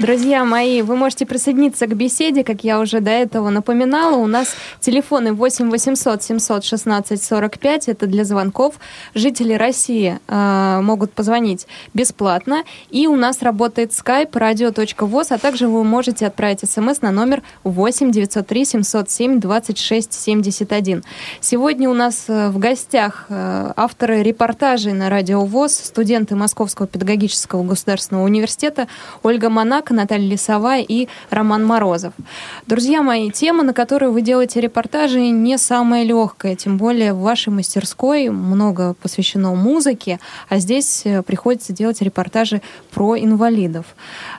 Друзья 0.06 0.46
мои, 0.46 0.84
вы 0.84 0.96
можете 0.98 1.26
присоединиться 1.26 1.88
к 1.88 1.96
беседе, 1.96 2.44
как 2.44 2.64
я 2.64 2.80
уже 2.80 3.00
до 3.00 3.10
этого 3.10 3.50
напоминала. 3.50 4.18
У 4.18 4.28
нас 4.28 4.56
телефоны 4.80 5.34
8 5.34 5.72
800 5.72 6.22
716 6.22 7.24
45, 7.24 7.90
это 7.90 8.06
для 8.06 8.24
звонков. 8.24 8.76
Жители 9.16 9.54
России 9.54 10.20
э, 10.28 10.80
могут 10.84 11.12
позвонить 11.12 11.66
бесплатно. 11.96 12.66
И 12.92 13.08
у 13.08 13.16
нас 13.16 13.42
работает 13.42 13.94
skype 13.94 14.30
radio.voz, 14.30 15.34
а 15.34 15.40
также 15.40 15.68
вы 15.68 15.84
можете 15.84 16.28
отправить 16.28 16.70
смс 16.70 17.02
на 17.02 17.10
номер 17.10 17.42
8 17.64 18.12
903 18.12 18.66
707 18.66 19.40
26 19.40 20.14
71. 20.14 21.04
Сегодня 21.42 21.90
у 21.90 21.96
нас 21.96 22.26
э, 22.28 22.50
в 22.50 22.60
гостях 22.60 23.26
э, 23.30 23.74
авторы 23.76 24.22
репортажей 24.22 24.94
на 24.94 25.10
Радио 25.10 25.44
ВОЗ, 25.46 25.74
студенты 25.74 26.36
Московского 26.36 26.88
педагогического 26.88 27.64
государственного 27.64 28.24
университета 28.24 28.88
Ольга 29.24 29.50
Монак, 29.50 29.95
Наталья 29.96 30.28
Лисова 30.28 30.78
и 30.78 31.08
Роман 31.30 31.66
Морозов. 31.66 32.14
Друзья 32.68 33.02
мои, 33.02 33.32
тема, 33.32 33.64
на 33.64 33.74
которую 33.74 34.12
вы 34.12 34.22
делаете 34.22 34.62
репортажи, 34.62 35.30
не 35.30 35.58
самая 35.58 36.04
легкая, 36.04 36.56
тем 36.56 36.78
более 36.78 37.14
в 37.14 37.20
вашей 37.20 37.50
мастерской 37.50 38.30
много 38.30 38.94
посвящено 39.02 39.56
музыке, 39.56 40.20
а 40.50 40.60
здесь 40.60 41.02
э, 41.06 41.24
приходится 41.24 41.74
делать 41.74 42.02
репортажи 42.02 42.62
про 42.94 43.18
инвалидов. 43.18 43.86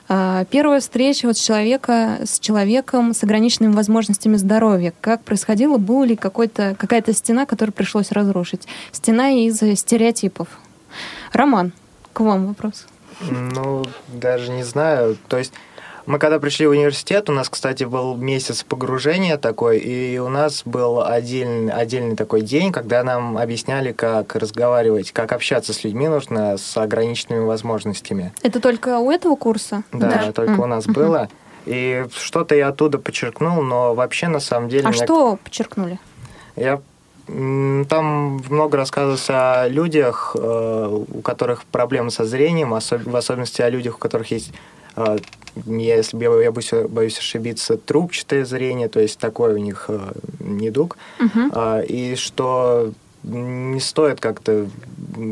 А, 0.07 0.45
Первая 0.45 0.79
встреча 0.79 1.27
вот 1.27 1.37
с, 1.37 1.45
человека, 1.45 2.19
с 2.23 2.39
человеком 2.39 3.13
с 3.13 3.23
ограниченными 3.23 3.73
возможностями 3.73 4.37
здоровья. 4.37 4.93
Как 5.01 5.23
происходило? 5.23 5.77
Была 5.77 6.05
ли 6.05 6.15
какая-то 6.15 7.13
стена, 7.13 7.45
которую 7.45 7.73
пришлось 7.73 8.11
разрушить? 8.11 8.67
Стена 8.91 9.29
из 9.31 9.57
стереотипов. 9.79 10.47
Роман, 11.33 11.73
к 12.13 12.19
вам 12.21 12.47
вопрос. 12.47 12.85
Ну, 13.21 13.83
даже 14.07 14.51
не 14.51 14.63
знаю. 14.63 15.17
То 15.27 15.37
есть 15.37 15.53
мы 16.05 16.19
когда 16.19 16.39
пришли 16.39 16.65
в 16.67 16.69
университет, 16.71 17.29
у 17.29 17.33
нас, 17.33 17.49
кстати, 17.49 17.83
был 17.83 18.15
месяц 18.15 18.63
погружения 18.63 19.37
такой, 19.37 19.79
и 19.79 20.17
у 20.19 20.29
нас 20.29 20.61
был 20.63 21.01
отдельный, 21.01 21.73
отдельный 21.73 22.15
такой 22.15 22.41
день, 22.41 22.71
когда 22.71 23.03
нам 23.03 23.37
объясняли, 23.37 23.91
как 23.91 24.35
разговаривать, 24.35 25.11
как 25.11 25.33
общаться 25.33 25.73
с 25.73 25.83
людьми 25.83 26.07
нужно 26.07 26.57
с 26.57 26.77
ограниченными 26.77 27.43
возможностями. 27.43 28.33
Это 28.41 28.61
только 28.61 28.99
у 28.99 29.11
этого 29.11 29.35
курса? 29.35 29.83
Да, 29.91 30.31
только 30.31 30.53
М, 30.53 30.59
у 30.61 30.65
нас 30.65 30.85
мгм. 30.85 30.93
было. 30.93 31.29
И 31.65 32.05
что-то 32.15 32.55
я 32.55 32.69
оттуда 32.69 32.97
подчеркнул, 32.99 33.61
но 33.61 33.93
вообще 33.93 34.29
на 34.29 34.39
самом 34.39 34.69
деле... 34.69 34.87
А 34.87 34.91
меня- 34.91 35.03
что 35.03 35.37
подчеркнули? 35.43 35.99
Я 36.55 36.79
там 37.27 38.41
много 38.49 38.77
рассказывалось 38.77 39.29
о 39.29 39.67
людях, 39.67 40.35
э, 40.39 41.03
у 41.13 41.21
которых 41.21 41.65
проблемы 41.65 42.09
со 42.09 42.25
зрением, 42.25 42.69
в 42.69 43.15
особенности 43.15 43.61
о 43.61 43.69
людях, 43.69 43.95
у 43.95 43.99
которых 43.99 44.31
есть, 44.31 44.53
э, 44.95 45.17
если 45.65 46.17
я, 46.17 46.41
я 46.41 46.51
боюсь, 46.51 46.71
боюсь 46.89 47.17
ошибиться, 47.17 47.77
трубчатое 47.77 48.45
зрение, 48.45 48.87
то 48.87 49.01
есть 49.01 49.19
такой 49.19 49.55
у 49.55 49.57
них 49.57 49.85
э, 49.89 49.99
недуг. 50.39 50.97
А, 51.51 51.81
и 51.81 52.15
что 52.15 52.93
не 53.23 53.79
стоит 53.81 54.21
как-то 54.21 54.67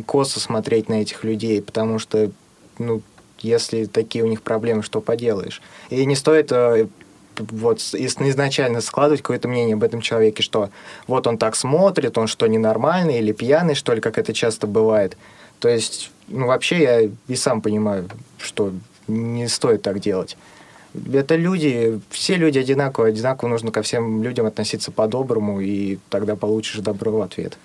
косо 0.05 0.39
смотреть 0.39 0.89
на 0.89 1.01
этих 1.01 1.23
людей, 1.23 1.61
потому 1.61 1.99
что, 1.99 2.29
ну, 2.77 3.01
если 3.39 3.85
такие 3.85 4.23
у 4.25 4.27
них 4.27 4.41
проблемы, 4.41 4.83
что 4.83 5.01
поделаешь. 5.01 5.61
И 5.89 6.05
не 6.05 6.15
стоит 6.15 6.51
э, 6.51 6.87
вот 7.39 7.79
изначально 7.79 8.81
складывать 8.81 9.21
какое-то 9.21 9.47
мнение 9.47 9.75
об 9.75 9.83
этом 9.83 10.01
человеке, 10.01 10.43
что 10.43 10.69
вот 11.07 11.27
он 11.27 11.37
так 11.37 11.55
смотрит, 11.55 12.17
он 12.17 12.27
что, 12.27 12.47
ненормальный 12.47 13.19
или 13.19 13.31
пьяный, 13.31 13.75
что 13.75 13.93
ли, 13.93 14.01
как 14.01 14.17
это 14.17 14.33
часто 14.33 14.67
бывает. 14.67 15.17
То 15.59 15.69
есть, 15.69 16.11
ну, 16.27 16.47
вообще 16.47 16.81
я 16.81 17.01
и 17.01 17.35
сам 17.35 17.61
понимаю, 17.61 18.09
что 18.37 18.71
не 19.07 19.47
стоит 19.47 19.81
так 19.81 19.99
делать. 19.99 20.37
Это 21.13 21.35
люди, 21.35 21.99
все 22.09 22.35
люди 22.35 22.59
одинаковые, 22.59 23.11
одинаково 23.11 23.49
нужно 23.49 23.71
ко 23.71 23.81
всем 23.81 24.23
людям 24.23 24.45
относиться 24.45 24.91
по-доброму, 24.91 25.61
и 25.61 25.97
тогда 26.09 26.35
получишь 26.35 26.79
добро 26.79 27.11
в 27.11 27.21
ответ. 27.21 27.57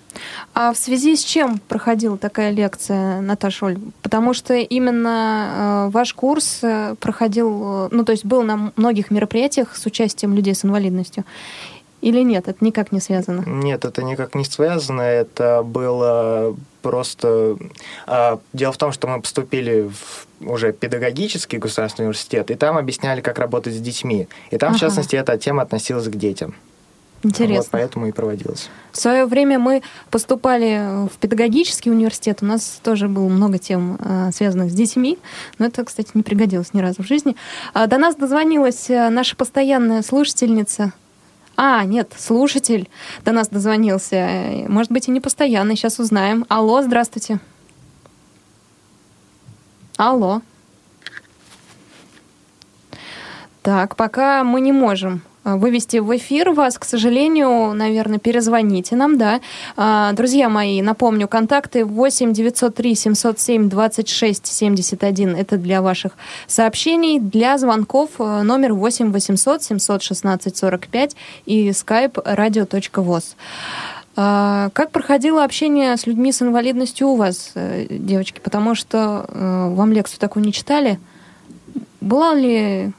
А 0.53 0.73
в 0.73 0.77
связи 0.77 1.15
с 1.15 1.23
чем 1.23 1.59
проходила 1.67 2.17
такая 2.17 2.51
лекция, 2.51 3.21
Наташа 3.21 3.67
Оль? 3.67 3.79
Потому 4.01 4.33
что 4.33 4.55
именно 4.55 5.87
э, 5.87 5.91
ваш 5.91 6.13
курс 6.13 6.59
э, 6.61 6.95
проходил, 6.99 7.85
э, 7.85 7.89
ну, 7.91 8.03
то 8.03 8.11
есть 8.11 8.25
был 8.25 8.43
на 8.43 8.71
многих 8.75 9.11
мероприятиях 9.11 9.75
с 9.75 9.85
участием 9.85 10.33
людей 10.33 10.53
с 10.53 10.65
инвалидностью. 10.65 11.23
Или 12.01 12.21
нет, 12.23 12.47
это 12.47 12.63
никак 12.65 12.91
не 12.91 12.99
связано? 12.99 13.43
Нет, 13.47 13.85
это 13.85 14.01
никак 14.03 14.33
не 14.35 14.43
связано, 14.43 15.01
это 15.01 15.61
было 15.63 16.55
просто... 16.81 17.57
а, 18.07 18.39
Дело 18.53 18.71
в 18.73 18.77
том, 18.77 18.91
что 18.91 19.07
мы 19.07 19.21
поступили 19.21 19.89
в 19.89 20.27
уже 20.49 20.73
педагогический 20.73 21.57
государственный 21.59 22.05
университет, 22.07 22.49
и 22.49 22.55
там 22.55 22.75
объясняли, 22.77 23.21
как 23.21 23.37
работать 23.37 23.75
с 23.75 23.79
детьми. 23.79 24.27
И 24.49 24.57
там, 24.57 24.69
в 24.73 24.75
Ага. 24.75 24.79
частности, 24.87 25.15
эта 25.15 25.37
тема 25.37 25.61
относилась 25.61 26.07
к 26.07 26.15
детям. 26.15 26.55
Интересно. 27.23 27.57
Вот 27.57 27.67
поэтому 27.69 28.07
и 28.07 28.11
проводилось. 28.11 28.67
В 28.91 28.97
свое 28.97 29.27
время 29.27 29.59
мы 29.59 29.83
поступали 30.09 31.05
в 31.07 31.17
педагогический 31.19 31.91
университет. 31.91 32.39
У 32.41 32.45
нас 32.47 32.79
тоже 32.83 33.07
было 33.07 33.27
много 33.27 33.59
тем, 33.59 33.99
э, 34.03 34.31
связанных 34.33 34.71
с 34.71 34.73
детьми. 34.73 35.19
Но 35.59 35.67
это, 35.67 35.83
кстати, 35.85 36.09
не 36.15 36.23
пригодилось 36.23 36.73
ни 36.73 36.81
разу 36.81 37.03
в 37.03 37.05
жизни. 37.05 37.35
А, 37.75 37.85
До 37.85 37.99
нас 37.99 38.15
дозвонилась 38.15 38.89
наша 38.89 39.35
постоянная 39.35 40.01
слушательница. 40.01 40.93
А, 41.55 41.83
нет, 41.85 42.13
слушатель 42.17 42.89
до 43.23 43.31
нас 43.31 43.49
дозвонился. 43.49 44.65
Может 44.67 44.91
быть, 44.91 45.07
и 45.07 45.11
не 45.11 45.19
постоянный. 45.19 45.75
Сейчас 45.75 45.99
узнаем. 45.99 46.45
Алло, 46.49 46.81
здравствуйте. 46.81 47.39
Алло. 49.97 50.41
Так, 53.61 53.95
пока 53.95 54.43
мы 54.43 54.59
не 54.61 54.71
можем 54.71 55.21
вывести 55.43 55.97
в 55.97 56.15
эфир 56.15 56.51
вас, 56.51 56.77
к 56.77 56.85
сожалению, 56.85 57.73
наверное, 57.73 58.19
перезвоните 58.19 58.95
нам, 58.95 59.17
да. 59.17 59.41
А, 59.75 60.13
Друзья 60.13 60.49
мои, 60.49 60.81
напомню, 60.81 61.27
контакты 61.27 61.83
8 61.85 62.33
903 62.33 62.95
707 62.95 63.69
26 63.69 64.45
71. 64.45 65.35
Это 65.35 65.57
для 65.57 65.81
ваших 65.81 66.13
сообщений. 66.47 67.19
Для 67.19 67.57
звонков 67.57 68.11
э, 68.19 68.41
номер 68.43 68.73
8 68.73 69.11
800 69.11 69.63
716 69.63 70.57
45 70.57 71.15
и 71.45 71.69
skype 71.69 72.13
radio.voz. 72.13 73.35
А, 74.15 74.69
Как 74.73 74.91
проходило 74.91 75.43
общение 75.43 75.95
с 75.97 76.05
людьми 76.05 76.31
с 76.31 76.41
инвалидностью 76.41 77.07
у 77.07 77.15
вас, 77.15 77.51
э, 77.55 77.87
девочки? 77.89 78.39
Потому 78.43 78.75
что 78.75 79.25
э, 79.27 79.69
вам 79.73 79.91
лекцию 79.91 80.19
такую 80.19 80.45
не 80.45 80.53
читали. 80.53 80.99
Была 81.99 82.35
ли 82.35 82.91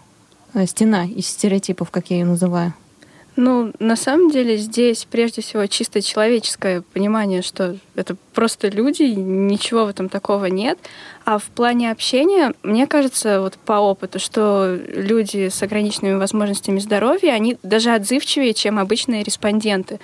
стена 0.66 1.04
из 1.04 1.26
стереотипов, 1.26 1.90
как 1.90 2.10
я 2.10 2.18
ее 2.18 2.24
называю? 2.24 2.74
Ну, 3.34 3.72
на 3.78 3.96
самом 3.96 4.30
деле 4.30 4.58
здесь 4.58 5.06
прежде 5.10 5.40
всего 5.40 5.66
чисто 5.66 6.02
человеческое 6.02 6.82
понимание, 6.82 7.40
что 7.40 7.76
это 7.94 8.14
просто 8.34 8.68
люди, 8.68 9.04
ничего 9.04 9.86
в 9.86 9.88
этом 9.88 10.10
такого 10.10 10.46
нет. 10.46 10.78
А 11.24 11.38
в 11.38 11.44
плане 11.44 11.90
общения, 11.90 12.52
мне 12.62 12.86
кажется, 12.86 13.40
вот 13.40 13.54
по 13.54 13.74
опыту, 13.74 14.18
что 14.18 14.78
люди 14.86 15.48
с 15.48 15.62
ограниченными 15.62 16.16
возможностями 16.16 16.78
здоровья, 16.78 17.32
они 17.32 17.56
даже 17.62 17.90
отзывчивее, 17.94 18.52
чем 18.52 18.78
обычные 18.78 19.22
респонденты. 19.22 19.98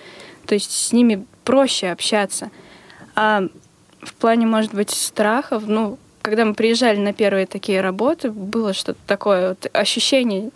То 0.46 0.54
есть 0.54 0.70
с 0.70 0.92
ними 0.92 1.26
проще 1.44 1.88
общаться. 1.88 2.50
А 3.14 3.42
в 4.00 4.14
плане, 4.14 4.46
может 4.46 4.72
быть, 4.72 4.90
страхов, 4.90 5.64
ну, 5.66 5.98
когда 6.28 6.44
мы 6.44 6.54
приезжали 6.54 6.98
на 6.98 7.12
первые 7.12 7.46
такие 7.46 7.80
работы, 7.80 8.30
было 8.30 8.72
что-то 8.74 8.98
такое, 9.06 9.50
вот 9.50 9.66
ощущение 9.72 10.50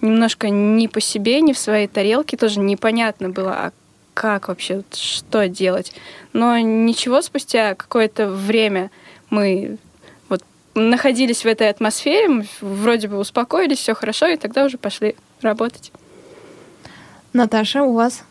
немножко 0.00 0.50
не 0.50 0.86
по 0.86 1.00
себе, 1.00 1.40
не 1.40 1.52
в 1.52 1.58
своей 1.58 1.86
тарелке, 1.86 2.36
тоже 2.36 2.60
непонятно 2.60 3.30
было, 3.30 3.52
а 3.52 3.72
как 4.12 4.48
вообще, 4.48 4.82
что 4.92 5.48
делать. 5.48 5.92
Но 6.32 6.58
ничего, 6.58 7.22
спустя 7.22 7.74
какое-то 7.74 8.28
время 8.28 8.90
мы 9.30 9.78
вот 10.28 10.42
находились 10.74 11.44
в 11.44 11.46
этой 11.46 11.68
атмосфере, 11.68 12.28
мы 12.28 12.46
вроде 12.60 13.08
бы 13.08 13.18
успокоились, 13.18 13.78
все 13.78 13.94
хорошо, 13.94 14.26
и 14.26 14.36
тогда 14.36 14.64
уже 14.64 14.78
пошли 14.78 15.16
работать. 15.40 15.90
Наташа, 17.32 17.82
у 17.82 17.94
вас? 17.94 18.24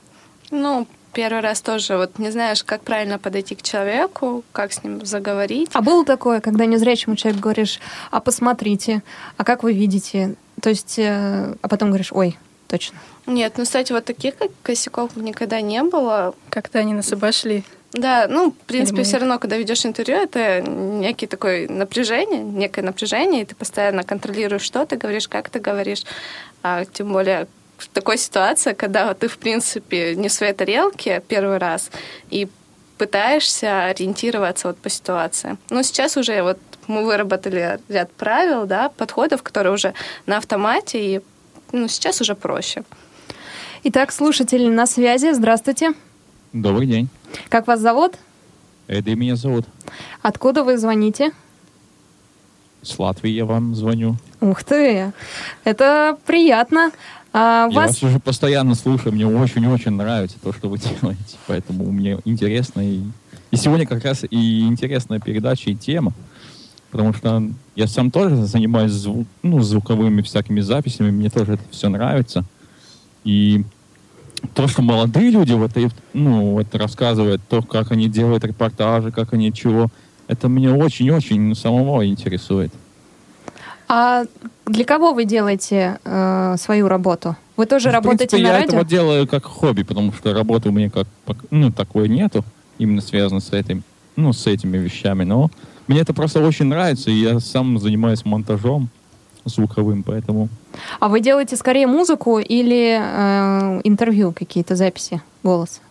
Ну, 0.52 0.88
первый 1.14 1.42
раз 1.42 1.62
тоже 1.62 1.98
вот 1.98 2.20
не 2.20 2.32
знаешь, 2.32 2.64
как 2.64 2.82
правильно 2.82 3.20
подойти 3.20 3.56
к 3.56 3.62
человеку, 3.62 4.44
как 4.52 4.74
с 4.74 4.84
ним 4.84 5.06
заговорить. 5.06 5.70
А 5.74 5.82
было 5.82 6.04
такое, 6.04 6.42
когда 6.42 6.66
незрячему 6.66 7.16
человеку 7.16 7.44
говоришь, 7.44 7.80
а 8.12 8.20
посмотрите, 8.20 9.04
а 9.38 9.44
как 9.44 9.64
вы 9.64 9.74
видите? 9.74 10.36
То 10.62 10.70
есть, 10.70 11.00
э, 11.00 11.56
а 11.62 11.68
потом 11.68 11.90
говоришь, 11.90 12.12
ой, 12.12 12.38
точно. 12.68 12.98
Нет, 13.26 13.54
ну, 13.58 13.64
кстати, 13.64 13.92
вот 13.94 14.06
таких 14.06 14.38
как 14.38 14.52
косяков 14.62 15.16
никогда 15.16 15.62
не 15.62 15.84
было. 15.84 16.36
Как-то 16.50 16.80
они 16.80 16.94
нас 16.94 17.12
обошли. 17.14 17.64
Да, 17.94 18.26
ну, 18.28 18.52
в 18.52 18.66
принципе, 18.66 19.04
все 19.04 19.18
равно, 19.18 19.38
когда 19.38 19.56
ведешь 19.56 19.86
интервью, 19.86 20.18
это 20.18 20.62
некий 20.62 21.28
такой 21.28 21.68
напряжение, 21.68 22.40
некое 22.40 22.82
напряжение, 22.82 23.44
и 23.44 23.46
ты 23.46 23.54
постоянно 23.54 24.04
контролируешь, 24.04 24.64
что 24.64 24.86
ты 24.86 24.98
говоришь, 24.98 25.28
как 25.28 25.50
ты 25.50 25.60
говоришь. 25.60 26.04
А 26.64 26.86
тем 26.86 27.14
более 27.14 27.48
в 27.84 27.90
такой 27.90 28.18
ситуации, 28.18 28.74
когда 28.74 29.08
вот 29.08 29.20
ты, 29.20 29.28
в 29.28 29.38
принципе, 29.38 30.16
не 30.16 30.28
в 30.28 30.32
своей 30.32 30.54
тарелке 30.54 31.22
первый 31.28 31.58
раз, 31.58 31.92
и 32.30 32.48
пытаешься 32.98 33.86
ориентироваться 33.86 34.68
вот 34.68 34.78
по 34.78 34.90
ситуации. 34.90 35.58
Но 35.70 35.84
сейчас 35.84 36.18
уже 36.18 36.42
вот 36.42 36.58
мы 36.88 37.06
выработали 37.06 37.80
ряд 37.90 38.12
правил, 38.12 38.66
да, 38.66 38.90
подходов, 38.90 39.44
которые 39.44 39.74
уже 39.74 39.94
на 40.26 40.38
автомате, 40.38 41.16
и 41.16 41.22
ну, 41.72 41.88
сейчас 41.88 42.22
уже 42.22 42.36
проще. 42.36 42.84
Итак, 43.84 44.12
слушатели 44.12 44.70
на 44.70 44.86
связи. 44.86 45.34
Здравствуйте. 45.34 45.94
Добрый 46.54 46.88
день. 46.88 47.10
Как 47.50 47.68
вас 47.68 47.80
зовут? 47.80 48.16
Эдди 48.88 49.12
меня 49.12 49.36
зовут. 49.36 49.66
Откуда 50.22 50.64
вы 50.64 50.78
звоните? 50.78 51.32
С 52.84 53.00
Латвии 53.00 53.32
я 53.32 53.46
вам 53.46 53.76
звоню. 53.76 54.18
Ух 54.42 54.64
ты! 54.64 55.14
Это 55.64 56.18
приятно. 56.26 56.92
А, 57.32 57.68
Я 57.72 57.76
вас... 57.76 57.88
вас 57.88 58.04
уже 58.04 58.20
постоянно 58.20 58.76
слушаю, 58.76 59.14
мне 59.14 59.26
очень-очень 59.26 59.92
нравится 59.92 60.38
то, 60.42 60.54
что 60.54 60.70
вы 60.70 60.78
делаете, 61.02 61.38
поэтому 61.48 61.92
мне 61.92 62.20
интересно. 62.26 62.82
И, 62.82 63.02
и 63.52 63.56
сегодня 63.56 63.88
как 63.88 64.04
раз 64.04 64.24
и 64.30 64.62
интересная 64.68 65.20
передача, 65.20 65.72
и 65.72 65.76
тема, 65.76 66.12
потому 66.92 67.14
что 67.14 67.42
я 67.76 67.88
сам 67.88 68.12
тоже 68.12 68.46
занимаюсь 68.46 68.92
зву- 68.92 69.26
ну, 69.42 69.62
звуковыми 69.62 70.22
всякими 70.22 70.62
записями, 70.62 71.10
мне 71.10 71.30
тоже 71.30 71.54
это 71.54 71.64
все 71.72 71.90
нравится. 71.90 72.44
И 73.24 73.64
то, 74.54 74.68
что 74.68 74.82
молодые 74.82 75.32
люди 75.32 75.54
вот, 75.54 75.72
ну, 76.14 76.52
вот 76.52 76.76
рассказывают, 76.76 77.42
то, 77.50 77.62
как 77.64 77.92
они 77.92 78.10
делают 78.10 78.44
репортажи, 78.44 79.12
как 79.12 79.34
они 79.34 79.52
чего, 79.54 79.90
это 80.34 80.50
мне 80.50 80.72
очень-очень 80.72 81.56
самого 81.56 82.06
интересует. 82.08 82.72
А 83.88 84.24
для 84.66 84.86
кого 84.86 85.14
вы 85.14 85.26
делаете 85.26 86.00
э, 86.04 86.56
свою 86.58 86.88
работу? 86.88 87.36
Вы 87.58 87.66
тоже 87.66 87.90
Ну, 87.90 87.94
работаете 87.96 88.28
принципе, 88.38 88.44
на 88.44 88.48
я 88.48 88.54
радио? 88.54 88.68
этого 88.70 88.86
делаю 88.86 89.28
как 89.28 89.46
хобби, 89.46 89.84
потому 89.84 90.12
что 90.14 90.34
работы 90.34 90.70
у 90.70 90.72
меня 90.72 90.90
как 90.90 91.08
ну 91.52 91.72
такой 91.72 92.10
нету, 92.10 92.44
именно 92.80 93.02
связано 93.02 93.40
с 93.40 93.52
этим, 93.54 93.84
ну 94.16 94.34
с 94.34 94.48
этими 94.48 94.78
вещами. 94.78 95.24
Но 95.24 95.52
мне 95.88 96.00
это 96.00 96.14
просто 96.14 96.40
очень 96.44 96.66
нравится, 96.66 97.12
и 97.12 97.16
я 97.16 97.40
сам 97.40 97.78
занимаюсь 97.78 98.26
монтажом 98.26 98.90
звуковым, 99.46 100.04
поэтому 100.04 100.48
А 101.02 101.10
вы 101.10 101.20
делаете 101.20 101.56
скорее 101.58 101.86
музыку 101.86 102.40
или 102.40 102.98
э, 103.00 103.82
интервью, 103.84 104.32
какие-то 104.32 104.76
записи, 104.76 105.22
голос? 105.44 105.82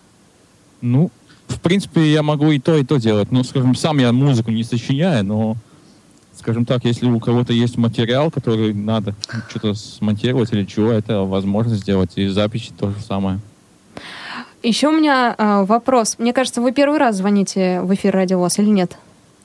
ну 0.80 1.11
в 1.53 1.61
принципе 1.61 2.12
я 2.12 2.22
могу 2.22 2.50
и 2.50 2.59
то 2.59 2.76
и 2.76 2.84
то 2.84 2.96
делать. 2.96 3.30
Ну 3.30 3.44
скажем, 3.44 3.74
сам 3.74 3.98
я 3.98 4.12
музыку 4.12 4.50
не 4.50 4.64
сочиняю, 4.64 5.24
но 5.24 5.57
скажем 6.34 6.64
так, 6.64 6.84
если 6.84 7.07
у 7.07 7.20
кого-то 7.20 7.53
есть 7.53 7.76
материал, 7.76 8.30
который 8.30 8.74
надо 8.74 9.14
что-то 9.48 9.74
смонтировать 9.74 10.53
или 10.53 10.64
чего, 10.64 10.90
это 10.90 11.20
возможно 11.20 11.76
сделать. 11.76 12.12
И 12.16 12.26
записи 12.28 12.72
то 12.76 12.90
же 12.90 13.00
самое. 13.00 13.40
Еще 14.62 14.88
у 14.88 14.92
меня 14.92 15.34
э, 15.36 15.64
вопрос. 15.64 16.16
Мне 16.18 16.32
кажется, 16.32 16.61
вы 16.61 16.72
первый 16.72 16.98
раз 16.98 17.16
звоните 17.16 17.80
в 17.80 17.92
эфир 17.94 18.14
Радио 18.14 18.38
ВОЗ 18.38 18.61
или 18.61 18.70
нет? 18.70 18.96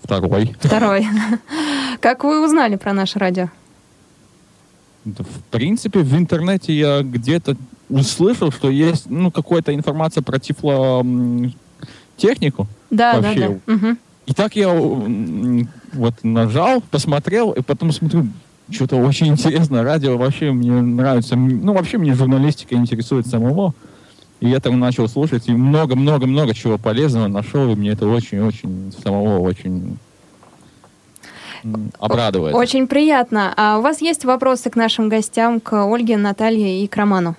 Второй. 0.03 0.55
Второй. 0.59 1.07
Как 1.99 2.23
вы 2.23 2.45
узнали 2.45 2.75
про 2.75 2.93
наше 2.93 3.19
радио? 3.19 3.49
В 5.05 5.41
принципе, 5.49 5.99
в 5.99 6.15
интернете 6.15 6.73
я 6.73 7.01
где-то 7.01 7.57
услышал, 7.89 8.51
что 8.51 8.69
есть 8.69 9.09
ну, 9.09 9.31
какая-то 9.31 9.73
информация 9.73 10.21
про 10.21 10.39
тифлотехнику. 12.17 12.67
Да, 12.89 13.19
Вообще. 13.19 13.59
да, 13.65 13.75
да. 13.75 13.97
И 14.25 14.33
так 14.33 14.55
я 14.55 14.69
вот 14.69 16.13
нажал, 16.23 16.81
посмотрел, 16.81 17.51
и 17.51 17.61
потом 17.61 17.91
смотрю, 17.91 18.27
что-то 18.69 18.97
очень 18.97 19.27
интересно. 19.29 19.83
Радио 19.83 20.17
вообще 20.17 20.51
мне 20.51 20.71
нравится. 20.71 21.35
Ну, 21.35 21.73
вообще 21.73 21.97
мне 21.97 22.13
журналистика 22.13 22.75
интересует 22.75 23.27
самого. 23.27 23.73
И 24.39 24.49
я 24.49 24.59
там 24.59 24.79
начал 24.79 25.07
слушать, 25.07 25.47
и 25.47 25.51
много-много-много 25.51 26.53
чего 26.53 26.77
полезного 26.77 27.27
нашел, 27.27 27.71
и 27.71 27.75
мне 27.75 27.89
это 27.89 28.05
очень-очень 28.05 28.93
самого 29.03 29.39
очень 29.39 29.97
обрадует. 31.97 32.53
Очень 32.53 32.85
приятно. 32.85 33.51
А 33.57 33.79
у 33.79 33.81
вас 33.81 33.99
есть 33.99 34.25
вопросы 34.25 34.69
к 34.69 34.75
нашим 34.75 35.09
гостям, 35.09 35.59
к 35.59 35.73
Ольге, 35.73 36.17
Наталье 36.17 36.83
и 36.83 36.87
к 36.87 36.95
Роману? 36.95 37.35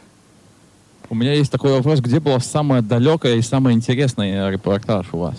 У 1.11 1.14
меня 1.14 1.34
есть 1.34 1.50
такой 1.50 1.72
вопрос, 1.72 2.00
где 2.00 2.20
была 2.20 2.38
самая 2.38 2.82
далекая 2.82 3.36
и 3.36 3.42
самая 3.42 3.74
интересная 3.74 4.50
репортаж 4.50 5.06
у 5.12 5.18
вас? 5.18 5.36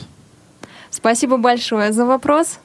Спасибо 0.90 1.38
большое 1.38 1.92
за 1.94 2.06
вопрос. 2.06 2.60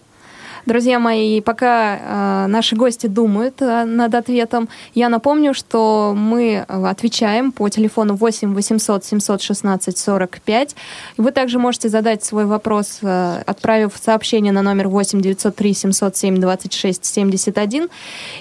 Друзья 0.66 0.98
мои, 0.98 1.42
пока 1.42 2.44
э, 2.44 2.46
наши 2.46 2.74
гости 2.74 3.06
думают 3.06 3.60
э, 3.60 3.84
над 3.84 4.14
ответом, 4.14 4.70
я 4.94 5.10
напомню, 5.10 5.52
что 5.52 6.14
мы 6.16 6.64
э, 6.66 6.86
отвечаем 6.86 7.52
по 7.52 7.68
телефону 7.68 8.14
8 8.14 8.54
800 8.54 9.04
716 9.04 9.98
45. 9.98 10.76
И 11.18 11.20
вы 11.20 11.32
также 11.32 11.58
можете 11.58 11.90
задать 11.90 12.24
свой 12.24 12.46
вопрос, 12.46 13.00
э, 13.02 13.42
отправив 13.44 13.92
сообщение 14.02 14.52
на 14.52 14.62
номер 14.62 14.88
8 14.88 15.20
903 15.20 15.74
707 15.74 16.40
26 16.40 17.04
71 17.04 17.88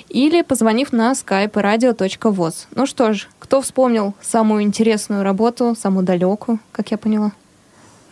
или 0.07 0.43
позвонив 0.43 0.93
на 0.93 1.11
skype 1.11 1.51
radio.voz. 1.51 2.67
Ну 2.73 2.85
что 2.85 3.11
ж, 3.11 3.27
кто 3.39 3.59
вспомнил 3.59 4.13
самую 4.21 4.63
интересную 4.63 5.23
работу, 5.23 5.75
самую 5.77 6.05
далекую, 6.05 6.59
как 6.71 6.91
я 6.91 6.97
поняла? 6.97 7.33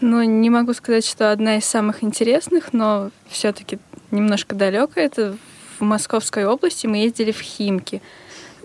Ну, 0.01 0.23
не 0.23 0.49
могу 0.49 0.73
сказать, 0.73 1.05
что 1.05 1.31
одна 1.31 1.57
из 1.57 1.65
самых 1.65 2.03
интересных, 2.03 2.73
но 2.73 3.11
все-таки 3.29 3.77
немножко 4.11 4.55
далекая. 4.55 5.05
Это 5.05 5.37
в 5.79 5.83
Московской 5.83 6.45
области 6.45 6.87
мы 6.87 6.97
ездили 6.97 7.31
в 7.31 7.41
Химки, 7.41 8.01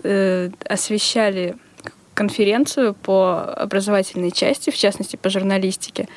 э, 0.03 0.49
освещали 0.65 1.55
конференцию 2.13 2.93
по 2.93 3.53
образовательной 3.55 4.31
части, 4.31 4.69
в 4.69 4.77
частности, 4.77 5.15
по 5.15 5.29
журналистике. 5.29 6.07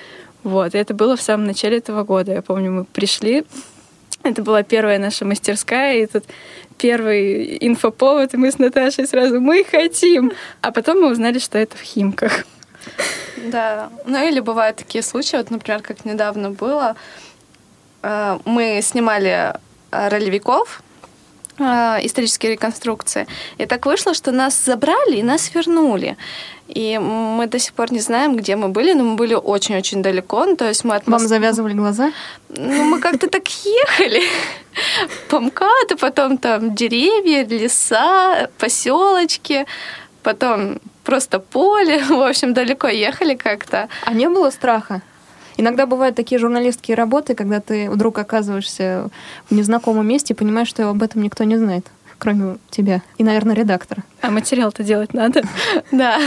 Вот, 0.42 0.74
и 0.74 0.78
это 0.78 0.94
было 0.94 1.16
в 1.16 1.22
самом 1.22 1.46
начале 1.46 1.78
этого 1.78 2.04
года. 2.04 2.32
Я 2.32 2.42
помню, 2.42 2.72
мы 2.72 2.84
пришли, 2.84 3.44
это 4.22 4.42
была 4.42 4.62
первая 4.62 4.98
наша 4.98 5.24
мастерская, 5.24 6.02
и 6.02 6.06
тут 6.06 6.24
первый 6.78 7.58
инфоповод, 7.66 8.34
и 8.34 8.36
мы 8.36 8.50
с 8.50 8.58
Наташей 8.58 9.06
сразу 9.06 9.40
«мы 9.40 9.64
хотим!» 9.64 10.32
А 10.62 10.72
потом 10.72 11.00
мы 11.00 11.10
узнали, 11.10 11.38
что 11.38 11.58
это 11.58 11.76
в 11.76 11.82
Химках. 11.82 12.44
Да, 13.36 13.90
ну 14.06 14.26
или 14.26 14.40
бывают 14.40 14.78
такие 14.78 15.02
случаи, 15.02 15.36
вот, 15.36 15.50
например, 15.50 15.82
как 15.82 16.04
недавно 16.04 16.50
было, 16.50 16.96
мы 18.02 18.80
снимали 18.82 19.54
э, 19.90 20.08
ролевиков, 20.08 20.82
э, 21.58 21.62
исторические 22.02 22.52
реконструкции, 22.52 23.26
и 23.58 23.66
так 23.66 23.86
вышло, 23.86 24.14
что 24.14 24.32
нас 24.32 24.64
забрали 24.64 25.16
и 25.16 25.22
нас 25.22 25.54
вернули. 25.54 26.16
И 26.68 26.98
мы 26.98 27.46
до 27.48 27.58
сих 27.58 27.72
пор 27.72 27.92
не 27.92 27.98
знаем, 27.98 28.36
где 28.36 28.54
мы 28.54 28.68
были, 28.68 28.92
но 28.92 29.02
мы 29.02 29.16
были 29.16 29.34
очень-очень 29.34 30.02
далеко. 30.02 30.44
Ну, 30.44 30.56
то 30.56 30.68
есть 30.68 30.84
мы 30.84 30.94
от 30.94 31.06
Вам 31.06 31.18
завязывали 31.18 31.74
глаза? 31.74 32.12
Ну, 32.48 32.84
мы 32.84 33.00
как-то 33.00 33.28
так 33.28 33.48
ехали 33.48 34.22
по 35.28 35.40
МКАДу, 35.40 35.96
потом 35.98 36.38
там 36.38 36.74
деревья, 36.76 37.44
леса, 37.44 38.48
поселочки, 38.58 39.66
потом 40.22 40.78
просто 41.02 41.40
поле. 41.40 42.04
В 42.08 42.22
общем, 42.22 42.54
далеко 42.54 42.88
ехали 42.88 43.34
как-то. 43.34 43.88
А 44.04 44.14
не 44.14 44.28
было 44.28 44.50
страха? 44.50 45.02
Иногда 45.60 45.84
бывают 45.84 46.16
такие 46.16 46.38
журналистские 46.38 46.96
работы, 46.96 47.34
когда 47.34 47.60
ты 47.60 47.90
вдруг 47.90 48.18
оказываешься 48.18 49.10
в 49.50 49.54
незнакомом 49.54 50.08
месте 50.08 50.32
и 50.32 50.36
понимаешь, 50.36 50.68
что 50.68 50.88
об 50.88 51.02
этом 51.02 51.22
никто 51.22 51.44
не 51.44 51.58
знает, 51.58 51.86
кроме 52.16 52.56
тебя 52.70 53.02
и, 53.18 53.24
наверное, 53.24 53.54
редактора. 53.54 54.02
А 54.22 54.30
материал-то 54.30 54.82
делать 54.82 55.12
надо. 55.12 55.42
Да. 55.92 56.18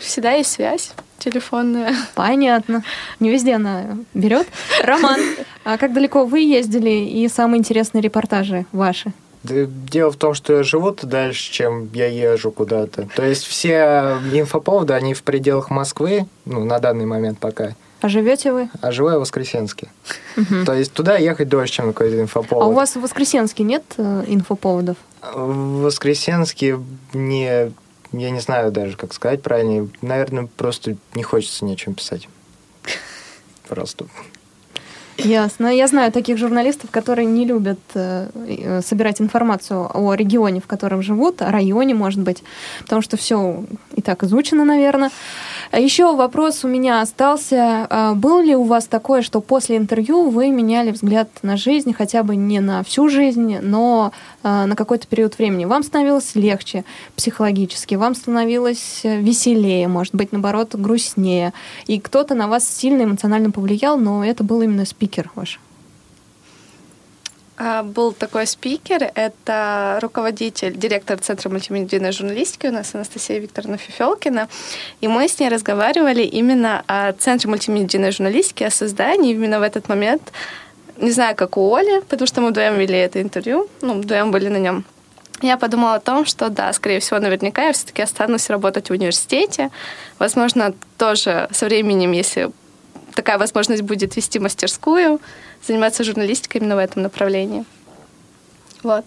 Всегда 0.00 0.32
есть 0.32 0.52
связь 0.52 0.92
телефонная. 1.18 1.94
Понятно. 2.14 2.82
Не 3.20 3.28
везде 3.28 3.56
она 3.56 3.98
берет. 4.14 4.46
Роман, 4.82 5.20
а 5.64 5.76
как 5.76 5.92
далеко 5.92 6.24
вы 6.24 6.40
ездили 6.40 6.88
и 6.88 7.28
самые 7.28 7.58
интересные 7.58 8.00
репортажи 8.00 8.64
ваши? 8.72 9.12
Да 9.42 9.66
Дело 9.66 10.10
в 10.10 10.16
том, 10.16 10.32
что 10.32 10.54
я 10.54 10.62
живу-то 10.62 11.06
дальше, 11.06 11.52
чем 11.52 11.90
я 11.92 12.06
езжу 12.06 12.52
куда-то. 12.52 13.06
То 13.14 13.22
есть 13.22 13.44
все 13.44 14.18
инфоповоды, 14.32 14.94
они 14.94 15.12
в 15.12 15.22
пределах 15.22 15.68
Москвы, 15.68 16.26
ну, 16.46 16.64
на 16.64 16.78
данный 16.78 17.04
момент 17.04 17.38
пока. 17.38 17.74
А 18.00 18.08
живете 18.08 18.52
вы? 18.52 18.70
А 18.80 18.92
живу 18.92 19.10
я 19.10 19.16
в 19.16 19.20
Воскресенске. 19.20 19.88
То 20.66 20.72
есть 20.72 20.92
туда 20.92 21.16
ехать 21.16 21.48
дольше, 21.48 21.74
чем 21.74 21.86
на 21.88 21.92
какой-то 21.92 22.20
инфоповод. 22.20 22.62
А 22.62 22.66
у 22.66 22.72
вас 22.72 22.94
в 22.94 23.00
Воскресенске 23.00 23.64
нет 23.64 23.82
э, 23.96 24.24
инфоповодов? 24.26 24.96
В 25.20 25.82
Воскресенске 25.82 26.78
мне, 27.12 27.72
я 28.12 28.30
не 28.30 28.40
знаю 28.40 28.70
даже, 28.70 28.96
как 28.96 29.12
сказать 29.12 29.42
правильно, 29.42 29.88
наверное, 30.00 30.48
просто 30.56 30.96
не 31.14 31.24
хочется 31.24 31.64
ни 31.64 31.72
о 31.72 31.76
чем 31.76 31.94
писать. 31.94 32.28
Просто. 33.68 34.06
Ясно. 35.18 35.66
Я 35.66 35.88
знаю 35.88 36.12
таких 36.12 36.38
журналистов, 36.38 36.90
которые 36.92 37.26
не 37.26 37.44
любят 37.44 37.80
э, 37.94 38.28
э, 38.46 38.82
собирать 38.82 39.20
информацию 39.20 39.90
о 39.92 40.14
регионе, 40.14 40.60
в 40.60 40.68
котором 40.68 41.02
живут, 41.02 41.42
о 41.42 41.50
районе, 41.50 41.92
может 41.92 42.20
быть, 42.20 42.44
потому 42.82 43.02
что 43.02 43.16
все 43.16 43.64
и 43.96 44.00
так 44.00 44.22
изучено, 44.22 44.64
наверное. 44.64 45.10
А 45.72 45.80
Еще 45.80 46.14
вопрос 46.14 46.64
у 46.64 46.68
меня 46.68 47.00
остался. 47.00 47.88
А 47.90 48.14
Было 48.14 48.40
ли 48.40 48.54
у 48.54 48.62
вас 48.62 48.86
такое, 48.86 49.22
что 49.22 49.40
после 49.40 49.76
интервью 49.76 50.30
вы 50.30 50.50
меняли 50.50 50.92
взгляд 50.92 51.28
на 51.42 51.56
жизнь, 51.56 51.92
хотя 51.92 52.22
бы 52.22 52.36
не 52.36 52.60
на 52.60 52.84
всю 52.84 53.08
жизнь, 53.08 53.58
но 53.60 54.12
а, 54.44 54.66
на 54.66 54.76
какой-то 54.76 55.08
период 55.08 55.36
времени? 55.36 55.64
Вам 55.64 55.82
становилось 55.82 56.36
легче 56.36 56.84
психологически, 57.16 57.96
вам 57.96 58.14
становилось 58.14 59.00
э, 59.02 59.20
веселее, 59.20 59.88
может 59.88 60.14
быть, 60.14 60.30
наоборот, 60.30 60.76
грустнее. 60.76 61.52
И 61.88 61.98
кто-то 61.98 62.36
на 62.36 62.46
вас 62.46 62.68
сильно 62.68 63.02
эмоционально 63.02 63.50
повлиял, 63.50 63.98
но 63.98 64.24
это 64.24 64.44
был 64.44 64.62
именно 64.62 64.86
спикер 64.86 65.07
ваш. 65.34 65.60
А, 67.56 67.82
Был 67.82 68.12
такой 68.12 68.46
спикер, 68.46 69.10
это 69.14 69.98
руководитель, 70.00 70.76
директор 70.76 71.18
Центра 71.18 71.50
мультимедийной 71.50 72.12
журналистики 72.12 72.68
у 72.68 72.72
нас 72.72 72.94
Анастасия 72.94 73.40
Викторовна 73.40 73.78
Фефелкина. 73.78 74.48
И 75.00 75.08
мы 75.08 75.28
с 75.28 75.40
ней 75.40 75.48
разговаривали 75.48 76.22
именно 76.22 76.84
о 76.86 77.12
Центре 77.12 77.50
мультимедийной 77.50 78.12
журналистики, 78.12 78.62
о 78.62 78.70
создании 78.70 79.32
именно 79.32 79.58
в 79.58 79.62
этот 79.62 79.88
момент. 79.88 80.32
Не 80.98 81.10
знаю, 81.10 81.34
как 81.36 81.56
у 81.56 81.74
Оли, 81.74 82.00
потому 82.08 82.26
что 82.26 82.40
мы 82.40 82.50
вдвоем 82.50 82.76
вели 82.76 82.98
это 82.98 83.20
интервью, 83.20 83.68
ну, 83.80 84.00
вдвоем 84.00 84.30
были 84.30 84.48
на 84.48 84.58
нем. 84.58 84.84
Я 85.40 85.56
подумала 85.56 85.94
о 85.94 86.00
том, 86.00 86.26
что 86.26 86.48
да, 86.48 86.72
скорее 86.72 86.98
всего, 86.98 87.20
наверняка 87.20 87.66
я 87.66 87.72
все-таки 87.72 88.02
останусь 88.02 88.50
работать 88.50 88.88
в 88.88 88.92
университете. 88.92 89.70
Возможно, 90.18 90.74
тоже 90.96 91.48
со 91.52 91.66
временем, 91.66 92.10
если 92.12 92.50
такая 93.18 93.36
возможность 93.36 93.82
будет 93.82 94.14
вести 94.14 94.38
мастерскую, 94.38 95.20
заниматься 95.66 96.04
журналистикой 96.04 96.60
именно 96.60 96.76
в 96.76 96.78
этом 96.78 97.02
направлении. 97.02 97.64
Вот. 98.84 99.06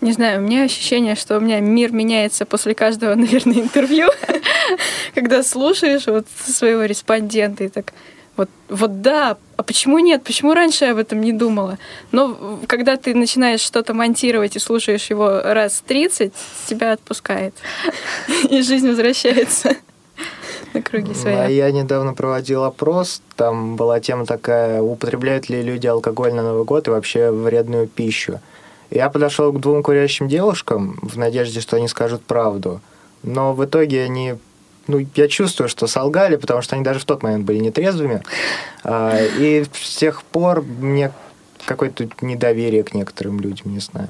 Не 0.00 0.12
знаю, 0.12 0.40
у 0.40 0.42
меня 0.42 0.62
ощущение, 0.62 1.16
что 1.16 1.36
у 1.36 1.40
меня 1.40 1.60
мир 1.60 1.92
меняется 1.92 2.46
после 2.46 2.74
каждого, 2.74 3.14
наверное, 3.24 3.60
интервью, 3.60 4.08
когда 5.14 5.42
слушаешь 5.42 6.06
вот 6.06 6.26
своего 6.46 6.84
респондента 6.84 7.64
и 7.64 7.68
так, 7.68 7.92
вот, 8.38 8.48
вот 8.70 9.02
да, 9.02 9.36
а 9.58 9.62
почему 9.62 9.98
нет? 9.98 10.24
Почему 10.24 10.54
раньше 10.54 10.86
я 10.86 10.92
об 10.92 10.96
этом 10.96 11.20
не 11.20 11.34
думала? 11.34 11.78
Но 12.10 12.58
когда 12.66 12.96
ты 12.96 13.14
начинаешь 13.14 13.60
что-то 13.60 13.92
монтировать 13.92 14.56
и 14.56 14.60
слушаешь 14.60 15.10
его 15.10 15.42
раз 15.44 15.82
30, 15.86 16.32
тебя 16.66 16.92
отпускает. 16.92 17.54
И 18.48 18.62
жизнь 18.62 18.88
возвращается 18.88 19.76
круги 20.92 21.12
А 21.12 21.14
своя. 21.14 21.46
я 21.46 21.72
недавно 21.72 22.14
проводил 22.14 22.64
опрос, 22.64 23.22
там 23.36 23.76
была 23.76 23.98
тема 24.00 24.26
такая, 24.26 24.80
употребляют 24.82 25.48
ли 25.48 25.62
люди 25.62 25.86
алкоголь 25.86 26.34
на 26.34 26.42
Новый 26.42 26.64
год 26.64 26.86
и 26.86 26.90
вообще 26.90 27.30
вредную 27.30 27.88
пищу. 27.88 28.40
Я 28.90 29.08
подошел 29.08 29.52
к 29.52 29.60
двум 29.60 29.82
курящим 29.82 30.28
девушкам 30.28 30.98
в 31.00 31.16
надежде, 31.16 31.60
что 31.60 31.76
они 31.76 31.88
скажут 31.88 32.22
правду. 32.22 32.80
Но 33.22 33.54
в 33.54 33.64
итоге 33.64 34.02
они 34.02 34.34
ну, 34.86 35.06
я 35.14 35.28
чувствую, 35.28 35.68
что 35.68 35.86
солгали, 35.86 36.36
потому 36.36 36.60
что 36.60 36.76
они 36.76 36.84
даже 36.84 37.00
в 37.00 37.04
тот 37.04 37.22
момент 37.22 37.44
были 37.44 37.58
нетрезвыми. 37.58 38.22
А, 38.84 39.16
И 39.38 39.64
с 39.72 39.96
тех 39.96 40.22
пор 40.24 40.62
мне 40.62 41.12
какое-то 41.64 42.08
недоверие 42.20 42.82
к 42.82 42.92
некоторым 42.92 43.40
людям, 43.40 43.72
не 43.72 43.78
знаю. 43.78 44.08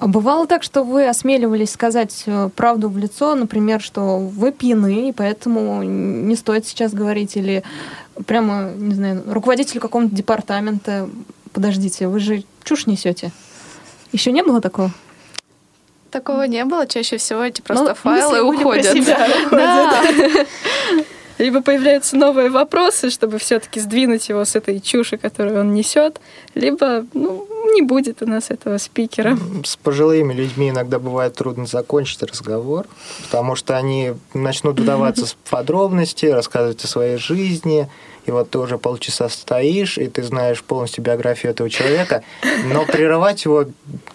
А 0.00 0.06
бывало 0.06 0.46
так, 0.46 0.62
что 0.62 0.82
вы 0.82 1.06
осмеливались 1.06 1.70
сказать 1.72 2.22
э, 2.24 2.48
правду 2.56 2.88
в 2.88 2.96
лицо, 2.96 3.34
например, 3.34 3.82
что 3.82 4.18
вы 4.18 4.50
пьяны, 4.50 5.10
и 5.10 5.12
поэтому 5.12 5.82
не 5.82 6.34
стоит 6.36 6.66
сейчас 6.66 6.94
говорить, 6.94 7.36
или 7.36 7.62
прямо, 8.26 8.70
не 8.74 8.94
знаю, 8.94 9.22
руководитель 9.26 9.78
какого-то 9.78 10.14
департамента, 10.14 11.08
подождите, 11.52 12.08
вы 12.08 12.18
же 12.18 12.44
чушь 12.64 12.86
несете. 12.86 13.30
Еще 14.12 14.32
не 14.32 14.42
было 14.42 14.62
такого? 14.62 14.90
Такого 16.10 16.42
не 16.44 16.64
было. 16.64 16.86
Чаще 16.86 17.18
всего 17.18 17.42
эти 17.44 17.60
просто 17.60 17.90
Ну, 17.90 17.94
файлы 17.94 18.42
были 18.44 18.56
про 18.56 18.68
уходят. 18.68 18.92
себя. 18.92 19.28
Да. 19.50 20.02
Либо 21.40 21.62
появляются 21.62 22.16
новые 22.16 22.50
вопросы, 22.50 23.08
чтобы 23.08 23.38
все-таки 23.38 23.80
сдвинуть 23.80 24.28
его 24.28 24.44
с 24.44 24.56
этой 24.56 24.78
чуши, 24.78 25.16
которую 25.16 25.60
он 25.60 25.72
несет, 25.72 26.20
либо 26.54 27.06
ну, 27.14 27.48
не 27.72 27.80
будет 27.80 28.20
у 28.22 28.26
нас 28.26 28.50
этого 28.50 28.76
спикера. 28.76 29.38
С 29.64 29.76
пожилыми 29.76 30.34
людьми 30.34 30.68
иногда 30.68 30.98
бывает 30.98 31.34
трудно 31.34 31.64
закончить 31.64 32.22
разговор, 32.22 32.86
потому 33.24 33.56
что 33.56 33.74
они 33.78 34.12
начнут 34.34 34.78
вдаваться 34.78 35.24
в 35.24 35.34
подробности, 35.48 36.26
рассказывать 36.26 36.84
о 36.84 36.88
своей 36.88 37.16
жизни, 37.16 37.88
и 38.26 38.30
вот 38.30 38.50
ты 38.50 38.58
уже 38.58 38.76
полчаса 38.76 39.30
стоишь, 39.30 39.96
и 39.96 40.08
ты 40.08 40.22
знаешь 40.22 40.62
полностью 40.62 41.02
биографию 41.02 41.52
этого 41.52 41.70
человека, 41.70 42.22
но 42.66 42.84
прерывать 42.84 43.46
его 43.46 43.64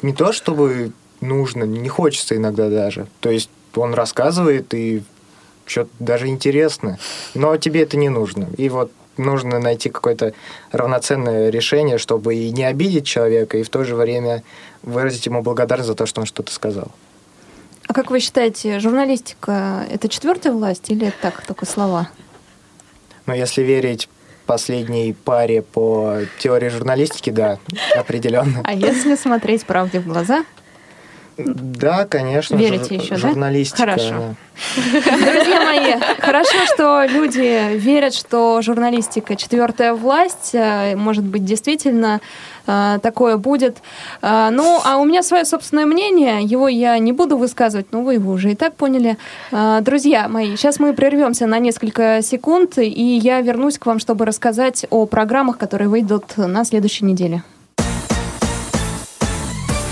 не 0.04 0.14
то, 0.14 0.32
чтобы 0.32 0.92
нужно, 1.22 1.64
не 1.64 1.90
хочется 1.90 2.38
иногда 2.38 2.70
даже. 2.70 3.08
То 3.20 3.32
есть 3.32 3.50
он 3.76 3.96
рассказывает, 3.96 4.76
и 4.76 5.02
что-то 5.66 5.90
даже 6.00 6.28
интересно, 6.28 6.98
но 7.34 7.58
тебе 7.58 7.84
это 7.84 7.98
не 7.98 8.10
нужно. 8.10 8.48
И 8.58 8.70
вот 8.70 8.92
нужно 9.18 9.60
найти 9.60 9.90
какое-то 9.90 10.34
равноценное 10.72 11.50
решение, 11.50 11.98
чтобы 11.98 12.36
и 12.36 12.52
не 12.52 12.64
обидеть 12.64 13.06
человека, 13.06 13.58
и 13.58 13.64
в 13.64 13.70
то 13.70 13.84
же 13.84 13.96
время 13.96 14.44
выразить 14.82 15.26
ему 15.26 15.42
благодарность 15.42 15.88
за 15.88 15.96
то, 15.96 16.06
что 16.06 16.22
он 16.22 16.28
что-то 16.28 16.52
сказал. 16.52 16.92
А 17.88 17.94
как 17.94 18.10
вы 18.10 18.20
считаете, 18.20 18.80
журналистика— 18.80 19.86
это 19.92 20.10
четвертая 20.10 20.54
власть 20.54 20.90
или 20.90 21.08
это 21.08 21.18
так, 21.22 21.46
только 21.46 21.66
слова? 21.66 22.10
Но 23.26 23.34
если 23.34 23.62
верить 23.62 24.10
последней 24.46 25.14
паре 25.14 25.62
по 25.62 26.20
теории 26.40 26.70
журналистики, 26.70 27.30
да, 27.30 27.60
определенно. 27.96 28.62
А 28.64 28.74
если 28.74 29.16
смотреть 29.16 29.66
правде 29.66 30.00
в 30.00 30.08
глаза? 30.08 30.46
Да, 31.38 32.06
конечно. 32.06 32.56
Верите 32.56 32.96
жур- 32.96 33.02
еще, 33.02 33.10
да? 33.16 33.18
журналистика. 33.18 33.78
Хорошо. 33.82 34.08
она- 34.16 34.36
Друзья 35.34 35.62
мои, 35.66 35.96
хорошо, 36.20 36.58
что 36.74 37.04
люди 37.06 37.76
верят, 37.78 38.14
что 38.14 38.62
журналистика 38.62 39.36
четвертая 39.36 39.94
власть. 39.94 40.52
Э, 40.54 40.96
Может 40.96 41.26
быть, 41.26 41.44
действительно 41.44 42.22
э, 42.68 43.00
такое 43.04 43.36
будет. 43.38 43.78
Э, 44.22 44.50
Ну, 44.52 44.80
а 44.86 44.98
у 44.98 45.04
меня 45.06 45.24
свое 45.24 45.44
собственное 45.46 45.86
мнение. 45.86 46.42
Его 46.44 46.68
я 46.70 46.98
не 47.00 47.12
буду 47.12 47.36
высказывать, 47.38 47.88
но 47.92 48.02
вы 48.02 48.14
его 48.14 48.32
уже 48.32 48.52
и 48.52 48.56
так 48.56 48.76
поняли. 48.76 49.18
Друзья 49.82 50.28
мои, 50.30 50.56
сейчас 50.56 50.80
мы 50.80 50.94
прервемся 50.94 51.48
на 51.48 51.60
несколько 51.60 52.22
секунд, 52.22 52.78
и 52.78 53.18
я 53.18 53.42
вернусь 53.42 53.78
к 53.78 53.86
вам, 53.86 54.00
чтобы 54.00 54.26
рассказать 54.26 54.86
о 54.90 55.06
программах, 55.06 55.58
которые 55.58 55.90
выйдут 55.90 56.38
на 56.38 56.64
следующей 56.64 57.04
неделе. 57.06 57.44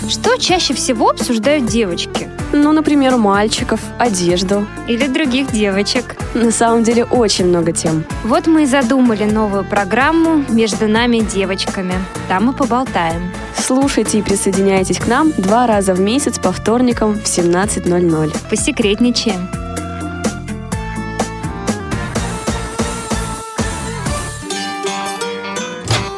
Что 0.10 0.38
чаще 0.38 0.74
всего 0.74 1.10
обсуждают 1.10 1.66
девочки? 1.66 2.30
Ну, 2.52 2.72
например, 2.74 3.16
у 3.16 3.18
мальчиков, 3.18 3.80
одежду. 3.98 4.68
Или 4.88 5.08
других 5.08 5.52
девочек? 5.52 6.16
На 6.34 6.52
самом 6.52 6.84
деле 6.84 7.06
очень 7.06 7.46
много 7.46 7.72
тем. 7.72 8.04
Вот 8.24 8.46
мы 8.48 8.64
и 8.64 8.66
задумали 8.66 9.24
новую 9.24 9.64
программу 9.64 10.44
«Между 10.50 10.88
нами 10.88 11.20
девочками». 11.20 11.94
Там 12.28 12.46
мы 12.46 12.54
поболтаем. 12.54 13.32
Слушайте 13.58 14.20
и 14.20 14.22
присоединяйтесь 14.22 15.00
к 15.00 15.08
нам 15.08 15.32
два 15.38 15.68
раза 15.68 15.94
в 15.94 16.00
месяц 16.02 16.38
по 16.38 16.52
вторникам 16.52 17.14
в 17.14 17.24
17.00. 17.24 18.50
Посекретничаем. 18.50 19.50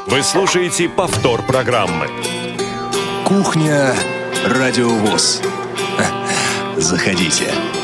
Вы 0.08 0.24
слушаете 0.24 0.90
повтор 0.90 1.44
программы. 1.44 2.08
Кухня 3.26 3.96
Радиовоз. 4.46 5.42
Заходите. 6.78 7.75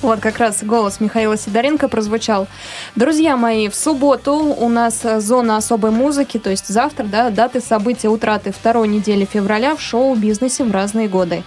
Вот 0.00 0.20
как 0.20 0.38
раз 0.38 0.62
голос 0.62 1.00
Михаила 1.00 1.36
Сидоренко 1.36 1.88
прозвучал. 1.88 2.46
Друзья 2.94 3.36
мои, 3.36 3.68
в 3.68 3.74
субботу 3.74 4.32
у 4.32 4.68
нас 4.68 5.00
э, 5.02 5.18
зона 5.18 5.56
особой 5.56 5.90
музыки, 5.90 6.38
то 6.38 6.50
есть 6.50 6.68
завтра, 6.68 7.02
да, 7.02 7.30
даты 7.30 7.60
события 7.60 8.08
утраты 8.08 8.52
второй 8.52 8.86
недели 8.86 9.24
февраля 9.24 9.74
в 9.74 9.80
шоу-бизнесе 9.80 10.62
в 10.62 10.70
разные 10.70 11.08
годы. 11.08 11.42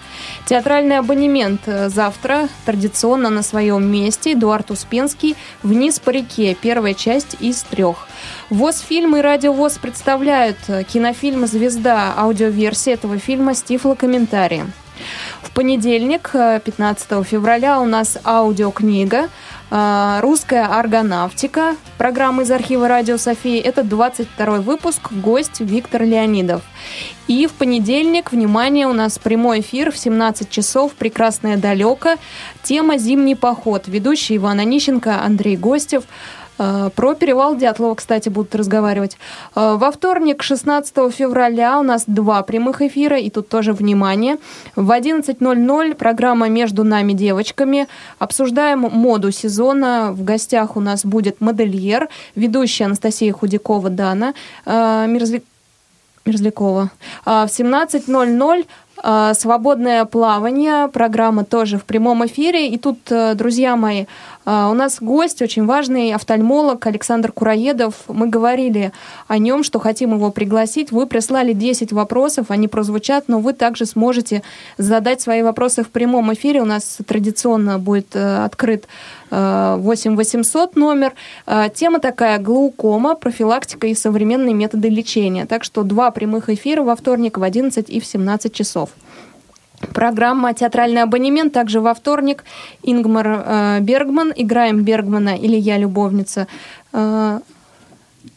Театральный 0.45 0.97
абонемент 0.97 1.62
э, 1.68 1.88
завтра 1.88 2.49
традиционно 2.66 3.30
на 3.30 3.41
своем 3.41 3.89
месте. 3.89 4.34
Эдуард 4.34 4.70
Успенский 4.70 5.38
«Вниз 5.64 6.02
по 6.02 6.10
реке», 6.10 6.54
первая 6.62 6.93
часть 6.93 7.38
из 7.39 7.62
трех. 7.64 8.06
ВОЗ 8.49 8.82
фильм 8.82 9.16
и 9.16 9.22
Радио 9.22 9.54
ВОЗ 9.54 9.78
представляют 9.78 10.58
э, 10.68 10.84
кинофильм 10.84 11.47
«Звезда», 11.47 12.14
аудиоверсия 12.18 12.95
этого 12.95 13.18
фильма 13.18 13.54
с 13.56 13.64
тифлокомментарием. 13.64 14.74
В 15.41 15.52
понедельник, 15.52 16.30
э, 16.34 16.60
15 16.64 17.24
февраля, 17.24 17.80
у 17.80 17.86
нас 17.86 18.18
аудиокнига 18.24 19.30
э, 19.70 20.20
«Русская 20.22 20.66
аргонавтика». 20.66 21.76
Программа 21.97 22.43
из 22.43 22.52
архива 22.52 22.88
«Радио 22.88 23.18
Софии». 23.18 23.60
Это 23.60 23.84
22 23.84 24.62
выпуск, 24.62 25.12
гость 25.12 25.60
Виктор 25.60 26.04
Леонидов. 26.04 26.62
И 27.28 27.47
в 27.47 27.54
понедельник, 27.54 28.32
внимание, 28.32 28.88
у 28.88 28.93
нас 28.93 29.18
прямой 29.18 29.62
эфир 29.62 29.91
в 29.91 29.97
17 29.97 30.49
часов, 30.49 30.93
прекрасное 30.93 31.58
далеко. 31.58 32.16
Тема 32.64 32.97
«Зимний 32.97 33.36
поход». 33.36 33.88
Ведущий 33.88 34.38
Иван 34.38 34.60
Онищенко, 34.60 35.22
Андрей 35.24 35.56
Гостев. 35.56 36.04
Э, 36.62 36.89
Про 36.95 37.16
перевал 37.16 37.55
Дятлова, 37.55 37.95
кстати, 37.95 38.30
будут 38.30 38.53
разговаривать. 38.55 39.18
Э, 39.55 39.76
Во 39.78 39.89
вторник, 39.91 40.43
16 40.43 41.12
февраля, 41.12 41.80
у 41.80 41.84
нас 41.84 42.03
два 42.07 42.43
прямых 42.43 42.82
эфира, 42.82 43.18
и 43.18 43.30
тут 43.30 43.49
тоже 43.49 43.74
внимание. 43.74 44.38
В 44.76 44.91
11.00 44.91 45.95
программа 45.95 46.49
«Между 46.49 46.84
нами 46.84 47.14
девочками». 47.14 47.88
Обсуждаем 48.20 48.80
моду 48.82 49.32
сезона. 49.32 50.12
В 50.12 50.24
гостях 50.24 50.78
у 50.78 50.80
нас 50.80 51.03
будет 51.05 51.41
модельер, 51.41 52.09
ведущая 52.36 52.86
Анастасия 52.86 53.34
Худякова-Дана, 53.34 54.34
э, 54.66 54.72
Мерзли- 55.07 55.41
Мерзлякова. 56.26 56.89
А 57.26 57.45
В 57.47 57.49
17.00 57.49 58.66
а, 59.03 59.34
«Свободное 59.34 60.05
плавание». 60.05 60.88
Программа 60.88 61.43
тоже 61.43 61.78
в 61.78 61.84
прямом 61.86 62.24
эфире. 62.28 62.68
И 62.68 62.78
тут, 62.78 62.99
э, 63.12 63.34
друзья 63.34 63.76
мои, 63.76 64.05
А, 64.41 64.41
У 64.44 64.74
нас 64.74 64.98
гость 65.00 65.42
очень 65.44 65.66
важный, 65.66 66.14
офтальмолог 66.14 66.86
Александр 66.88 67.32
Кураедов. 67.32 67.94
Мы 68.08 68.28
говорили 68.28 68.92
о 69.28 69.38
нем, 69.38 69.64
что 69.64 69.80
хотим 69.80 70.16
его 70.16 70.32
пригласить. 70.32 70.92
Вы 70.92 71.06
прислали 71.06 71.54
10 71.54 71.92
вопросов, 71.92 72.48
они 72.50 72.68
прозвучат, 72.68 73.26
но 73.28 73.39
вы 73.39 73.54
также 73.54 73.86
сможете 73.86 74.42
задать 74.80 75.22
свои 75.22 75.44
вопросы 75.44 75.84
в 75.84 75.89
прямом 75.89 76.34
эфире. 76.34 76.62
У 76.62 76.66
нас 76.66 76.98
традиционно 77.06 77.78
будет 77.78 78.16
э, 78.16 78.44
открыт 78.44 78.88
э, 79.30 79.76
8 79.78 80.16
800 80.16 80.76
номер. 80.76 81.14
Э, 81.46 81.68
Тема 81.74 82.00
такая 82.00 82.39
глаукома, 82.39 83.14
профилактика 83.14 83.86
и 83.86 83.94
современные 83.94 84.56
методы 84.56 84.89
лечения. 84.89 85.46
Так 85.46 85.64
что 85.64 85.84
два 85.84 86.10
прямых 86.10 86.50
эфира 86.50 86.82
во 86.82 86.96
вторник 86.96 87.38
в 87.38 87.44
11 87.44 87.89
и 87.89 88.00
в 88.00 88.06
17 88.06 88.52
часов. 88.52 88.89
Программа 89.94 90.54
«Театральный 90.54 91.02
абонемент» 91.04 91.54
также 91.54 91.82
во 91.82 91.94
вторник. 91.94 92.44
Ингмар 92.84 93.28
э, 93.28 93.80
Бергман. 93.82 94.34
Играем 94.36 94.84
Бергмана 94.84 95.36
или 95.36 95.56
«Я 95.56 95.78
любовница». 95.78 96.48
Э, 96.94 97.40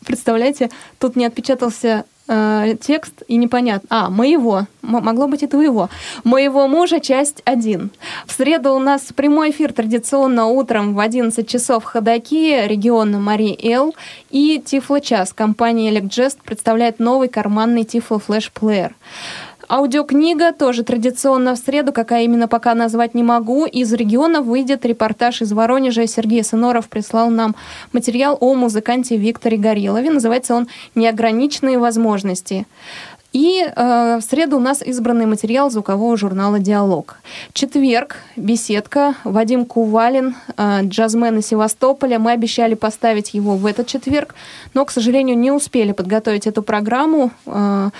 представляете, 0.06 0.70
тут 0.98 1.16
не 1.16 1.26
отпечатался 1.26 2.04
э, 2.28 2.76
текст 2.80 3.22
и 3.28 3.36
непонятно. 3.36 3.86
А, 3.90 4.10
моего. 4.10 4.66
М- 4.82 5.04
могло 5.04 5.28
быть 5.28 5.42
и 5.42 5.46
твоего. 5.46 5.88
Моего 6.24 6.68
мужа, 6.68 7.00
часть 7.00 7.42
1. 7.44 7.90
В 8.26 8.32
среду 8.32 8.74
у 8.74 8.78
нас 8.78 9.02
прямой 9.14 9.50
эфир 9.50 9.72
традиционно 9.72 10.46
утром 10.46 10.94
в 10.94 11.00
11 11.00 11.48
часов 11.48 11.84
ходаки 11.84 12.66
региона 12.66 13.18
Мари 13.18 13.56
Эл 13.62 13.94
и 14.30 14.62
Тифло 14.64 15.00
Час. 15.00 15.32
Компания 15.32 15.90
Electgest 15.90 16.38
представляет 16.44 16.98
новый 16.98 17.28
карманный 17.28 17.84
Тифло 17.84 18.18
Флэш 18.18 18.50
Плеер. 18.52 18.94
Аудиокнига 19.68 20.52
тоже 20.52 20.82
традиционно 20.82 21.54
в 21.54 21.58
среду, 21.58 21.92
какая 21.92 22.24
именно 22.24 22.48
пока 22.48 22.74
назвать 22.74 23.14
не 23.14 23.22
могу. 23.22 23.66
Из 23.66 23.92
региона 23.92 24.42
выйдет 24.42 24.84
репортаж 24.84 25.42
из 25.42 25.52
Воронежа. 25.52 26.06
Сергей 26.06 26.44
Сыноров 26.44 26.88
прислал 26.88 27.30
нам 27.30 27.54
материал 27.92 28.36
о 28.40 28.54
музыканте 28.54 29.16
Викторе 29.16 29.56
Горелове. 29.56 30.10
Называется 30.10 30.54
он 30.54 30.68
«Неограниченные 30.94 31.78
возможности». 31.78 32.66
И 33.34 33.66
э, 33.66 34.18
в 34.20 34.22
среду 34.22 34.58
у 34.58 34.60
нас 34.60 34.80
избранный 34.80 35.26
материал 35.26 35.68
звукового 35.68 36.16
журнала 36.16 36.60
«Диалог». 36.60 37.16
Четверг, 37.52 38.18
беседка, 38.36 39.16
Вадим 39.24 39.64
Кувалин, 39.64 40.36
э, 40.56 40.82
джазмен 40.84 41.38
из 41.38 41.48
Севастополя. 41.48 42.20
Мы 42.20 42.30
обещали 42.30 42.74
поставить 42.74 43.34
его 43.34 43.56
в 43.56 43.66
этот 43.66 43.88
четверг, 43.88 44.36
но, 44.72 44.84
к 44.84 44.92
сожалению, 44.92 45.36
не 45.36 45.50
успели 45.50 45.90
подготовить 45.90 46.46
эту 46.46 46.62
программу. 46.62 47.32
Э, 47.46 47.90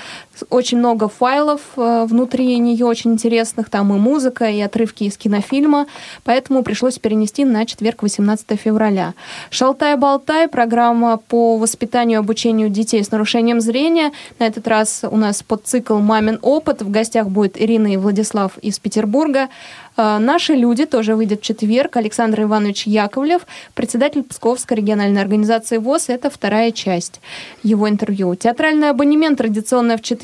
очень 0.50 0.78
много 0.78 1.08
файлов 1.08 1.60
э, 1.76 2.06
внутри 2.08 2.58
нее 2.58 2.86
очень 2.86 3.12
интересных, 3.12 3.70
там 3.70 3.94
и 3.94 3.98
музыка, 3.98 4.46
и 4.46 4.60
отрывки 4.60 5.04
из 5.04 5.16
кинофильма, 5.16 5.86
поэтому 6.24 6.62
пришлось 6.62 6.98
перенести 6.98 7.44
на 7.44 7.66
четверг, 7.66 8.02
18 8.02 8.58
февраля. 8.60 9.14
«Шалтай-болтай»— 9.50 10.48
программа 10.50 11.16
по 11.16 11.56
воспитанию 11.56 12.18
и 12.18 12.20
обучению 12.20 12.68
детей 12.68 13.02
с 13.02 13.10
нарушением 13.10 13.60
зрения. 13.60 14.12
На 14.38 14.46
этот 14.46 14.66
раз 14.68 15.02
у 15.08 15.16
нас 15.16 15.42
подцикл 15.42 15.98
«Мамин 15.98 16.38
опыт». 16.42 16.82
В 16.82 16.90
гостях 16.90 17.28
будет 17.28 17.60
Ирина 17.60 17.92
и 17.92 17.96
Владислав 17.96 18.58
из 18.58 18.78
Петербурга. 18.78 19.48
Э, 19.96 20.18
Наши 20.18 20.54
люди 20.54 20.86
тоже 20.86 21.14
выйдет 21.14 21.40
в 21.40 21.44
четверг. 21.44 21.96
Александр 21.96 22.42
Иванович 22.42 22.86
Яковлев, 22.86 23.46
председатель 23.74 24.22
Псковской 24.22 24.78
региональной 24.78 25.22
организации 25.22 25.78
ВОЗ. 25.78 26.08
Это 26.08 26.30
вторая 26.30 26.72
часть 26.72 27.20
его 27.62 27.88
интервью. 27.88 28.34
Театральный 28.34 28.90
абонемент 28.90 29.38
традиционно 29.38 29.96
в 29.96 30.02
четверг. 30.02 30.23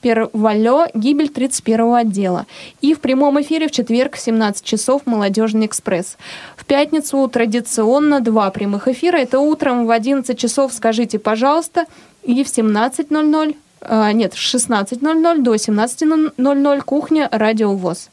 Первалё, 0.00 0.86
гибель 0.94 1.28
31 1.28 1.94
отдела. 1.94 2.46
И 2.80 2.94
в 2.94 3.00
прямом 3.00 3.40
эфире 3.40 3.68
в 3.68 3.70
четверг 3.70 4.16
в 4.16 4.20
17 4.20 4.64
часов 4.64 5.02
«Молодежный 5.06 5.66
экспресс». 5.66 6.16
В 6.56 6.64
пятницу 6.64 7.26
традиционно 7.28 8.20
два 8.20 8.50
прямых 8.50 8.88
эфира. 8.88 9.16
Это 9.16 9.40
утром 9.40 9.86
в 9.86 9.90
11 9.90 10.38
часов 10.38 10.72
«Скажите, 10.72 11.18
пожалуйста» 11.18 11.86
и 12.22 12.42
в 12.44 12.46
17.00 12.46 13.56
а, 13.86 14.12
нет, 14.12 14.32
с 14.34 14.54
16.00 14.54 15.42
до 15.42 15.54
17.00 15.54 16.80
кухня 16.80 17.28
Радио 17.30 17.74
ВОЗ. 17.74 18.08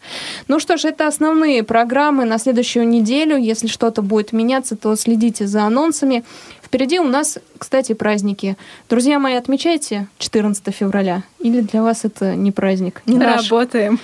Ну 0.47 0.59
что 0.59 0.77
ж, 0.77 0.85
это 0.85 1.07
основные 1.07 1.63
программы 1.63 2.25
на 2.25 2.37
следующую 2.39 2.87
неделю. 2.87 3.37
Если 3.37 3.67
что-то 3.67 4.01
будет 4.01 4.33
меняться, 4.33 4.75
то 4.75 4.95
следите 4.95 5.47
за 5.47 5.63
анонсами. 5.63 6.23
Впереди 6.71 7.01
у 7.01 7.03
нас, 7.03 7.37
кстати, 7.57 7.91
праздники. 7.91 8.55
Друзья 8.89 9.19
мои, 9.19 9.35
отмечайте 9.35 10.07
14 10.19 10.73
февраля? 10.73 11.23
Или 11.39 11.59
для 11.59 11.83
вас 11.83 12.05
это 12.05 12.33
не 12.33 12.53
праздник? 12.53 13.01
Не 13.05 13.17
наш? 13.17 13.51
Работаем. 13.51 13.99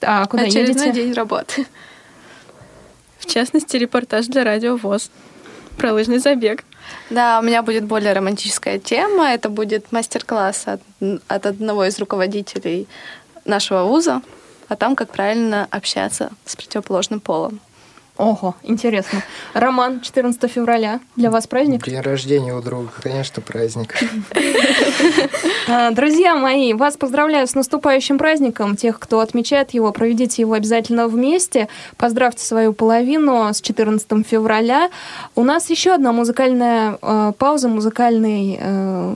А 0.00 0.24
куда 0.26 0.44
Очередной 0.44 0.86
едете? 0.86 0.92
день 0.92 1.12
работы. 1.14 1.66
В 3.18 3.26
частности, 3.26 3.76
репортаж 3.76 4.26
для 4.26 4.44
Радио 4.44 4.76
ВОЗ 4.76 5.10
про 5.76 5.92
лыжный 5.92 6.18
забег. 6.18 6.62
Да, 7.10 7.40
у 7.40 7.44
меня 7.44 7.64
будет 7.64 7.86
более 7.86 8.12
романтическая 8.12 8.78
тема. 8.78 9.32
Это 9.32 9.48
будет 9.48 9.90
мастер-класс 9.90 10.68
от, 10.68 10.80
от 11.26 11.46
одного 11.46 11.86
из 11.86 11.98
руководителей 11.98 12.86
нашего 13.44 13.82
вуза 13.82 14.22
о 14.68 14.76
том, 14.76 14.94
как 14.94 15.10
правильно 15.10 15.66
общаться 15.72 16.30
с 16.44 16.54
противоположным 16.54 17.18
полом. 17.18 17.58
Ого, 18.18 18.54
интересно. 18.62 19.22
Роман, 19.52 20.00
14 20.00 20.50
февраля. 20.50 21.00
Для 21.16 21.30
вас 21.30 21.46
праздник? 21.46 21.84
День 21.84 22.00
рождения 22.00 22.54
у 22.54 22.62
друга, 22.62 22.88
конечно, 23.02 23.42
праздник. 23.42 23.94
А, 25.68 25.90
Друзья 25.90 26.36
мои, 26.36 26.74
вас 26.74 26.96
поздравляю 26.96 27.48
с 27.48 27.56
наступающим 27.56 28.18
праздником. 28.18 28.76
Тех, 28.76 29.00
кто 29.00 29.18
отмечает 29.18 29.70
его, 29.70 29.90
проведите 29.90 30.42
его 30.42 30.52
обязательно 30.52 31.08
вместе. 31.08 31.66
Поздравьте 31.96 32.44
свою 32.44 32.72
половину 32.72 33.52
с 33.52 33.60
14 33.60 34.24
февраля. 34.24 34.90
У 35.34 35.42
нас 35.42 35.68
еще 35.68 35.92
одна 35.92 36.12
музыкальная 36.12 36.98
э, 37.02 37.32
пауза, 37.36 37.66
музыкальный 37.68 38.58
э, 38.60 39.14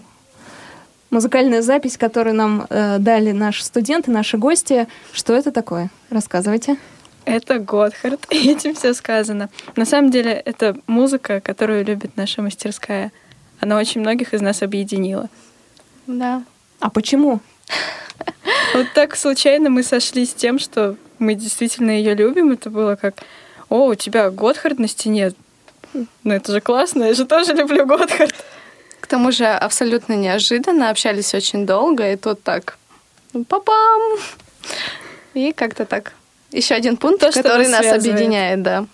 музыкальная 1.11 1.63
запись, 1.63 1.97
которую 1.97 2.35
нам 2.35 2.67
э, 2.69 2.97
дали 2.99 3.31
наши 3.31 3.65
студенты, 3.65 4.11
наши 4.11 4.37
гости. 4.37 4.89
Что 5.13 5.35
это 5.35 5.53
такое? 5.53 5.89
Рассказывайте. 6.11 6.79
Это 7.25 7.59
Готхард, 7.59 8.27
и 8.31 8.51
этим 8.53 8.75
все 8.75 8.95
сказано. 8.95 9.51
На 9.77 9.85
самом 9.85 10.11
деле, 10.11 10.33
это 10.33 10.77
музыка, 10.87 11.41
которую 11.41 11.85
любит 11.85 12.16
наша 12.16 12.43
мастерская. 12.43 13.12
Она 13.61 13.79
очень 13.79 14.01
многих 14.01 14.33
из 14.35 14.41
нас 14.41 14.62
объединила. 14.62 15.29
Да. 16.07 16.43
А 16.81 16.91
почему? 16.91 17.41
Вот 18.73 18.87
так 18.95 19.16
случайно 19.16 19.68
мы 19.68 19.83
сошлись 19.83 20.31
с 20.31 20.35
тем, 20.35 20.59
что 20.59 20.97
мы 21.18 21.35
действительно 21.35 21.91
ее 21.91 22.14
любим. 22.14 22.53
Это 22.53 22.71
было 22.71 22.95
как, 22.95 23.16
о, 23.68 23.87
у 23.87 23.95
тебя 23.95 24.31
Готхард 24.31 24.79
на 24.79 24.89
стене. 24.89 25.33
Ну 25.93 26.33
это 26.33 26.53
же 26.53 26.61
классно, 26.61 27.05
я 27.05 27.14
же 27.14 27.27
тоже 27.27 27.53
люблю 27.53 27.85
Готхард. 27.87 28.35
К 29.01 29.07
тому 29.07 29.33
же 29.33 29.47
абсолютно 29.47 30.12
неожиданно 30.14 30.91
общались 30.91 31.35
очень 31.35 31.66
долго, 31.66 32.12
и 32.12 32.16
тут 32.16 32.43
так 32.43 32.79
папам! 33.49 34.18
И 35.35 35.53
как-то 35.53 35.85
так. 35.85 36.12
Еще 36.53 36.75
один 36.75 36.97
пункт, 36.97 37.21
То, 37.21 37.33
который 37.33 37.69
нас 37.69 37.87
объединяет, 37.87 38.63
да. 38.63 38.87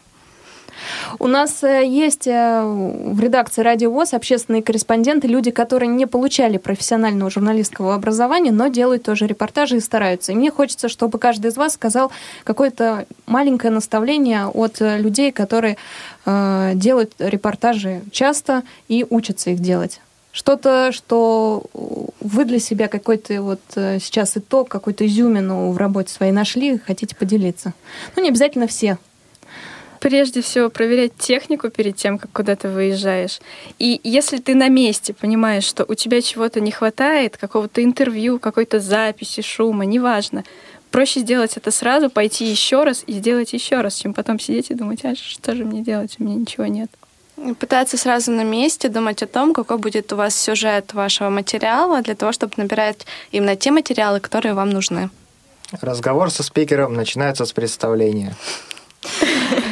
У 1.18 1.26
нас 1.26 1.62
э, 1.62 1.86
есть 1.86 2.26
э, 2.26 2.62
в 2.62 3.18
редакции 3.20 3.62
Радио 3.62 3.90
ВОЗ 3.90 4.14
общественные 4.14 4.62
корреспонденты, 4.62 5.26
люди, 5.26 5.50
которые 5.50 5.88
не 5.88 6.06
получали 6.06 6.58
профессионального 6.58 7.30
журналистского 7.30 7.94
образования, 7.94 8.52
но 8.52 8.68
делают 8.68 9.02
тоже 9.02 9.26
репортажи 9.26 9.76
и 9.76 9.80
стараются. 9.80 10.32
И 10.32 10.34
мне 10.34 10.50
хочется, 10.50 10.88
чтобы 10.88 11.18
каждый 11.18 11.50
из 11.50 11.56
вас 11.56 11.74
сказал 11.74 12.12
какое-то 12.44 13.06
маленькое 13.26 13.72
наставление 13.72 14.46
от 14.46 14.80
э, 14.80 14.98
людей, 14.98 15.32
которые 15.32 15.76
делают 16.26 17.12
репортажи 17.20 18.02
часто 18.10 18.64
и 18.88 19.06
учатся 19.08 19.50
их 19.50 19.60
делать. 19.60 20.00
Что-то, 20.36 20.92
что 20.92 21.62
вы 22.20 22.44
для 22.44 22.58
себя 22.58 22.88
какой-то 22.88 23.40
вот 23.40 23.62
э, 23.74 23.98
сейчас 24.00 24.36
итог, 24.36 24.68
какую-то 24.68 25.06
изюмину 25.06 25.70
в 25.70 25.78
работе 25.78 26.12
своей 26.12 26.30
нашли, 26.30 26.76
хотите 26.76 27.16
поделиться. 27.16 27.72
Ну, 28.14 28.22
не 28.22 28.28
обязательно 28.28 28.66
все. 28.66 28.98
Прежде 29.98 30.42
всего, 30.42 30.68
проверять 30.68 31.16
технику 31.16 31.70
перед 31.70 31.96
тем, 31.96 32.18
как 32.18 32.32
куда-то 32.32 32.68
выезжаешь. 32.68 33.40
И 33.78 33.98
если 34.04 34.36
ты 34.36 34.54
на 34.54 34.68
месте 34.68 35.14
понимаешь, 35.14 35.64
что 35.64 35.86
у 35.88 35.94
тебя 35.94 36.20
чего-то 36.20 36.60
не 36.60 36.70
хватает, 36.70 37.38
какого-то 37.38 37.82
интервью, 37.82 38.38
какой-то 38.38 38.78
записи, 38.78 39.40
шума, 39.40 39.86
неважно, 39.86 40.44
проще 40.90 41.20
сделать 41.20 41.56
это 41.56 41.70
сразу, 41.70 42.10
пойти 42.10 42.44
еще 42.44 42.84
раз 42.84 43.04
и 43.06 43.12
сделать 43.12 43.54
еще 43.54 43.80
раз, 43.80 43.94
чем 43.94 44.12
потом 44.12 44.38
сидеть 44.38 44.70
и 44.70 44.74
думать, 44.74 45.02
а 45.02 45.14
что 45.16 45.54
же 45.54 45.64
мне 45.64 45.80
делать, 45.80 46.16
у 46.18 46.24
меня 46.24 46.34
ничего 46.34 46.66
нет. 46.66 46.90
Пытаться 47.58 47.98
сразу 47.98 48.32
на 48.32 48.44
месте 48.44 48.88
думать 48.88 49.22
о 49.22 49.26
том, 49.26 49.52
какой 49.52 49.76
будет 49.78 50.12
у 50.12 50.16
вас 50.16 50.34
сюжет 50.34 50.94
вашего 50.94 51.28
материала, 51.28 52.00
для 52.00 52.14
того, 52.14 52.32
чтобы 52.32 52.54
набирать 52.56 53.06
именно 53.30 53.56
те 53.56 53.70
материалы, 53.70 54.20
которые 54.20 54.54
вам 54.54 54.70
нужны. 54.70 55.10
Разговор 55.80 56.30
со 56.30 56.42
спикером 56.42 56.94
начинается 56.94 57.44
с 57.44 57.52
представления. 57.52 58.34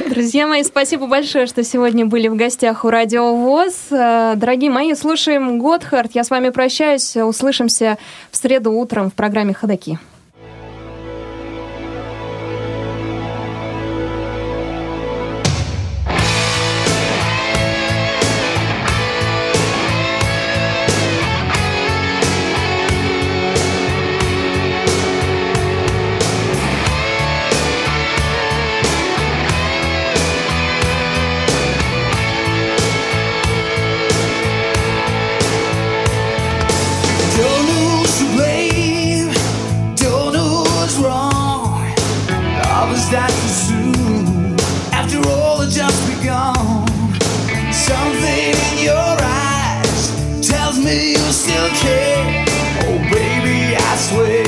Друзья 0.08 0.46
мои, 0.46 0.62
спасибо 0.62 1.06
большое, 1.06 1.46
что 1.46 1.64
сегодня 1.64 2.06
были 2.06 2.28
в 2.28 2.36
гостях 2.36 2.84
у 2.84 2.90
Радио 2.90 3.34
ВОЗ. 3.34 3.74
Э, 3.90 4.34
Дорогие 4.36 4.70
мои, 4.70 4.94
слушаем 4.94 5.58
Готхард. 5.58 6.14
Я 6.14 6.22
с 6.22 6.30
вами 6.30 6.50
прощаюсь. 6.50 7.16
Услышимся 7.16 7.98
в 8.30 8.36
среду 8.36 8.72
утром 8.72 9.10
в 9.10 9.14
программе 9.14 9.54
«Ходоки». 9.54 9.98
too 43.14 43.48
soon. 43.48 44.56
After 44.92 45.18
all, 45.28 45.60
it 45.62 45.70
just 45.70 46.00
begun. 46.10 46.86
Something 47.72 48.54
in 48.68 48.84
your 48.84 49.16
eyes 49.20 50.10
tells 50.40 50.78
me 50.78 51.12
you 51.12 51.32
still 51.32 51.68
care. 51.82 52.44
Oh, 52.86 52.98
baby, 53.12 53.76
I 53.76 53.96
swear. 53.96 54.43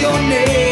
your 0.00 0.12
name. 0.28 0.67